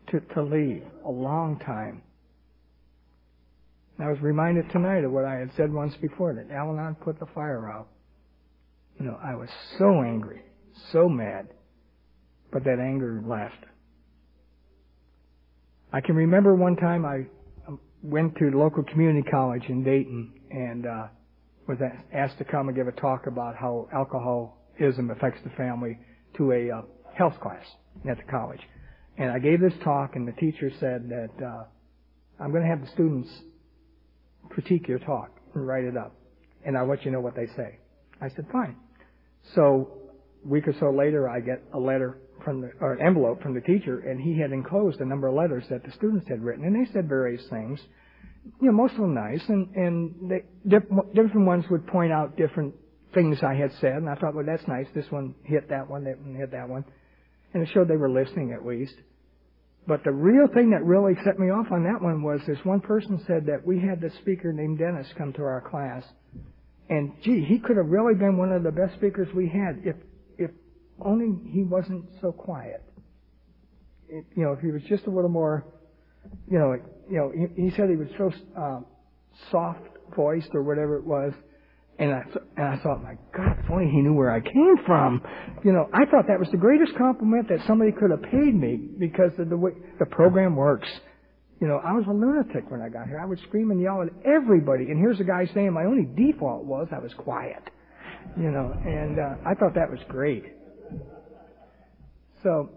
to, 0.08 0.20
to 0.34 0.42
leave. 0.42 0.82
A 1.06 1.10
long 1.10 1.60
time. 1.60 2.02
I 4.00 4.08
was 4.08 4.20
reminded 4.20 4.68
tonight 4.70 5.04
of 5.04 5.12
what 5.12 5.24
I 5.24 5.36
had 5.36 5.50
said 5.56 5.72
once 5.72 5.94
before, 6.00 6.34
that 6.34 6.52
Al-Anon 6.52 6.96
put 6.96 7.20
the 7.20 7.26
fire 7.26 7.70
out. 7.70 7.86
You 8.98 9.06
know, 9.06 9.18
I 9.22 9.36
was 9.36 9.48
so 9.78 10.02
angry, 10.02 10.42
so 10.90 11.08
mad. 11.08 11.48
But 12.52 12.64
that 12.64 12.80
anger 12.80 13.22
left. 13.24 13.64
I 15.92 16.00
can 16.00 16.16
remember 16.16 16.56
one 16.56 16.74
time 16.74 17.04
I 17.04 17.26
um, 17.68 17.78
went 18.02 18.36
to 18.38 18.50
local 18.50 18.82
community 18.82 19.28
college 19.30 19.64
in 19.68 19.84
Dayton, 19.84 20.32
and 20.50 20.86
uh, 20.86 21.06
was 21.68 21.78
asked 22.12 22.38
to 22.38 22.44
come 22.44 22.68
and 22.68 22.76
give 22.76 22.88
a 22.88 22.92
talk 22.92 23.28
about 23.28 23.54
how 23.54 23.88
alcoholism 23.92 25.10
affects 25.10 25.40
the 25.44 25.50
family 25.50 25.98
to 26.36 26.52
a 26.52 26.70
uh, 26.70 26.82
health 27.16 27.34
class 27.40 27.64
at 28.08 28.16
the 28.16 28.24
college. 28.30 28.60
And 29.16 29.30
I 29.30 29.38
gave 29.38 29.60
this 29.60 29.74
talk, 29.82 30.16
and 30.16 30.26
the 30.26 30.32
teacher 30.32 30.70
said 30.80 31.08
that 31.08 31.44
uh, 31.44 31.64
I'm 32.40 32.50
going 32.50 32.62
to 32.62 32.68
have 32.68 32.80
the 32.80 32.90
students 32.92 33.30
critique 34.48 34.88
your 34.88 34.98
talk 34.98 35.30
and 35.54 35.66
write 35.66 35.84
it 35.84 35.96
up, 35.96 36.14
and 36.64 36.76
I'll 36.76 36.88
let 36.88 37.04
you 37.04 37.10
know 37.10 37.20
what 37.20 37.36
they 37.36 37.46
say. 37.56 37.78
I 38.20 38.28
said, 38.30 38.46
fine. 38.50 38.76
So 39.54 39.90
a 40.44 40.48
week 40.48 40.66
or 40.66 40.74
so 40.80 40.90
later, 40.90 41.28
I 41.28 41.40
get 41.40 41.62
a 41.72 41.78
letter 41.78 42.18
from 42.44 42.60
the, 42.60 42.72
or 42.80 42.94
an 42.94 43.06
envelope 43.06 43.42
from 43.42 43.54
the 43.54 43.60
teacher, 43.60 44.00
and 44.00 44.20
he 44.20 44.38
had 44.38 44.52
enclosed 44.52 45.00
a 45.00 45.04
number 45.04 45.28
of 45.28 45.34
letters 45.34 45.64
that 45.70 45.84
the 45.84 45.92
students 45.92 46.28
had 46.28 46.42
written, 46.42 46.64
and 46.64 46.74
they 46.74 46.90
said 46.92 47.08
various 47.08 47.46
things. 47.48 47.80
You 48.60 48.66
know, 48.66 48.72
most 48.72 48.92
of 48.92 49.00
them 49.00 49.14
nice, 49.14 49.42
and 49.48 49.74
and 49.74 50.30
they, 50.30 50.42
different 50.68 51.46
ones 51.46 51.64
would 51.70 51.86
point 51.86 52.12
out 52.12 52.36
different 52.36 52.74
things 53.14 53.38
I 53.42 53.54
had 53.54 53.72
said, 53.80 53.94
and 53.94 54.10
I 54.10 54.16
thought, 54.16 54.34
well, 54.34 54.44
that's 54.44 54.66
nice. 54.68 54.86
This 54.94 55.06
one 55.10 55.34
hit 55.44 55.70
that 55.70 55.88
one, 55.88 56.04
that 56.04 56.18
one 56.18 56.34
hit 56.34 56.50
that 56.50 56.68
one, 56.68 56.84
and 57.54 57.62
it 57.62 57.68
showed 57.72 57.88
they 57.88 57.96
were 57.96 58.10
listening 58.10 58.52
at 58.52 58.66
least. 58.66 58.94
But 59.86 60.02
the 60.02 60.12
real 60.12 60.48
thing 60.52 60.70
that 60.70 60.84
really 60.84 61.14
set 61.24 61.38
me 61.38 61.50
off 61.50 61.66
on 61.70 61.84
that 61.84 62.02
one 62.02 62.22
was 62.22 62.40
this 62.46 62.58
one 62.64 62.80
person 62.80 63.22
said 63.26 63.46
that 63.46 63.66
we 63.66 63.78
had 63.78 64.00
this 64.00 64.14
speaker 64.20 64.52
named 64.52 64.78
Dennis 64.78 65.06
come 65.16 65.32
to 65.34 65.42
our 65.42 65.60
class, 65.60 66.04
and 66.88 67.12
gee, 67.22 67.44
he 67.44 67.58
could 67.58 67.76
have 67.76 67.86
really 67.86 68.14
been 68.14 68.36
one 68.36 68.50
of 68.52 68.62
the 68.62 68.72
best 68.72 68.94
speakers 68.94 69.28
we 69.34 69.48
had 69.48 69.82
if 69.84 69.96
if 70.38 70.50
only 71.00 71.38
he 71.50 71.62
wasn't 71.62 72.04
so 72.20 72.32
quiet. 72.32 72.82
It, 74.08 74.24
you 74.34 74.44
know, 74.44 74.52
if 74.52 74.60
he 74.60 74.70
was 74.70 74.82
just 74.88 75.06
a 75.06 75.10
little 75.10 75.30
more, 75.30 75.64
you 76.50 76.58
know, 76.58 76.76
you 77.10 77.16
know, 77.16 77.32
he, 77.34 77.64
he 77.64 77.70
said 77.70 77.90
he 77.90 77.96
was 77.96 78.08
so 78.16 78.32
uh, 78.58 78.80
soft 79.50 79.86
voiced 80.16 80.50
or 80.54 80.62
whatever 80.62 80.96
it 80.96 81.04
was. 81.04 81.32
And 81.98 82.12
I, 82.12 82.22
and 82.56 82.66
I 82.66 82.82
thought, 82.82 83.02
my 83.02 83.14
God, 83.36 83.56
if 83.62 83.70
only 83.70 83.86
he 83.86 83.98
knew 83.98 84.14
where 84.14 84.30
I 84.30 84.40
came 84.40 84.76
from. 84.84 85.22
You 85.64 85.72
know, 85.72 85.88
I 85.92 86.04
thought 86.06 86.26
that 86.26 86.40
was 86.40 86.48
the 86.50 86.56
greatest 86.56 86.96
compliment 86.96 87.48
that 87.48 87.60
somebody 87.68 87.92
could 87.92 88.10
have 88.10 88.22
paid 88.22 88.54
me 88.54 88.76
because 88.98 89.30
of 89.38 89.48
the 89.48 89.56
way 89.56 89.72
the 90.00 90.06
program 90.06 90.56
works. 90.56 90.88
You 91.60 91.68
know, 91.68 91.80
I 91.84 91.92
was 91.92 92.04
a 92.08 92.10
lunatic 92.10 92.68
when 92.68 92.82
I 92.82 92.88
got 92.88 93.06
here. 93.06 93.20
I 93.20 93.24
would 93.24 93.38
scream 93.46 93.70
and 93.70 93.80
yell 93.80 94.02
at 94.02 94.08
everybody. 94.26 94.84
And 94.90 94.98
here's 94.98 95.20
a 95.20 95.24
guy 95.24 95.46
saying 95.54 95.72
my 95.72 95.84
only 95.84 96.04
default 96.04 96.64
was 96.64 96.88
I 96.90 96.98
was 96.98 97.14
quiet. 97.14 97.62
You 98.36 98.50
know, 98.50 98.74
and 98.84 99.20
uh, 99.20 99.34
I 99.46 99.54
thought 99.54 99.74
that 99.74 99.88
was 99.88 100.00
great. 100.08 100.44
So 102.42 102.70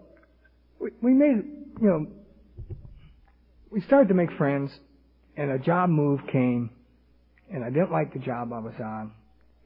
we, 0.78 0.90
we 1.02 1.12
made, 1.12 1.42
you 1.80 1.88
know, 1.88 2.06
we 3.70 3.80
started 3.82 4.08
to 4.08 4.14
make 4.14 4.30
friends, 4.38 4.70
and 5.36 5.50
a 5.50 5.58
job 5.58 5.90
move 5.90 6.20
came, 6.32 6.70
and 7.52 7.64
I 7.64 7.70
didn't 7.70 7.92
like 7.92 8.12
the 8.12 8.18
job 8.18 8.52
I 8.52 8.58
was 8.58 8.74
on, 8.78 9.12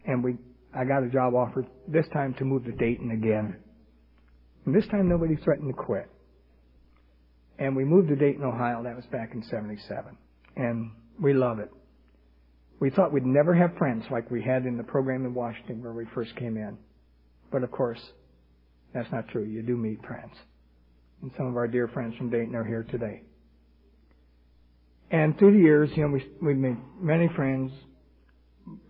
and 0.07 0.23
we, 0.23 0.37
I 0.75 0.85
got 0.85 1.03
a 1.03 1.09
job 1.09 1.35
offer 1.35 1.65
this 1.89 2.07
time 2.13 2.35
to 2.35 2.45
move 2.45 2.65
to 2.65 2.73
Dayton 2.73 3.11
again. 3.11 3.57
And 4.65 4.75
this 4.75 4.87
time 4.87 5.09
nobody 5.09 5.37
threatened 5.37 5.75
to 5.75 5.83
quit. 5.83 6.09
And 7.59 7.77
we 7.77 7.85
moved 7.85 8.09
to 8.09 8.17
Dayton, 8.17 8.45
Ohio. 8.45 8.83
That 8.83 8.97
was 8.97 9.05
back 9.07 9.35
in 9.35 9.43
77. 9.43 10.17
And 10.57 10.91
we 11.21 11.33
love 11.33 11.59
it. 11.59 11.71
We 12.81 12.91
thought 12.91 13.13
we'd 13.13 13.27
never 13.27 13.55
have 13.55 13.77
friends 13.77 14.05
like 14.11 14.31
we 14.31 14.43
had 14.43 14.65
in 14.65 14.77
the 14.77 14.83
program 14.83 15.25
in 15.25 15.35
Washington 15.35 15.83
where 15.83 15.93
we 15.93 16.05
first 16.15 16.35
came 16.37 16.57
in. 16.57 16.79
But 17.51 17.63
of 17.63 17.71
course, 17.71 18.01
that's 18.93 19.11
not 19.13 19.29
true. 19.29 19.45
You 19.45 19.63
do 19.63 19.77
meet 19.77 20.05
friends. 20.05 20.33
And 21.23 21.31
some 21.37 21.47
of 21.47 21.57
our 21.57 21.69
dear 21.69 21.87
friends 21.89 22.17
from 22.17 22.31
Dayton 22.31 22.57
are 22.57 22.65
here 22.65 22.85
today. 22.91 23.23
And 25.13 25.39
through 25.39 25.53
the 25.53 25.59
years, 25.59 25.91
you 25.95 26.05
know, 26.05 26.09
we, 26.09 26.27
we 26.41 26.55
made 26.55 26.79
many 26.99 27.29
friends. 27.37 27.71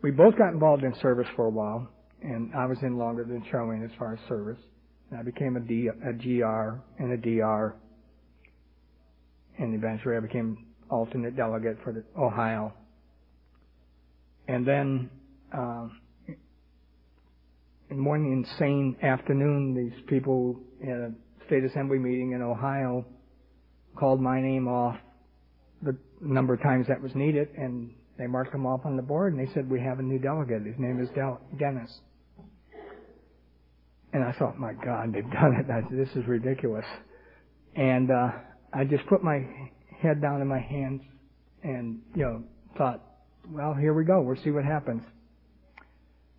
We 0.03 0.13
both 0.13 0.39
got 0.39 0.53
involved 0.53 0.85
in 0.85 0.95
service 1.03 1.27
for 1.35 1.47
a 1.47 1.51
while, 1.51 1.91
and 2.23 2.55
I 2.55 2.67
was 2.67 2.79
in 2.83 2.97
longer 2.97 3.25
than 3.25 3.43
Charlene 3.53 3.85
as 3.85 3.91
far 3.99 4.15
as 4.15 4.21
service. 4.29 4.61
And 5.11 5.19
I 5.19 5.25
became 5.25 5.57
a, 5.57 5.61
D, 5.61 5.89
a 5.89 6.13
GR 6.13 6.81
and 7.03 7.13
a 7.13 7.17
DR. 7.17 7.75
And 9.59 9.75
eventually 9.75 10.17
I 10.17 10.21
became 10.21 10.67
alternate 10.89 11.37
delegate 11.37 11.79
for 11.83 11.93
the 11.93 12.05
Ohio. 12.17 12.73
And 14.47 14.67
then, 14.67 15.11
um, 15.53 15.99
in 17.91 18.05
one 18.05 18.25
insane 18.25 18.97
afternoon, 19.03 19.75
these 19.75 20.01
people 20.07 20.61
in 20.81 20.91
a 20.91 21.47
state 21.47 21.65
assembly 21.65 21.99
meeting 21.99 22.33
in 22.33 22.43
Ohio 22.43 23.05
called 23.97 24.21
my 24.21 24.41
name 24.41 24.69
off 24.69 24.97
the 25.83 25.97
number 26.21 26.55
of 26.55 26.63
times 26.63 26.87
that 26.89 27.01
was 27.01 27.15
needed, 27.15 27.49
and 27.57 27.93
they 28.19 28.27
marked 28.27 28.55
him 28.55 28.67
off 28.67 28.83
on 28.85 28.97
the 28.97 29.03
board, 29.03 29.35
and 29.35 29.47
they 29.47 29.53
said, 29.53 29.69
we 29.69 29.81
have 29.81 29.99
a 29.99 30.03
new 30.03 30.19
delegate. 30.19 30.65
His 30.65 30.79
name 30.79 31.01
is 31.03 31.09
Del- 31.11 31.41
Dennis. 31.59 32.01
And 34.13 34.23
I 34.23 34.33
thought, 34.33 34.59
my 34.59 34.75
God, 34.75 35.13
they've 35.15 35.31
done 35.31 35.55
it. 35.55 35.71
I 35.71 35.81
said, 35.89 35.99
this 35.99 36.15
is 36.15 36.27
ridiculous. 36.27 36.85
And 37.75 38.11
uh, 38.11 38.31
I 38.73 38.85
just 38.85 39.07
put 39.07 39.25
my 39.25 39.47
head 40.01 40.21
down 40.21 40.43
in 40.43 40.49
my 40.49 40.61
hands 40.61 41.03
and, 41.63 42.01
you 42.15 42.23
know, 42.23 42.43
thought, 42.77 43.03
well, 43.51 43.73
here 43.75 43.95
we 43.95 44.05
go. 44.05 44.21
We'll 44.21 44.37
see 44.37 44.51
what 44.51 44.65
happens. 44.65 45.03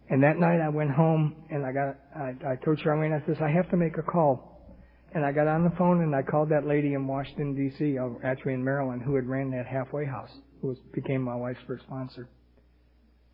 And 0.09 0.21
that 0.23 0.37
night 0.37 0.61
I 0.61 0.69
went 0.69 0.91
home 0.91 1.35
and 1.49 1.65
I 1.65 1.71
got, 1.71 1.97
I, 2.15 2.51
I 2.51 2.55
told 2.63 2.77
Charlene, 2.77 3.19
I 3.19 3.25
says, 3.25 3.37
I 3.41 3.49
have 3.49 3.69
to 3.71 3.77
make 3.77 3.97
a 3.97 4.03
call. 4.03 4.52
And 5.15 5.23
I 5.23 5.31
got 5.31 5.47
on 5.47 5.63
the 5.63 5.69
phone 5.77 6.01
and 6.01 6.15
I 6.15 6.23
called 6.23 6.49
that 6.49 6.65
lady 6.65 6.93
in 6.93 7.05
Washington 7.05 7.53
D.C., 7.55 7.97
actually 8.23 8.53
in 8.53 8.63
Maryland, 8.63 9.03
who 9.03 9.15
had 9.15 9.27
ran 9.27 9.51
that 9.51 9.67
halfway 9.67 10.05
house, 10.05 10.31
who 10.61 10.69
was, 10.69 10.77
became 10.91 11.21
my 11.21 11.35
wife's 11.35 11.59
first 11.67 11.83
sponsor. 11.83 12.27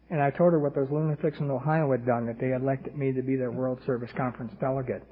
And 0.09 0.21
I 0.21 0.29
told 0.31 0.51
her 0.53 0.59
what 0.59 0.75
those 0.75 0.89
lunatics 0.91 1.39
in 1.39 1.49
Ohio 1.49 1.91
had 1.91 2.05
done, 2.05 2.25
that 2.25 2.39
they 2.39 2.49
had 2.49 2.61
elected 2.61 2.97
me 2.97 3.13
to 3.13 3.21
be 3.21 3.35
their 3.37 3.51
World 3.51 3.79
Service 3.85 4.09
Conference 4.17 4.51
delegate. 4.59 5.03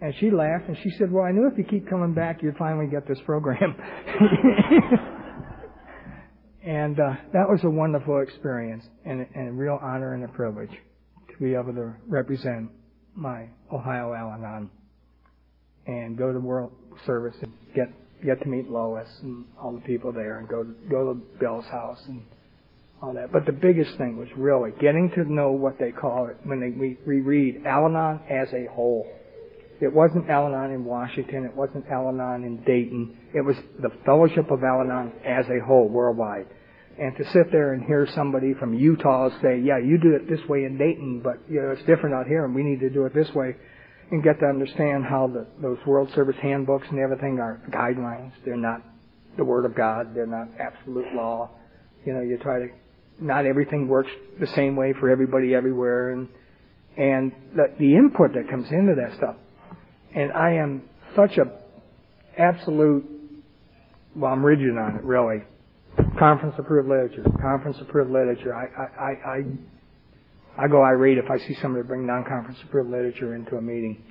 And 0.00 0.14
she 0.18 0.30
laughed 0.30 0.66
and 0.66 0.76
she 0.82 0.90
said, 0.98 1.12
well, 1.12 1.24
I 1.24 1.30
knew 1.30 1.46
if 1.46 1.56
you 1.58 1.64
keep 1.64 1.88
coming 1.88 2.14
back, 2.14 2.42
you'd 2.42 2.56
finally 2.56 2.86
get 2.86 3.06
this 3.06 3.18
program. 3.24 3.76
and 6.66 6.98
uh, 6.98 7.14
that 7.34 7.46
was 7.48 7.60
a 7.64 7.70
wonderful 7.70 8.20
experience 8.22 8.84
and, 9.04 9.26
and 9.34 9.48
a 9.50 9.52
real 9.52 9.78
honor 9.80 10.14
and 10.14 10.24
a 10.24 10.28
privilege 10.28 10.72
to 10.72 11.36
be 11.38 11.54
able 11.54 11.74
to 11.74 11.94
represent 12.08 12.70
my 13.14 13.46
Ohio 13.70 14.14
Al-Anon 14.14 14.70
and 15.86 16.16
go 16.16 16.32
to 16.32 16.38
World 16.38 16.72
Service 17.04 17.36
and 17.42 17.52
get 17.74 17.92
get 18.24 18.40
to 18.42 18.48
meet 18.48 18.68
Lois 18.68 19.08
and 19.22 19.44
all 19.60 19.72
the 19.72 19.80
people 19.80 20.12
there 20.12 20.38
and 20.38 20.48
go 20.48 20.64
to, 20.64 20.74
go 20.90 21.12
to 21.12 21.20
Bill's 21.38 21.66
house 21.66 22.02
and 22.08 22.22
all 23.02 23.12
that. 23.14 23.32
But 23.32 23.46
the 23.46 23.52
biggest 23.52 23.96
thing 23.98 24.16
was 24.16 24.28
really 24.36 24.72
getting 24.80 25.10
to 25.14 25.30
know 25.30 25.52
what 25.52 25.78
they 25.78 25.92
call 25.92 26.26
it 26.26 26.36
when 26.44 26.60
they, 26.60 26.70
we 26.70 26.98
reread 27.04 27.66
Al-Anon 27.66 28.20
as 28.30 28.48
a 28.52 28.66
whole. 28.72 29.06
It 29.80 29.92
wasn't 29.92 30.30
Al-Anon 30.30 30.72
in 30.72 30.84
Washington. 30.84 31.44
It 31.44 31.54
wasn't 31.54 31.86
Al-Anon 31.88 32.44
in 32.44 32.64
Dayton. 32.64 33.16
It 33.34 33.42
was 33.42 33.56
the 33.80 33.90
Fellowship 34.06 34.50
of 34.50 34.64
Al-Anon 34.64 35.12
as 35.24 35.44
a 35.50 35.64
whole 35.64 35.88
worldwide. 35.88 36.46
And 36.98 37.14
to 37.18 37.24
sit 37.30 37.52
there 37.52 37.74
and 37.74 37.84
hear 37.84 38.08
somebody 38.14 38.54
from 38.54 38.72
Utah 38.72 39.28
say, 39.42 39.60
yeah, 39.60 39.76
you 39.76 39.98
do 39.98 40.14
it 40.14 40.30
this 40.30 40.40
way 40.48 40.64
in 40.64 40.78
Dayton, 40.78 41.20
but 41.22 41.34
you 41.46 41.60
know, 41.60 41.72
it's 41.72 41.84
different 41.84 42.14
out 42.14 42.26
here 42.26 42.46
and 42.46 42.54
we 42.54 42.62
need 42.62 42.80
to 42.80 42.88
do 42.88 43.04
it 43.04 43.14
this 43.14 43.28
way 43.34 43.56
and 44.10 44.22
get 44.22 44.38
to 44.40 44.46
understand 44.46 45.04
how 45.04 45.26
the, 45.26 45.46
those 45.60 45.78
World 45.86 46.10
Service 46.14 46.36
handbooks 46.40 46.86
and 46.90 46.98
everything 46.98 47.38
are 47.40 47.60
guidelines. 47.70 48.32
They're 48.44 48.56
not 48.56 48.82
the 49.36 49.44
Word 49.44 49.64
of 49.64 49.74
God. 49.74 50.14
They're 50.14 50.26
not 50.26 50.48
absolute 50.60 51.12
law. 51.14 51.50
You 52.04 52.14
know, 52.14 52.20
you 52.20 52.38
try 52.38 52.60
to, 52.60 52.68
not 53.20 53.46
everything 53.46 53.88
works 53.88 54.10
the 54.38 54.46
same 54.48 54.76
way 54.76 54.94
for 54.98 55.10
everybody 55.10 55.54
everywhere 55.54 56.10
and, 56.10 56.28
and 56.96 57.32
the, 57.54 57.72
the 57.78 57.96
input 57.96 58.34
that 58.34 58.48
comes 58.48 58.70
into 58.70 58.94
that 58.94 59.16
stuff. 59.16 59.36
And 60.14 60.32
I 60.32 60.52
am 60.52 60.82
such 61.14 61.36
a 61.38 61.50
absolute, 62.38 63.04
well, 64.14 64.32
I'm 64.32 64.44
rigid 64.44 64.76
on 64.76 64.96
it 64.96 65.02
really 65.02 65.42
conference 66.18 66.54
approved 66.58 66.88
literature, 66.88 67.24
conference 67.40 67.76
approved 67.80 68.10
literature. 68.10 68.54
I, 68.54 68.64
I, 68.64 69.04
I, 69.04 69.30
I 69.38 69.44
go 70.68 70.82
irate 70.82 71.18
if 71.18 71.30
I 71.30 71.38
see 71.38 71.54
somebody 71.60 71.86
bring 71.86 72.06
non-conference 72.06 72.58
approved 72.64 72.90
literature 72.90 73.34
into 73.34 73.56
a 73.56 73.62
meeting. 73.62 74.02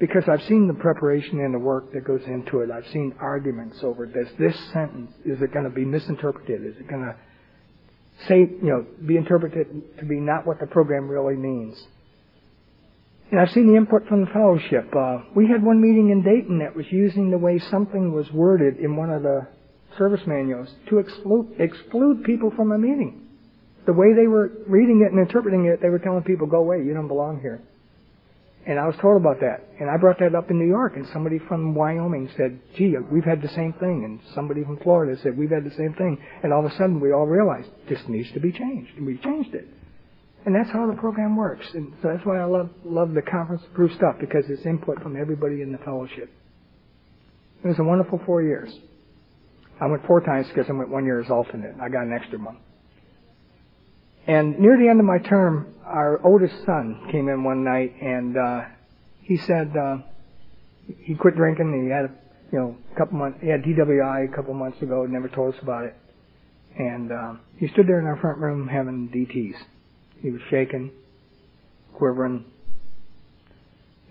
Because 0.00 0.24
I've 0.26 0.42
seen 0.44 0.66
the 0.66 0.74
preparation 0.74 1.40
and 1.40 1.54
the 1.54 1.58
work 1.58 1.92
that 1.92 2.04
goes 2.04 2.22
into 2.26 2.60
it. 2.60 2.70
I've 2.70 2.86
seen 2.88 3.14
arguments 3.20 3.78
over 3.82 4.06
this. 4.06 4.28
This 4.38 4.58
sentence, 4.72 5.12
is 5.24 5.40
it 5.42 5.52
going 5.52 5.64
to 5.64 5.70
be 5.70 5.84
misinterpreted? 5.84 6.64
Is 6.64 6.76
it 6.78 6.88
going 6.88 7.02
to 7.02 7.14
say, 8.26 8.38
you 8.38 8.58
know, 8.62 8.86
be 9.06 9.16
interpreted 9.16 9.98
to 9.98 10.04
be 10.04 10.16
not 10.16 10.46
what 10.46 10.60
the 10.60 10.66
program 10.66 11.08
really 11.08 11.36
means? 11.36 11.80
And 13.30 13.40
I've 13.40 13.50
seen 13.50 13.66
the 13.66 13.76
input 13.76 14.06
from 14.08 14.24
the 14.24 14.30
fellowship. 14.30 14.94
Uh, 14.94 15.18
we 15.34 15.46
had 15.48 15.62
one 15.62 15.80
meeting 15.80 16.10
in 16.10 16.22
Dayton 16.22 16.58
that 16.58 16.74
was 16.74 16.86
using 16.90 17.30
the 17.30 17.38
way 17.38 17.58
something 17.58 18.12
was 18.12 18.30
worded 18.30 18.78
in 18.78 18.96
one 18.96 19.10
of 19.10 19.22
the 19.22 19.46
service 19.96 20.20
manuals 20.26 20.68
to 20.88 20.98
exclude, 20.98 21.54
exclude 21.58 22.24
people 22.24 22.50
from 22.56 22.72
a 22.72 22.78
meeting. 22.78 23.28
The 23.86 23.92
way 23.92 24.14
they 24.14 24.26
were 24.26 24.52
reading 24.66 25.02
it 25.04 25.12
and 25.12 25.20
interpreting 25.20 25.66
it, 25.66 25.80
they 25.82 25.88
were 25.88 25.98
telling 25.98 26.22
people, 26.22 26.46
go 26.46 26.58
away, 26.58 26.78
you 26.78 26.94
don't 26.94 27.08
belong 27.08 27.40
here. 27.40 27.60
And 28.64 28.78
I 28.78 28.86
was 28.86 28.94
told 29.02 29.20
about 29.20 29.40
that. 29.40 29.66
And 29.80 29.90
I 29.90 29.96
brought 29.96 30.20
that 30.20 30.36
up 30.36 30.50
in 30.50 30.58
New 30.58 30.68
York, 30.68 30.94
and 30.94 31.04
somebody 31.12 31.40
from 31.48 31.74
Wyoming 31.74 32.30
said, 32.36 32.60
gee, 32.76 32.94
we've 33.10 33.24
had 33.24 33.42
the 33.42 33.48
same 33.48 33.72
thing. 33.80 34.04
And 34.04 34.20
somebody 34.36 34.62
from 34.62 34.78
Florida 34.78 35.20
said, 35.20 35.36
we've 35.36 35.50
had 35.50 35.64
the 35.64 35.74
same 35.76 35.94
thing. 35.94 36.22
And 36.44 36.52
all 36.52 36.64
of 36.64 36.70
a 36.70 36.74
sudden, 36.76 37.00
we 37.00 37.12
all 37.12 37.26
realized, 37.26 37.68
this 37.88 37.98
needs 38.06 38.30
to 38.32 38.40
be 38.40 38.52
changed. 38.52 38.96
And 38.96 39.04
we 39.04 39.18
changed 39.18 39.54
it. 39.54 39.66
And 40.44 40.54
that's 40.54 40.70
how 40.70 40.86
the 40.86 40.96
program 40.96 41.36
works. 41.36 41.66
And 41.74 41.92
so 42.02 42.08
that's 42.08 42.24
why 42.24 42.38
I 42.38 42.44
love, 42.44 42.70
love 42.84 43.14
the 43.14 43.22
conference 43.22 43.62
approved 43.70 43.94
stuff 43.94 44.16
because 44.20 44.44
it's 44.48 44.64
input 44.64 45.02
from 45.02 45.20
everybody 45.20 45.62
in 45.62 45.72
the 45.72 45.78
fellowship. 45.78 46.30
It 47.64 47.68
was 47.68 47.78
a 47.78 47.84
wonderful 47.84 48.20
four 48.26 48.42
years. 48.42 48.72
I 49.80 49.86
went 49.86 50.06
four 50.06 50.20
times 50.20 50.46
because 50.48 50.66
I 50.68 50.72
went 50.72 50.90
one 50.90 51.04
year 51.04 51.20
as 51.20 51.30
alternate. 51.30 51.76
I 51.80 51.88
got 51.88 52.02
an 52.02 52.12
extra 52.12 52.38
one. 52.38 52.58
And 54.26 54.58
near 54.58 54.76
the 54.78 54.88
end 54.88 55.00
of 55.00 55.06
my 55.06 55.18
term, 55.18 55.74
our 55.84 56.24
oldest 56.24 56.54
son 56.64 57.08
came 57.10 57.28
in 57.28 57.42
one 57.42 57.64
night 57.64 57.94
and, 58.00 58.36
uh, 58.36 58.64
he 59.22 59.36
said, 59.36 59.76
uh, 59.76 59.98
he 61.00 61.14
quit 61.14 61.36
drinking. 61.36 61.84
He 61.84 61.90
had, 61.90 62.04
a, 62.04 62.10
you 62.52 62.58
know, 62.58 62.76
a 62.92 62.98
couple 62.98 63.18
months, 63.18 63.38
he 63.40 63.48
had 63.48 63.62
DWI 63.62 64.32
a 64.32 64.34
couple 64.34 64.54
months 64.54 64.80
ago, 64.82 65.06
never 65.06 65.28
told 65.28 65.54
us 65.54 65.60
about 65.62 65.84
it. 65.84 65.96
And, 66.78 67.12
uh, 67.12 67.34
he 67.58 67.68
stood 67.68 67.86
there 67.86 67.98
in 67.98 68.06
our 68.06 68.16
front 68.16 68.38
room 68.38 68.68
having 68.68 69.08
DTs. 69.08 69.56
He 70.20 70.30
was 70.30 70.40
shaking, 70.50 70.92
quivering, 71.94 72.44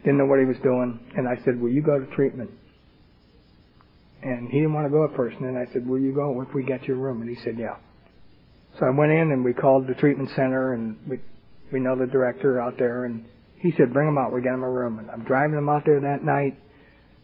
didn't 0.04 0.18
know 0.18 0.26
what 0.26 0.40
he 0.40 0.46
was 0.46 0.58
doing. 0.64 1.00
And 1.16 1.28
I 1.28 1.42
said, 1.44 1.60
will 1.60 1.70
you 1.70 1.82
go 1.82 2.00
to 2.00 2.06
treatment? 2.16 2.52
And 4.24 4.50
he 4.50 4.60
didn't 4.60 4.74
want 4.74 4.86
to 4.86 4.92
go 4.92 5.06
at 5.06 5.16
first. 5.16 5.38
And 5.38 5.48
then 5.48 5.58
I 5.58 5.72
said, 5.72 5.88
will 5.88 6.00
you 6.00 6.14
go 6.14 6.42
if 6.42 6.54
we 6.54 6.64
get 6.64 6.84
your 6.84 6.98
room? 6.98 7.22
And 7.22 7.30
he 7.30 7.42
said, 7.44 7.58
yeah. 7.58 7.76
So 8.80 8.86
I 8.86 8.90
went 8.90 9.12
in 9.12 9.32
and 9.32 9.44
we 9.44 9.54
called 9.54 9.88
the 9.88 9.94
treatment 9.94 10.30
center 10.36 10.74
and 10.74 10.98
we, 11.08 11.20
we 11.72 11.80
know 11.80 11.96
the 11.96 12.08
director 12.08 12.60
out 12.60 12.78
there 12.78 13.06
and 13.06 13.26
he 13.60 13.72
said, 13.78 13.94
bring 13.94 14.08
him 14.08 14.18
out. 14.18 14.34
We 14.34 14.42
get 14.42 14.54
him 14.54 14.64
a 14.64 14.70
room. 14.70 15.00
And 15.00 15.12
I'm 15.12 15.24
driving 15.24 15.58
him 15.58 15.70
out 15.70 15.84
there 15.86 16.00
that 16.00 16.24
night 16.24 16.58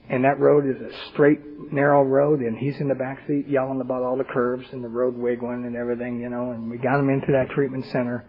and 0.10 0.24
that 0.24 0.40
road 0.40 0.66
is 0.66 0.82
a 0.82 1.12
straight, 1.12 1.40
narrow 1.72 2.04
road 2.04 2.40
and 2.40 2.58
he's 2.58 2.80
in 2.80 2.88
the 2.88 2.96
back 2.96 3.20
seat 3.28 3.48
yelling 3.48 3.82
about 3.82 4.04
all 4.04 4.18
the 4.18 4.24
curves 4.24 4.66
and 4.72 4.84
the 4.84 4.88
road 4.88 5.16
wiggling 5.16 5.66
and 5.66 5.76
everything, 5.76 6.20
you 6.20 6.30
know, 6.30 6.52
and 6.52 6.70
we 6.70 6.78
got 6.78 7.00
him 7.00 7.10
into 7.10 7.32
that 7.32 7.50
treatment 7.50 7.86
center 7.92 8.26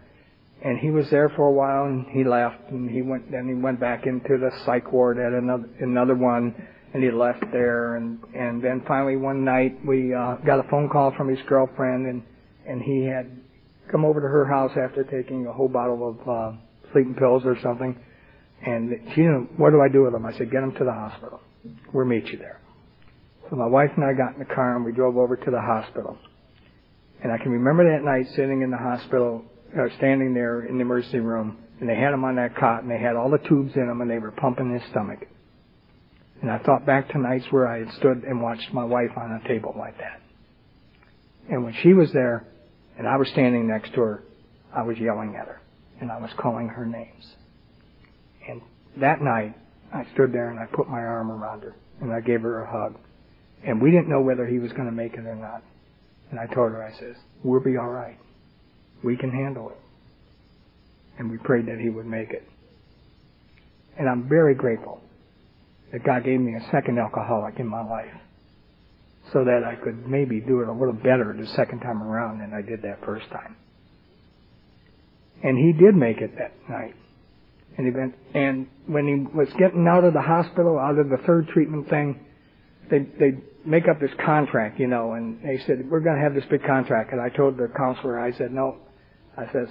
and 0.61 0.77
he 0.77 0.89
was 0.89 1.09
there 1.09 1.29
for 1.29 1.47
a 1.47 1.51
while 1.51 1.85
and 1.85 2.05
he 2.07 2.23
left 2.23 2.69
and 2.69 2.89
he 2.89 3.01
went, 3.01 3.31
then 3.31 3.47
he 3.47 3.53
went 3.53 3.79
back 3.79 4.05
into 4.05 4.37
the 4.37 4.51
psych 4.65 4.91
ward 4.91 5.17
at 5.17 5.31
another, 5.31 5.69
another 5.79 6.15
one 6.15 6.53
and 6.93 7.03
he 7.03 7.11
left 7.11 7.43
there 7.51 7.95
and, 7.95 8.19
and 8.33 8.61
then 8.61 8.83
finally 8.87 9.15
one 9.15 9.45
night 9.45 9.77
we, 9.85 10.13
uh, 10.13 10.35
got 10.45 10.59
a 10.59 10.69
phone 10.69 10.89
call 10.89 11.13
from 11.15 11.29
his 11.29 11.39
girlfriend 11.47 12.07
and 12.07 12.23
and 12.69 12.81
he 12.81 13.05
had 13.05 13.29
come 13.91 14.05
over 14.05 14.21
to 14.21 14.27
her 14.27 14.45
house 14.45 14.71
after 14.77 15.03
taking 15.03 15.47
a 15.47 15.51
whole 15.51 15.67
bottle 15.67 16.09
of 16.09 16.29
uh, 16.29 16.57
sleeping 16.93 17.15
pills 17.15 17.43
or 17.45 17.57
something. 17.61 17.97
And 18.65 18.91
she 19.09 19.21
didn't, 19.21 19.57
what 19.57 19.71
do 19.71 19.81
I 19.81 19.89
do 19.89 20.03
with 20.03 20.13
him? 20.13 20.25
I 20.25 20.37
said, 20.37 20.51
get 20.51 20.61
him 20.61 20.73
to 20.73 20.83
the 20.83 20.93
hospital. 20.93 21.39
We'll 21.93 22.05
meet 22.05 22.27
you 22.27 22.37
there. 22.37 22.59
So 23.49 23.55
my 23.55 23.65
wife 23.65 23.89
and 23.95 24.05
I 24.05 24.13
got 24.13 24.33
in 24.33 24.39
the 24.39 24.53
car 24.53 24.75
and 24.75 24.85
we 24.85 24.91
drove 24.91 25.17
over 25.17 25.35
to 25.35 25.51
the 25.51 25.61
hospital. 25.61 26.17
And 27.23 27.31
I 27.31 27.37
can 27.37 27.51
remember 27.51 27.83
that 27.91 28.05
night 28.05 28.27
sitting 28.35 28.61
in 28.61 28.69
the 28.69 28.77
hospital, 28.77 29.43
or 29.75 29.87
uh, 29.87 29.97
standing 29.97 30.33
there 30.33 30.61
in 30.61 30.77
the 30.77 30.81
emergency 30.81 31.19
room, 31.19 31.57
and 31.79 31.89
they 31.89 31.95
had 31.95 32.13
him 32.13 32.23
on 32.23 32.35
that 32.35 32.55
cot, 32.55 32.83
and 32.83 32.91
they 32.91 32.97
had 32.97 33.15
all 33.15 33.29
the 33.29 33.39
tubes 33.39 33.75
in 33.75 33.89
him, 33.89 34.01
and 34.01 34.09
they 34.09 34.19
were 34.19 34.31
pumping 34.31 34.73
his 34.73 34.81
stomach. 34.91 35.19
And 36.41 36.49
I 36.49 36.59
thought 36.59 36.85
back 36.85 37.09
to 37.09 37.17
nights 37.19 37.45
where 37.49 37.67
I 37.67 37.79
had 37.79 37.91
stood 37.95 38.23
and 38.23 38.41
watched 38.41 38.73
my 38.73 38.85
wife 38.85 39.11
on 39.17 39.41
a 39.43 39.47
table 39.47 39.75
like 39.77 39.97
that. 39.97 40.21
And 41.49 41.63
when 41.65 41.73
she 41.81 41.93
was 41.93 42.13
there, 42.13 42.45
and 42.99 43.07
I 43.07 43.15
was 43.15 43.29
standing 43.29 43.65
next 43.65 43.93
to 43.93 44.01
her. 44.01 44.23
I 44.75 44.83
was 44.83 44.97
yelling 44.99 45.37
at 45.37 45.47
her 45.47 45.61
and 46.01 46.11
I 46.11 46.19
was 46.19 46.29
calling 46.37 46.67
her 46.67 46.85
names. 46.85 47.25
And 48.47 48.61
that 48.97 49.21
night, 49.21 49.55
I 49.93 50.05
stood 50.13 50.33
there 50.33 50.49
and 50.49 50.59
I 50.59 50.65
put 50.65 50.89
my 50.89 50.99
arm 50.99 51.31
around 51.31 51.63
her 51.63 51.75
and 52.01 52.11
I 52.11 52.19
gave 52.19 52.41
her 52.41 52.61
a 52.61 52.69
hug. 52.69 52.97
And 53.65 53.81
we 53.81 53.89
didn't 53.89 54.09
know 54.09 54.19
whether 54.21 54.45
he 54.45 54.59
was 54.59 54.73
going 54.73 54.85
to 54.85 54.91
make 54.91 55.13
it 55.13 55.25
or 55.25 55.35
not. 55.35 55.63
And 56.29 56.39
I 56.39 56.45
told 56.47 56.73
her, 56.73 56.83
I 56.83 56.91
says, 56.99 57.15
we'll 57.41 57.63
be 57.63 57.77
all 57.77 57.87
right. 57.87 58.17
We 59.01 59.15
can 59.15 59.31
handle 59.31 59.69
it. 59.69 59.77
And 61.17 61.31
we 61.31 61.37
prayed 61.37 61.67
that 61.67 61.79
he 61.79 61.89
would 61.89 62.05
make 62.05 62.31
it. 62.31 62.43
And 63.97 64.09
I'm 64.09 64.27
very 64.27 64.55
grateful 64.55 65.01
that 65.93 66.03
God 66.03 66.25
gave 66.25 66.41
me 66.41 66.55
a 66.55 66.69
second 66.69 66.99
alcoholic 66.99 67.59
in 67.59 67.67
my 67.67 67.81
life 67.81 68.11
so 69.33 69.43
that 69.43 69.61
I 69.63 69.75
could 69.75 70.07
maybe 70.07 70.39
do 70.39 70.61
it 70.61 70.67
a 70.67 70.73
little 70.73 70.93
better 70.93 71.35
the 71.37 71.47
second 71.55 71.81
time 71.81 72.01
around 72.01 72.39
than 72.39 72.53
I 72.53 72.61
did 72.61 72.81
that 72.83 73.03
first 73.05 73.29
time. 73.29 73.55
And 75.43 75.57
he 75.57 75.73
did 75.73 75.95
make 75.95 76.17
it 76.17 76.31
that 76.37 76.53
night. 76.69 76.95
And 77.77 77.85
he 77.87 77.97
went, 77.97 78.15
and 78.33 78.67
when 78.87 79.07
he 79.07 79.37
was 79.37 79.47
getting 79.57 79.87
out 79.87 80.03
of 80.03 80.13
the 80.13 80.21
hospital, 80.21 80.77
out 80.77 80.97
of 80.97 81.09
the 81.09 81.17
third 81.25 81.47
treatment 81.49 81.89
thing, 81.89 82.25
they 82.89 82.99
they 83.19 83.37
make 83.65 83.87
up 83.87 83.99
this 83.99 84.11
contract, 84.25 84.79
you 84.79 84.87
know, 84.87 85.13
and 85.13 85.41
they 85.43 85.59
said 85.65 85.89
we're 85.89 86.01
going 86.01 86.17
to 86.17 86.21
have 86.21 86.33
this 86.33 86.43
big 86.49 86.63
contract. 86.65 87.13
And 87.13 87.21
I 87.21 87.29
told 87.29 87.57
the 87.57 87.71
counselor, 87.77 88.19
I 88.19 88.33
said 88.33 88.51
no, 88.51 88.77
I 89.37 89.45
says 89.53 89.69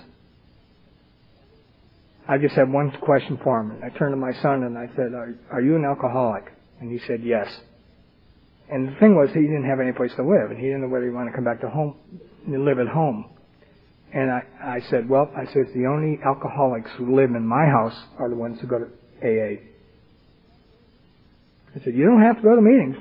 I 2.29 2.37
just 2.37 2.55
had 2.55 2.71
one 2.71 2.91
question 3.01 3.39
for 3.43 3.59
him. 3.61 3.71
And 3.71 3.85
I 3.85 3.89
turned 3.97 4.13
to 4.13 4.17
my 4.17 4.33
son 4.43 4.63
and 4.63 4.77
I 4.77 4.87
said, 4.95 5.15
are, 5.15 5.35
are 5.51 5.63
you 5.63 5.77
an 5.77 5.85
alcoholic? 5.87 6.45
And 6.79 6.93
he 6.93 6.99
said 7.07 7.23
yes. 7.25 7.49
And 8.71 8.89
the 8.89 8.97
thing 9.01 9.17
was, 9.17 9.31
he 9.33 9.41
didn't 9.41 9.65
have 9.65 9.81
any 9.81 9.93
place 9.93 10.13
to 10.17 10.23
live, 10.23 10.51
and 10.51 10.59
he 10.59 10.67
didn't 10.67 10.83
know 10.83 10.89
whether 10.89 11.07
he 11.07 11.11
wanted 11.11 11.31
to 11.31 11.37
come 11.37 11.45
back 11.45 11.61
to 11.63 11.71
home, 11.71 11.97
live 12.47 12.79
at 12.79 12.89
home. 12.89 13.31
And 14.13 14.31
I, 14.31 14.43
I 14.63 14.81
said, 14.91 15.09
well, 15.09 15.31
I 15.37 15.47
said, 15.53 15.67
the 15.75 15.87
only 15.87 16.19
alcoholics 16.25 16.91
who 16.97 17.17
live 17.17 17.31
in 17.31 17.47
my 17.47 17.67
house 17.67 17.97
are 18.19 18.29
the 18.29 18.37
ones 18.37 18.61
who 18.61 18.67
go 18.67 18.79
to 18.79 18.87
AA. 19.23 19.61
I 21.75 21.85
said, 21.85 21.95
you 21.95 22.05
don't 22.05 22.23
have 22.23 22.37
to 22.37 22.43
go 22.43 22.57
to 22.57 22.63
meetings, 22.63 22.97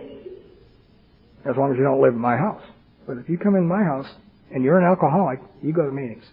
as 1.50 1.56
long 1.58 1.72
as 1.72 1.78
you 1.78 1.84
don't 1.84 2.02
live 2.02 2.14
in 2.14 2.20
my 2.20 2.38
house. 2.38 2.64
But 3.06 3.18
if 3.18 3.30
you 3.30 3.38
come 3.38 3.56
in 3.56 3.68
my 3.68 3.84
house, 3.84 4.08
and 4.54 4.64
you're 4.64 4.80
an 4.80 4.86
alcoholic, 4.86 5.40
you 5.62 5.74
go 5.74 5.86
to 5.86 5.92
meetings. 5.92 6.24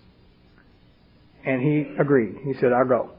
And 1.45 1.61
he 1.61 1.95
agreed. 1.99 2.37
He 2.45 2.55
said, 2.55 2.72
I'll 2.72 2.87
go. 2.87 3.11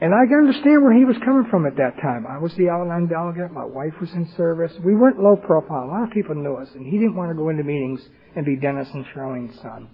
And 0.00 0.14
I 0.14 0.26
can 0.28 0.46
understand 0.46 0.84
where 0.84 0.96
he 0.96 1.04
was 1.04 1.16
coming 1.24 1.46
from 1.50 1.66
at 1.66 1.76
that 1.76 2.00
time. 2.00 2.24
I 2.28 2.38
was 2.38 2.54
the 2.56 2.68
Al-Anon 2.68 3.08
delegate. 3.08 3.52
My 3.52 3.64
wife 3.64 3.94
was 4.00 4.10
in 4.12 4.30
service. 4.36 4.72
We 4.84 4.94
weren't 4.94 5.18
low 5.18 5.34
profile. 5.34 5.84
A 5.84 5.90
lot 5.90 6.04
of 6.04 6.10
people 6.10 6.36
knew 6.36 6.54
us, 6.54 6.68
and 6.74 6.86
he 6.86 6.98
didn't 6.98 7.16
want 7.16 7.30
to 7.30 7.34
go 7.34 7.48
into 7.48 7.64
meetings 7.64 8.00
and 8.36 8.46
be 8.46 8.54
Dennis 8.54 8.88
and 8.94 9.04
Charlene's 9.12 9.60
son, 9.60 9.88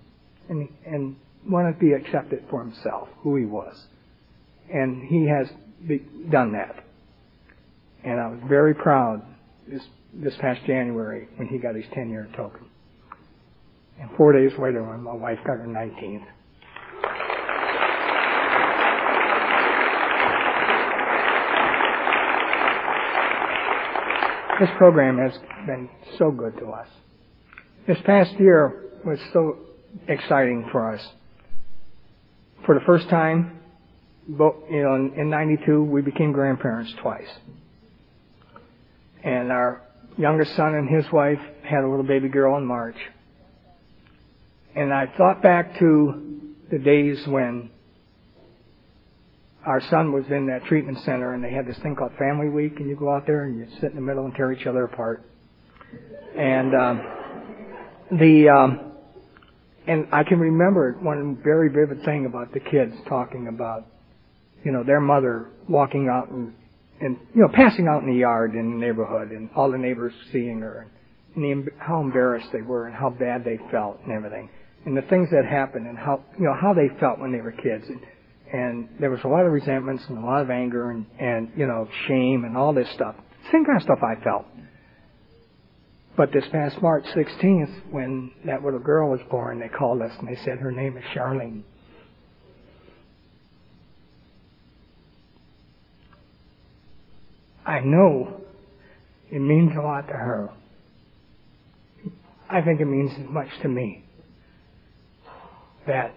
and 0.50 0.68
and 0.84 1.16
wanted 1.48 1.74
to 1.74 1.78
be 1.78 1.92
accepted 1.92 2.44
for 2.50 2.60
himself, 2.62 3.08
who 3.22 3.36
he 3.36 3.44
was, 3.44 3.74
and 4.72 5.02
he 5.06 5.26
has 5.26 5.48
be, 5.86 6.02
done 6.30 6.52
that. 6.52 6.84
And 8.02 8.20
I 8.20 8.28
was 8.28 8.40
very 8.46 8.74
proud 8.74 9.22
this 9.66 9.82
this 10.12 10.34
past 10.40 10.60
January 10.66 11.28
when 11.36 11.48
he 11.48 11.58
got 11.58 11.74
his 11.74 11.84
10 11.94 12.10
year 12.10 12.28
token. 12.36 12.66
And 14.00 14.10
four 14.16 14.32
days 14.32 14.52
later, 14.58 14.82
when 14.82 15.02
my 15.02 15.14
wife 15.14 15.38
got 15.46 15.58
her 15.58 15.66
19th, 15.66 16.26
This 24.60 24.70
program 24.78 25.18
has 25.18 25.32
been 25.66 25.88
so 26.16 26.30
good 26.30 26.56
to 26.58 26.66
us. 26.66 26.86
This 27.88 27.98
past 28.04 28.32
year 28.38 28.84
was 29.04 29.18
so 29.32 29.58
exciting 30.06 30.68
for 30.70 30.94
us. 30.94 31.04
For 32.64 32.76
the 32.76 32.80
first 32.86 33.08
time, 33.08 33.58
you 34.28 34.36
know, 34.70 34.94
in 34.94 35.28
92, 35.28 35.82
we 35.82 36.02
became 36.02 36.30
grandparents 36.30 36.94
twice. 37.02 37.28
And 39.24 39.50
our 39.50 39.82
youngest 40.16 40.54
son 40.54 40.74
and 40.74 40.88
his 40.88 41.04
wife 41.12 41.40
had 41.64 41.82
a 41.82 41.88
little 41.88 42.04
baby 42.04 42.28
girl 42.28 42.56
in 42.56 42.64
March. 42.64 42.96
And 44.76 44.92
I 44.92 45.06
thought 45.18 45.42
back 45.42 45.78
to 45.80 46.40
the 46.70 46.78
days 46.78 47.26
when 47.26 47.70
our 49.66 49.80
son 49.90 50.12
was 50.12 50.24
in 50.30 50.46
that 50.46 50.64
treatment 50.64 50.98
center 51.04 51.34
and 51.34 51.42
they 51.42 51.52
had 51.52 51.66
this 51.66 51.78
thing 51.78 51.96
called 51.96 52.12
Family 52.18 52.48
Week 52.48 52.78
and 52.78 52.88
you 52.88 52.96
go 52.96 53.12
out 53.14 53.26
there 53.26 53.44
and 53.44 53.58
you 53.58 53.66
sit 53.80 53.90
in 53.90 53.96
the 53.96 54.02
middle 54.02 54.24
and 54.24 54.34
tear 54.34 54.52
each 54.52 54.66
other 54.66 54.84
apart. 54.84 55.24
And 56.36 56.74
um, 56.74 57.02
the 58.18 58.48
um, 58.48 58.92
and 59.86 60.08
I 60.12 60.24
can 60.24 60.38
remember 60.38 60.96
one 61.00 61.38
very 61.42 61.68
vivid 61.68 62.04
thing 62.04 62.26
about 62.26 62.52
the 62.52 62.60
kids 62.60 62.94
talking 63.08 63.48
about, 63.48 63.86
you 64.64 64.72
know, 64.72 64.82
their 64.82 65.00
mother 65.00 65.48
walking 65.68 66.08
out 66.08 66.30
and 66.30 66.54
and 67.00 67.18
you 67.34 67.42
know 67.42 67.48
passing 67.52 67.88
out 67.88 68.02
in 68.02 68.08
the 68.08 68.18
yard 68.18 68.54
in 68.54 68.70
the 68.70 68.86
neighborhood 68.86 69.30
and 69.30 69.50
all 69.56 69.70
the 69.70 69.78
neighbors 69.78 70.12
seeing 70.32 70.60
her 70.60 70.86
and 71.34 71.66
the, 71.66 71.70
how 71.78 72.00
embarrassed 72.00 72.46
they 72.52 72.62
were 72.62 72.86
and 72.86 72.94
how 72.94 73.10
bad 73.10 73.44
they 73.44 73.58
felt 73.70 74.00
and 74.04 74.12
everything 74.12 74.48
and 74.84 74.96
the 74.96 75.02
things 75.02 75.28
that 75.30 75.44
happened 75.44 75.86
and 75.86 75.98
how 75.98 76.22
you 76.38 76.44
know 76.44 76.54
how 76.54 76.72
they 76.72 76.88
felt 77.00 77.18
when 77.18 77.32
they 77.32 77.40
were 77.40 77.52
kids 77.52 77.84
and 77.88 78.00
and 78.54 78.88
there 79.00 79.10
was 79.10 79.18
a 79.24 79.26
lot 79.26 79.44
of 79.44 79.50
resentments 79.50 80.04
and 80.08 80.16
a 80.16 80.24
lot 80.24 80.40
of 80.40 80.48
anger 80.48 80.92
and, 80.92 81.06
and 81.18 81.50
you 81.56 81.66
know, 81.66 81.88
shame 82.06 82.44
and 82.44 82.56
all 82.56 82.72
this 82.72 82.88
stuff. 82.94 83.16
Same 83.50 83.64
kind 83.64 83.76
of 83.76 83.82
stuff 83.82 83.98
I 84.00 84.22
felt. 84.22 84.46
But 86.16 86.32
this 86.32 86.44
past 86.52 86.80
March 86.80 87.04
16th, 87.16 87.90
when 87.90 88.30
that 88.46 88.62
little 88.62 88.78
girl 88.78 89.10
was 89.10 89.18
born, 89.28 89.58
they 89.58 89.66
called 89.66 90.00
us 90.02 90.12
and 90.20 90.28
they 90.28 90.40
said 90.44 90.58
her 90.58 90.70
name 90.70 90.96
is 90.96 91.02
Charlene. 91.12 91.64
I 97.66 97.80
know 97.80 98.40
it 99.32 99.40
means 99.40 99.72
a 99.76 99.80
lot 99.80 100.06
to 100.06 100.12
her. 100.12 100.50
I 102.48 102.62
think 102.62 102.80
it 102.80 102.84
means 102.84 103.10
as 103.18 103.28
much 103.28 103.48
to 103.62 103.68
me 103.68 104.04
that 105.88 106.14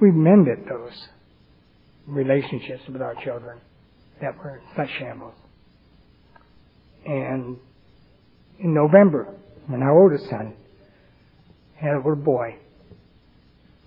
we 0.00 0.10
mended 0.10 0.66
those 0.68 1.08
relationships 2.06 2.82
with 2.88 3.02
our 3.02 3.14
children 3.24 3.58
that 4.20 4.36
were 4.36 4.56
in 4.56 4.62
such 4.76 4.88
shambles. 4.98 5.34
And 7.06 7.58
in 8.58 8.74
November, 8.74 9.34
when 9.66 9.82
our 9.82 10.02
oldest 10.02 10.28
son 10.28 10.54
had 11.76 11.94
a 11.94 11.96
little 11.96 12.16
boy, 12.16 12.56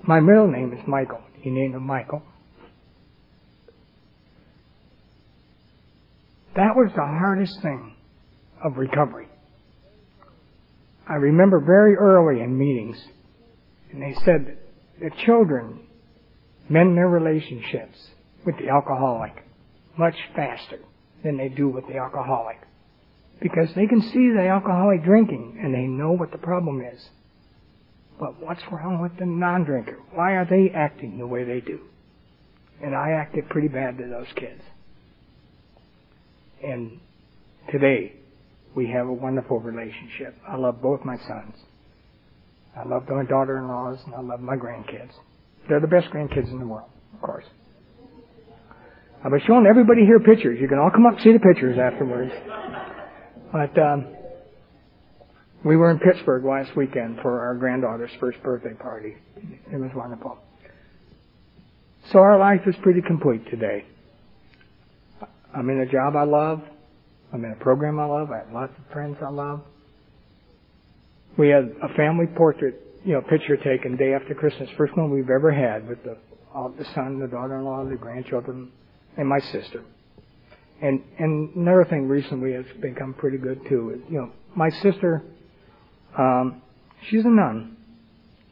my 0.03 0.19
middle 0.19 0.47
name 0.47 0.73
is 0.73 0.87
Michael. 0.87 1.21
He 1.41 1.49
named 1.49 1.75
him 1.75 1.83
Michael. 1.83 2.21
That 6.55 6.75
was 6.75 6.91
the 6.95 7.05
hardest 7.05 7.61
thing 7.61 7.95
of 8.63 8.77
recovery. 8.77 9.27
I 11.07 11.15
remember 11.15 11.59
very 11.59 11.95
early 11.95 12.41
in 12.41 12.57
meetings, 12.57 12.97
and 13.91 14.01
they 14.01 14.13
said 14.25 14.45
that 14.45 14.57
the 14.99 15.11
children 15.25 15.86
mend 16.69 16.97
their 16.97 17.07
relationships 17.07 17.97
with 18.45 18.57
the 18.57 18.69
alcoholic 18.69 19.43
much 19.97 20.15
faster 20.35 20.79
than 21.23 21.37
they 21.37 21.49
do 21.49 21.67
with 21.67 21.87
the 21.87 21.97
alcoholic. 21.97 22.57
Because 23.41 23.69
they 23.75 23.87
can 23.87 24.01
see 24.01 24.31
the 24.35 24.47
alcoholic 24.47 25.03
drinking 25.03 25.59
and 25.61 25.73
they 25.73 25.87
know 25.87 26.11
what 26.11 26.31
the 26.31 26.37
problem 26.37 26.81
is. 26.81 27.09
But 28.19 28.41
what's 28.41 28.61
wrong 28.71 29.01
with 29.01 29.17
the 29.19 29.25
non-drinker? 29.25 29.97
Why 30.13 30.33
are 30.33 30.45
they 30.45 30.71
acting 30.73 31.17
the 31.17 31.27
way 31.27 31.43
they 31.43 31.61
do? 31.61 31.81
And 32.81 32.95
I 32.95 33.11
acted 33.11 33.49
pretty 33.49 33.67
bad 33.67 33.97
to 33.97 34.07
those 34.07 34.27
kids. 34.35 34.61
And 36.63 36.99
today, 37.71 38.13
we 38.75 38.87
have 38.89 39.07
a 39.07 39.13
wonderful 39.13 39.59
relationship. 39.59 40.35
I 40.47 40.55
love 40.55 40.81
both 40.81 41.05
my 41.05 41.17
sons. 41.17 41.55
I 42.75 42.87
love 42.87 43.07
my 43.09 43.23
daughter-in-laws 43.23 43.99
and 44.05 44.15
I 44.15 44.21
love 44.21 44.39
my 44.39 44.55
grandkids. 44.55 45.11
They're 45.67 45.79
the 45.79 45.87
best 45.87 46.07
grandkids 46.09 46.51
in 46.51 46.59
the 46.59 46.67
world, 46.67 46.89
of 47.13 47.21
course. 47.21 47.45
I've 49.23 49.31
been 49.31 49.41
showing 49.45 49.65
everybody 49.65 50.05
here 50.05 50.19
pictures. 50.19 50.59
You 50.61 50.67
can 50.67 50.77
all 50.77 50.91
come 50.91 51.05
up 51.05 51.13
and 51.13 51.21
see 51.23 51.33
the 51.33 51.39
pictures 51.39 51.77
afterwards. 51.77 52.31
But 53.51 53.77
um, 53.81 54.07
we 55.65 55.75
were 55.75 55.91
in 55.91 55.99
Pittsburgh 55.99 56.45
last 56.45 56.75
weekend 56.77 57.19
for 57.21 57.41
our 57.41 57.55
granddaughter's 57.55 58.11
first 58.19 58.41
birthday 58.43 58.73
party. 58.73 59.15
It 59.71 59.77
was 59.77 59.91
wonderful. 59.95 60.37
So 62.11 62.19
our 62.19 62.39
life 62.39 62.61
is 62.67 62.75
pretty 62.83 63.01
complete 63.01 63.49
today. 63.49 63.83
I'm 65.53 65.69
in 65.69 65.81
a 65.81 65.85
job 65.91 66.15
I 66.15 66.23
love. 66.23 66.61
I'm 67.33 67.43
in 67.43 67.51
a 67.51 67.55
program 67.55 67.99
I 67.99 68.05
love. 68.05 68.31
I 68.31 68.37
have 68.37 68.53
lots 68.53 68.71
of 68.77 68.93
friends 68.93 69.17
I 69.21 69.29
love. 69.29 69.61
We 71.37 71.49
had 71.49 71.75
a 71.83 71.93
family 71.95 72.27
portrait, 72.27 72.81
you 73.03 73.13
know, 73.13 73.21
picture 73.21 73.57
taken 73.57 73.95
day 73.95 74.13
after 74.13 74.33
Christmas, 74.33 74.69
first 74.77 74.95
one 74.97 75.11
we've 75.11 75.29
ever 75.29 75.51
had 75.51 75.87
with 75.87 76.03
the 76.03 76.17
all 76.53 76.69
the 76.69 76.85
son, 76.95 77.19
the 77.19 77.27
daughter-in-law, 77.27 77.85
the 77.85 77.95
grandchildren, 77.95 78.71
and 79.17 79.27
my 79.27 79.39
sister. 79.39 79.83
And 80.81 81.03
and 81.19 81.55
another 81.55 81.85
thing 81.85 82.07
recently 82.07 82.53
has 82.53 82.65
become 82.81 83.13
pretty 83.13 83.37
good 83.37 83.61
too 83.67 83.91
is 83.95 84.11
you 84.11 84.19
know 84.19 84.31
my 84.55 84.69
sister, 84.69 85.23
um, 86.17 86.61
she's 87.09 87.25
a 87.25 87.29
nun, 87.29 87.77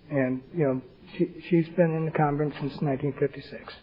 and 0.09 0.41
you 0.53 0.63
know 0.65 0.81
she 1.17 1.29
she's 1.49 1.67
been 1.75 1.95
in 1.95 2.05
the 2.05 2.11
convent 2.11 2.53
since 2.53 2.73
1956. 2.81 3.73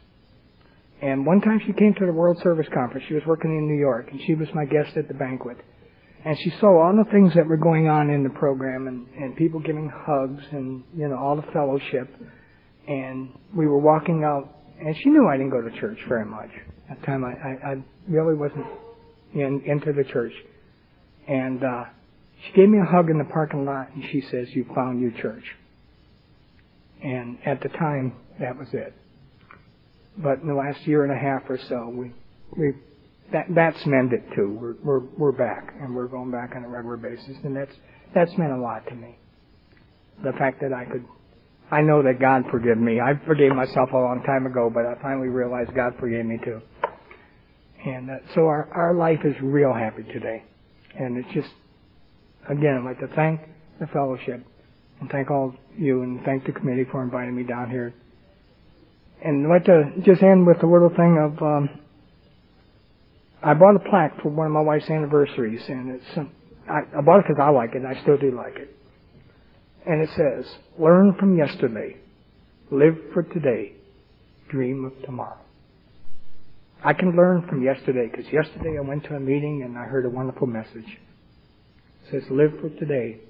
And 1.03 1.27
one 1.27 1.41
time 1.41 1.61
she 1.67 1.73
came 1.73 1.95
to 1.95 2.07
the 2.07 2.13
World 2.13 2.39
Service 2.43 2.69
Conference. 2.73 3.05
She 3.09 3.15
was 3.15 3.25
working 3.27 3.51
in 3.51 3.67
New 3.67 3.79
York, 3.79 4.09
and 4.13 4.21
she 4.25 4.35
was 4.35 4.49
my 4.55 4.65
guest 4.65 4.97
at 4.97 5.09
the 5.09 5.15
banquet. 5.15 5.57
And 6.25 6.39
she 6.39 6.51
saw 6.61 6.83
all 6.83 6.97
the 6.97 7.11
things 7.11 7.35
that 7.35 7.47
were 7.47 7.57
going 7.57 7.89
on 7.89 8.09
in 8.09 8.23
the 8.23 8.31
program, 8.31 8.87
and 8.87 9.07
and 9.21 9.37
people 9.37 9.61
giving 9.61 9.89
hugs, 9.89 10.43
and 10.53 10.85
you 10.97 11.09
know 11.09 11.17
all 11.17 11.37
the 11.37 11.51
fellowship. 11.53 12.09
And 12.87 13.31
we 13.55 13.67
were 13.67 13.79
walking 13.79 14.23
out, 14.25 14.57
and 14.81 14.97
she 14.97 15.09
knew 15.09 15.29
I 15.29 15.37
didn't 15.37 15.51
go 15.51 15.61
to 15.61 15.81
church 15.81 15.99
very 16.09 16.25
much 16.25 16.51
at 16.89 17.01
the 17.01 17.07
time. 17.07 17.25
I 17.25 17.33
I, 17.33 17.73
I 17.73 17.83
really 18.09 18.35
wasn't 18.35 18.67
in 19.35 19.63
into 19.67 19.93
the 19.93 20.05
church, 20.05 20.33
and 21.27 21.65
uh, 21.65 21.85
she 22.47 22.53
gave 22.53 22.69
me 22.69 22.79
a 22.79 22.85
hug 22.85 23.11
in 23.11 23.19
the 23.19 23.25
parking 23.25 23.65
lot, 23.65 23.91
and 23.93 24.05
she 24.11 24.21
says, 24.31 24.49
"You 24.55 24.65
found 24.75 25.01
your 25.01 25.13
church." 25.13 25.45
And 27.03 27.39
at 27.45 27.61
the 27.61 27.69
time, 27.69 28.15
that 28.39 28.57
was 28.57 28.69
it. 28.73 28.95
But 30.17 30.39
in 30.39 30.47
the 30.47 30.55
last 30.55 30.87
year 30.87 31.03
and 31.03 31.13
a 31.13 31.19
half 31.19 31.51
or 31.51 31.59
so, 31.69 31.89
we 31.89 32.13
we 32.57 32.75
that 33.33 33.47
that's 33.55 33.85
mended 33.87 34.23
too. 34.35 34.59
We're 34.61 34.75
we're 34.83 35.07
we're 35.19 35.33
back, 35.33 35.75
and 35.81 35.95
we're 35.95 36.07
going 36.07 36.31
back 36.31 36.53
on 36.57 36.65
a 36.65 36.69
regular 36.69 36.97
basis, 36.97 37.37
and 37.45 37.57
that's 37.57 37.75
that's 38.15 38.37
meant 38.39 38.53
a 38.53 38.61
lot 38.61 38.87
to 38.89 38.95
me. 38.95 39.17
The 40.23 40.33
fact 40.33 40.61
that 40.61 40.73
I 40.73 40.85
could, 40.85 41.05
I 41.71 41.81
know 41.81 42.03
that 42.03 42.21
God 42.21 42.45
forgave 42.51 42.79
me. 42.79 43.01
I 43.01 43.15
forgave 43.27 43.55
myself 43.55 43.91
a 43.93 43.97
long 43.97 44.23
time 44.25 44.47
ago, 44.47 44.71
but 44.73 44.87
I 44.87 45.01
finally 45.03 45.29
realized 45.29 45.75
God 45.75 45.95
forgave 45.99 46.25
me 46.25 46.39
too. 46.45 46.61
And 47.85 48.11
uh, 48.11 48.15
so 48.35 48.43
our 48.43 48.69
our 48.73 48.95
life 48.95 49.21
is 49.25 49.35
real 49.43 49.73
happy 49.73 50.05
today, 50.05 50.45
and 50.99 51.17
it's 51.17 51.33
just 51.35 51.51
again 52.49 52.79
I'd 52.81 52.85
like 52.85 53.01
to 53.01 53.15
thank 53.15 53.41
the 53.81 53.87
fellowship 53.89 54.45
and 55.01 55.11
thank 55.11 55.31
all 55.31 55.49
of 55.49 55.55
you 55.77 56.03
and 56.03 56.23
thank 56.25 56.45
the 56.47 56.53
committee 56.53 56.87
for 56.91 57.03
inviting 57.03 57.35
me 57.35 57.43
down 57.43 57.71
here 57.71 57.95
and 59.25 59.47
I'd 59.47 59.51
like 59.51 59.65
to 59.67 59.93
just 60.03 60.23
end 60.23 60.47
with 60.47 60.63
a 60.63 60.67
little 60.67 60.91
thing 60.91 61.19
of 61.19 61.43
um, 61.43 61.71
I 63.43 63.55
bought 63.55 63.77
a 63.77 63.91
plaque 63.91 64.21
for 64.23 64.29
one 64.29 64.47
of 64.47 64.53
my 64.53 64.61
wife's 64.61 64.89
anniversaries, 64.89 65.63
and 65.69 65.91
it's 65.91 66.15
some, 66.15 66.31
I, 66.69 66.81
I 66.97 67.01
bought 67.01 67.21
it 67.21 67.25
because 67.29 67.43
I 67.43 67.51
like 67.51 67.71
it, 67.75 67.79
and 67.79 67.87
I 67.87 68.01
still 68.03 68.17
do 68.17 68.31
like 68.31 68.57
it. 68.57 68.75
And 69.87 70.01
it 70.01 70.11
says, 70.17 70.47
"Learn 70.79 71.15
from 71.19 71.37
yesterday, 71.37 71.97
live 72.71 72.97
for 73.13 73.23
today, 73.25 73.73
dream 74.49 74.85
of 74.85 74.93
tomorrow." 75.05 75.39
I 76.85 76.93
can 76.93 77.17
learn 77.17 77.47
from 77.49 77.63
yesterday 77.63 78.09
because 78.11 78.33
yesterday 78.33 78.77
I 78.77 78.81
went 78.81 79.05
to 79.05 79.15
a 79.15 79.21
meeting 79.21 79.63
and 79.63 79.79
I 79.79 79.85
heard 79.85 80.05
a 80.05 80.11
wonderful 80.11 80.47
message. 80.47 80.99
It 82.05 82.11
says, 82.11 82.31
"Live 82.31 82.53
for 82.61 82.69
today." 82.71 83.21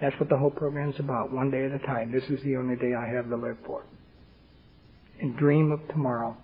That's 0.00 0.18
what 0.18 0.28
the 0.28 0.36
whole 0.36 0.50
program's 0.50 0.98
about. 0.98 1.32
One 1.32 1.50
day 1.50 1.64
at 1.64 1.72
a 1.72 1.78
time. 1.78 2.10
This 2.10 2.24
is 2.28 2.42
the 2.42 2.56
only 2.56 2.76
day 2.76 2.94
I 2.94 3.06
have 3.06 3.28
to 3.30 3.36
live 3.36 3.56
for 3.64 3.84
and 5.20 5.36
dream 5.36 5.72
of 5.72 5.80
tomorrow. 5.88 6.36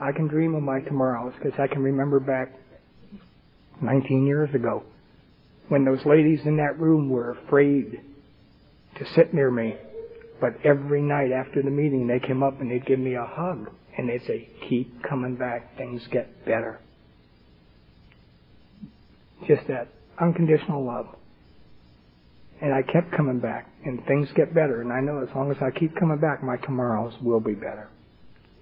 I 0.00 0.12
can 0.12 0.28
dream 0.28 0.54
of 0.54 0.62
my 0.62 0.80
tomorrows 0.80 1.34
because 1.36 1.58
I 1.58 1.66
can 1.66 1.82
remember 1.82 2.20
back 2.20 2.52
19 3.82 4.26
years 4.26 4.54
ago 4.54 4.82
when 5.68 5.84
those 5.84 6.04
ladies 6.06 6.40
in 6.44 6.56
that 6.56 6.78
room 6.78 7.10
were 7.10 7.32
afraid 7.32 8.00
to 8.98 9.06
sit 9.14 9.34
near 9.34 9.50
me. 9.50 9.76
But 10.40 10.54
every 10.64 11.02
night 11.02 11.32
after 11.32 11.62
the 11.62 11.70
meeting, 11.70 12.06
they 12.06 12.18
came 12.18 12.42
up 12.42 12.60
and 12.60 12.70
they'd 12.70 12.86
give 12.86 12.98
me 12.98 13.14
a 13.14 13.26
hug 13.26 13.70
and 13.96 14.08
they'd 14.08 14.24
say, 14.26 14.48
keep 14.68 15.02
coming 15.02 15.36
back, 15.36 15.76
things 15.76 16.02
get 16.10 16.44
better. 16.46 16.80
Just 19.46 19.66
that 19.68 19.88
unconditional 20.18 20.84
love. 20.84 21.06
And 22.62 22.74
I 22.74 22.82
kept 22.82 23.10
coming 23.12 23.40
back, 23.40 23.66
and 23.86 24.04
things 24.06 24.28
get 24.36 24.54
better. 24.54 24.82
And 24.82 24.92
I 24.92 25.00
know 25.00 25.22
as 25.22 25.34
long 25.34 25.50
as 25.50 25.56
I 25.62 25.70
keep 25.70 25.96
coming 25.96 26.18
back, 26.18 26.42
my 26.42 26.58
tomorrows 26.58 27.14
will 27.22 27.40
be 27.40 27.54
better. 27.54 27.88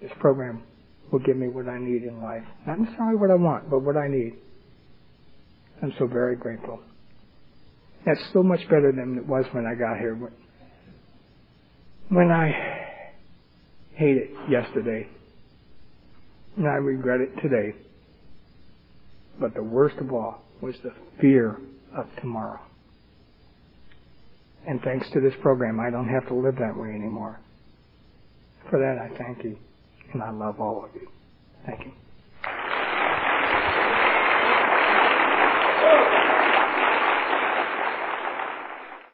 This 0.01 0.13
program 0.21 0.63
will 1.11 1.21
give 1.21 1.37
me 1.37 1.49
what 1.49 1.69
I 1.69 1.79
need 1.79 2.03
in 2.03 2.23
life. 2.23 2.45
Not 2.67 2.81
necessarily 2.81 3.17
what 3.17 3.31
I 3.31 3.35
want, 3.35 3.71
but 3.71 3.81
what 3.81 3.97
I 3.97 4.09
need. 4.09 4.35
I'm 5.83 5.93
so 5.99 6.07
very 6.07 6.37
grateful. 6.37 6.81
That's 8.05 8.21
so 8.33 8.43
much 8.43 8.61
better 8.65 8.93
than 8.93 9.19
it 9.19 9.27
was 9.27 9.45
when 9.53 9.67
I 9.67 9.75
got 9.75 9.99
here. 9.99 10.15
When 12.09 12.31
I 12.31 12.49
hate 13.95 14.17
it 14.17 14.31
yesterday, 14.49 15.09
and 16.57 16.67
I 16.67 16.75
regret 16.75 17.21
it 17.21 17.41
today. 17.41 17.75
But 19.41 19.55
the 19.55 19.63
worst 19.63 19.97
of 19.99 20.13
all 20.13 20.43
was 20.61 20.75
the 20.83 20.93
fear 21.21 21.61
of 21.97 22.07
tomorrow. 22.21 22.61
And 24.67 24.81
thanks 24.83 25.09
to 25.13 25.21
this 25.21 25.35
program, 25.41 25.81
I 25.81 25.91
don't 25.91 26.09
have 26.09 26.27
to 26.29 26.35
live 26.35 26.57
that 26.57 26.77
way 26.77 26.89
anymore. 26.89 27.41
For 28.71 28.79
that, 28.79 28.99
I 28.99 29.17
thank 29.17 29.45
you. 29.45 29.57
And 30.13 30.23
I 30.23 30.31
love 30.33 30.61
all 30.61 30.85
of 30.85 30.91
you. 30.95 31.09
Thank 31.67 31.81
you. 31.87 31.93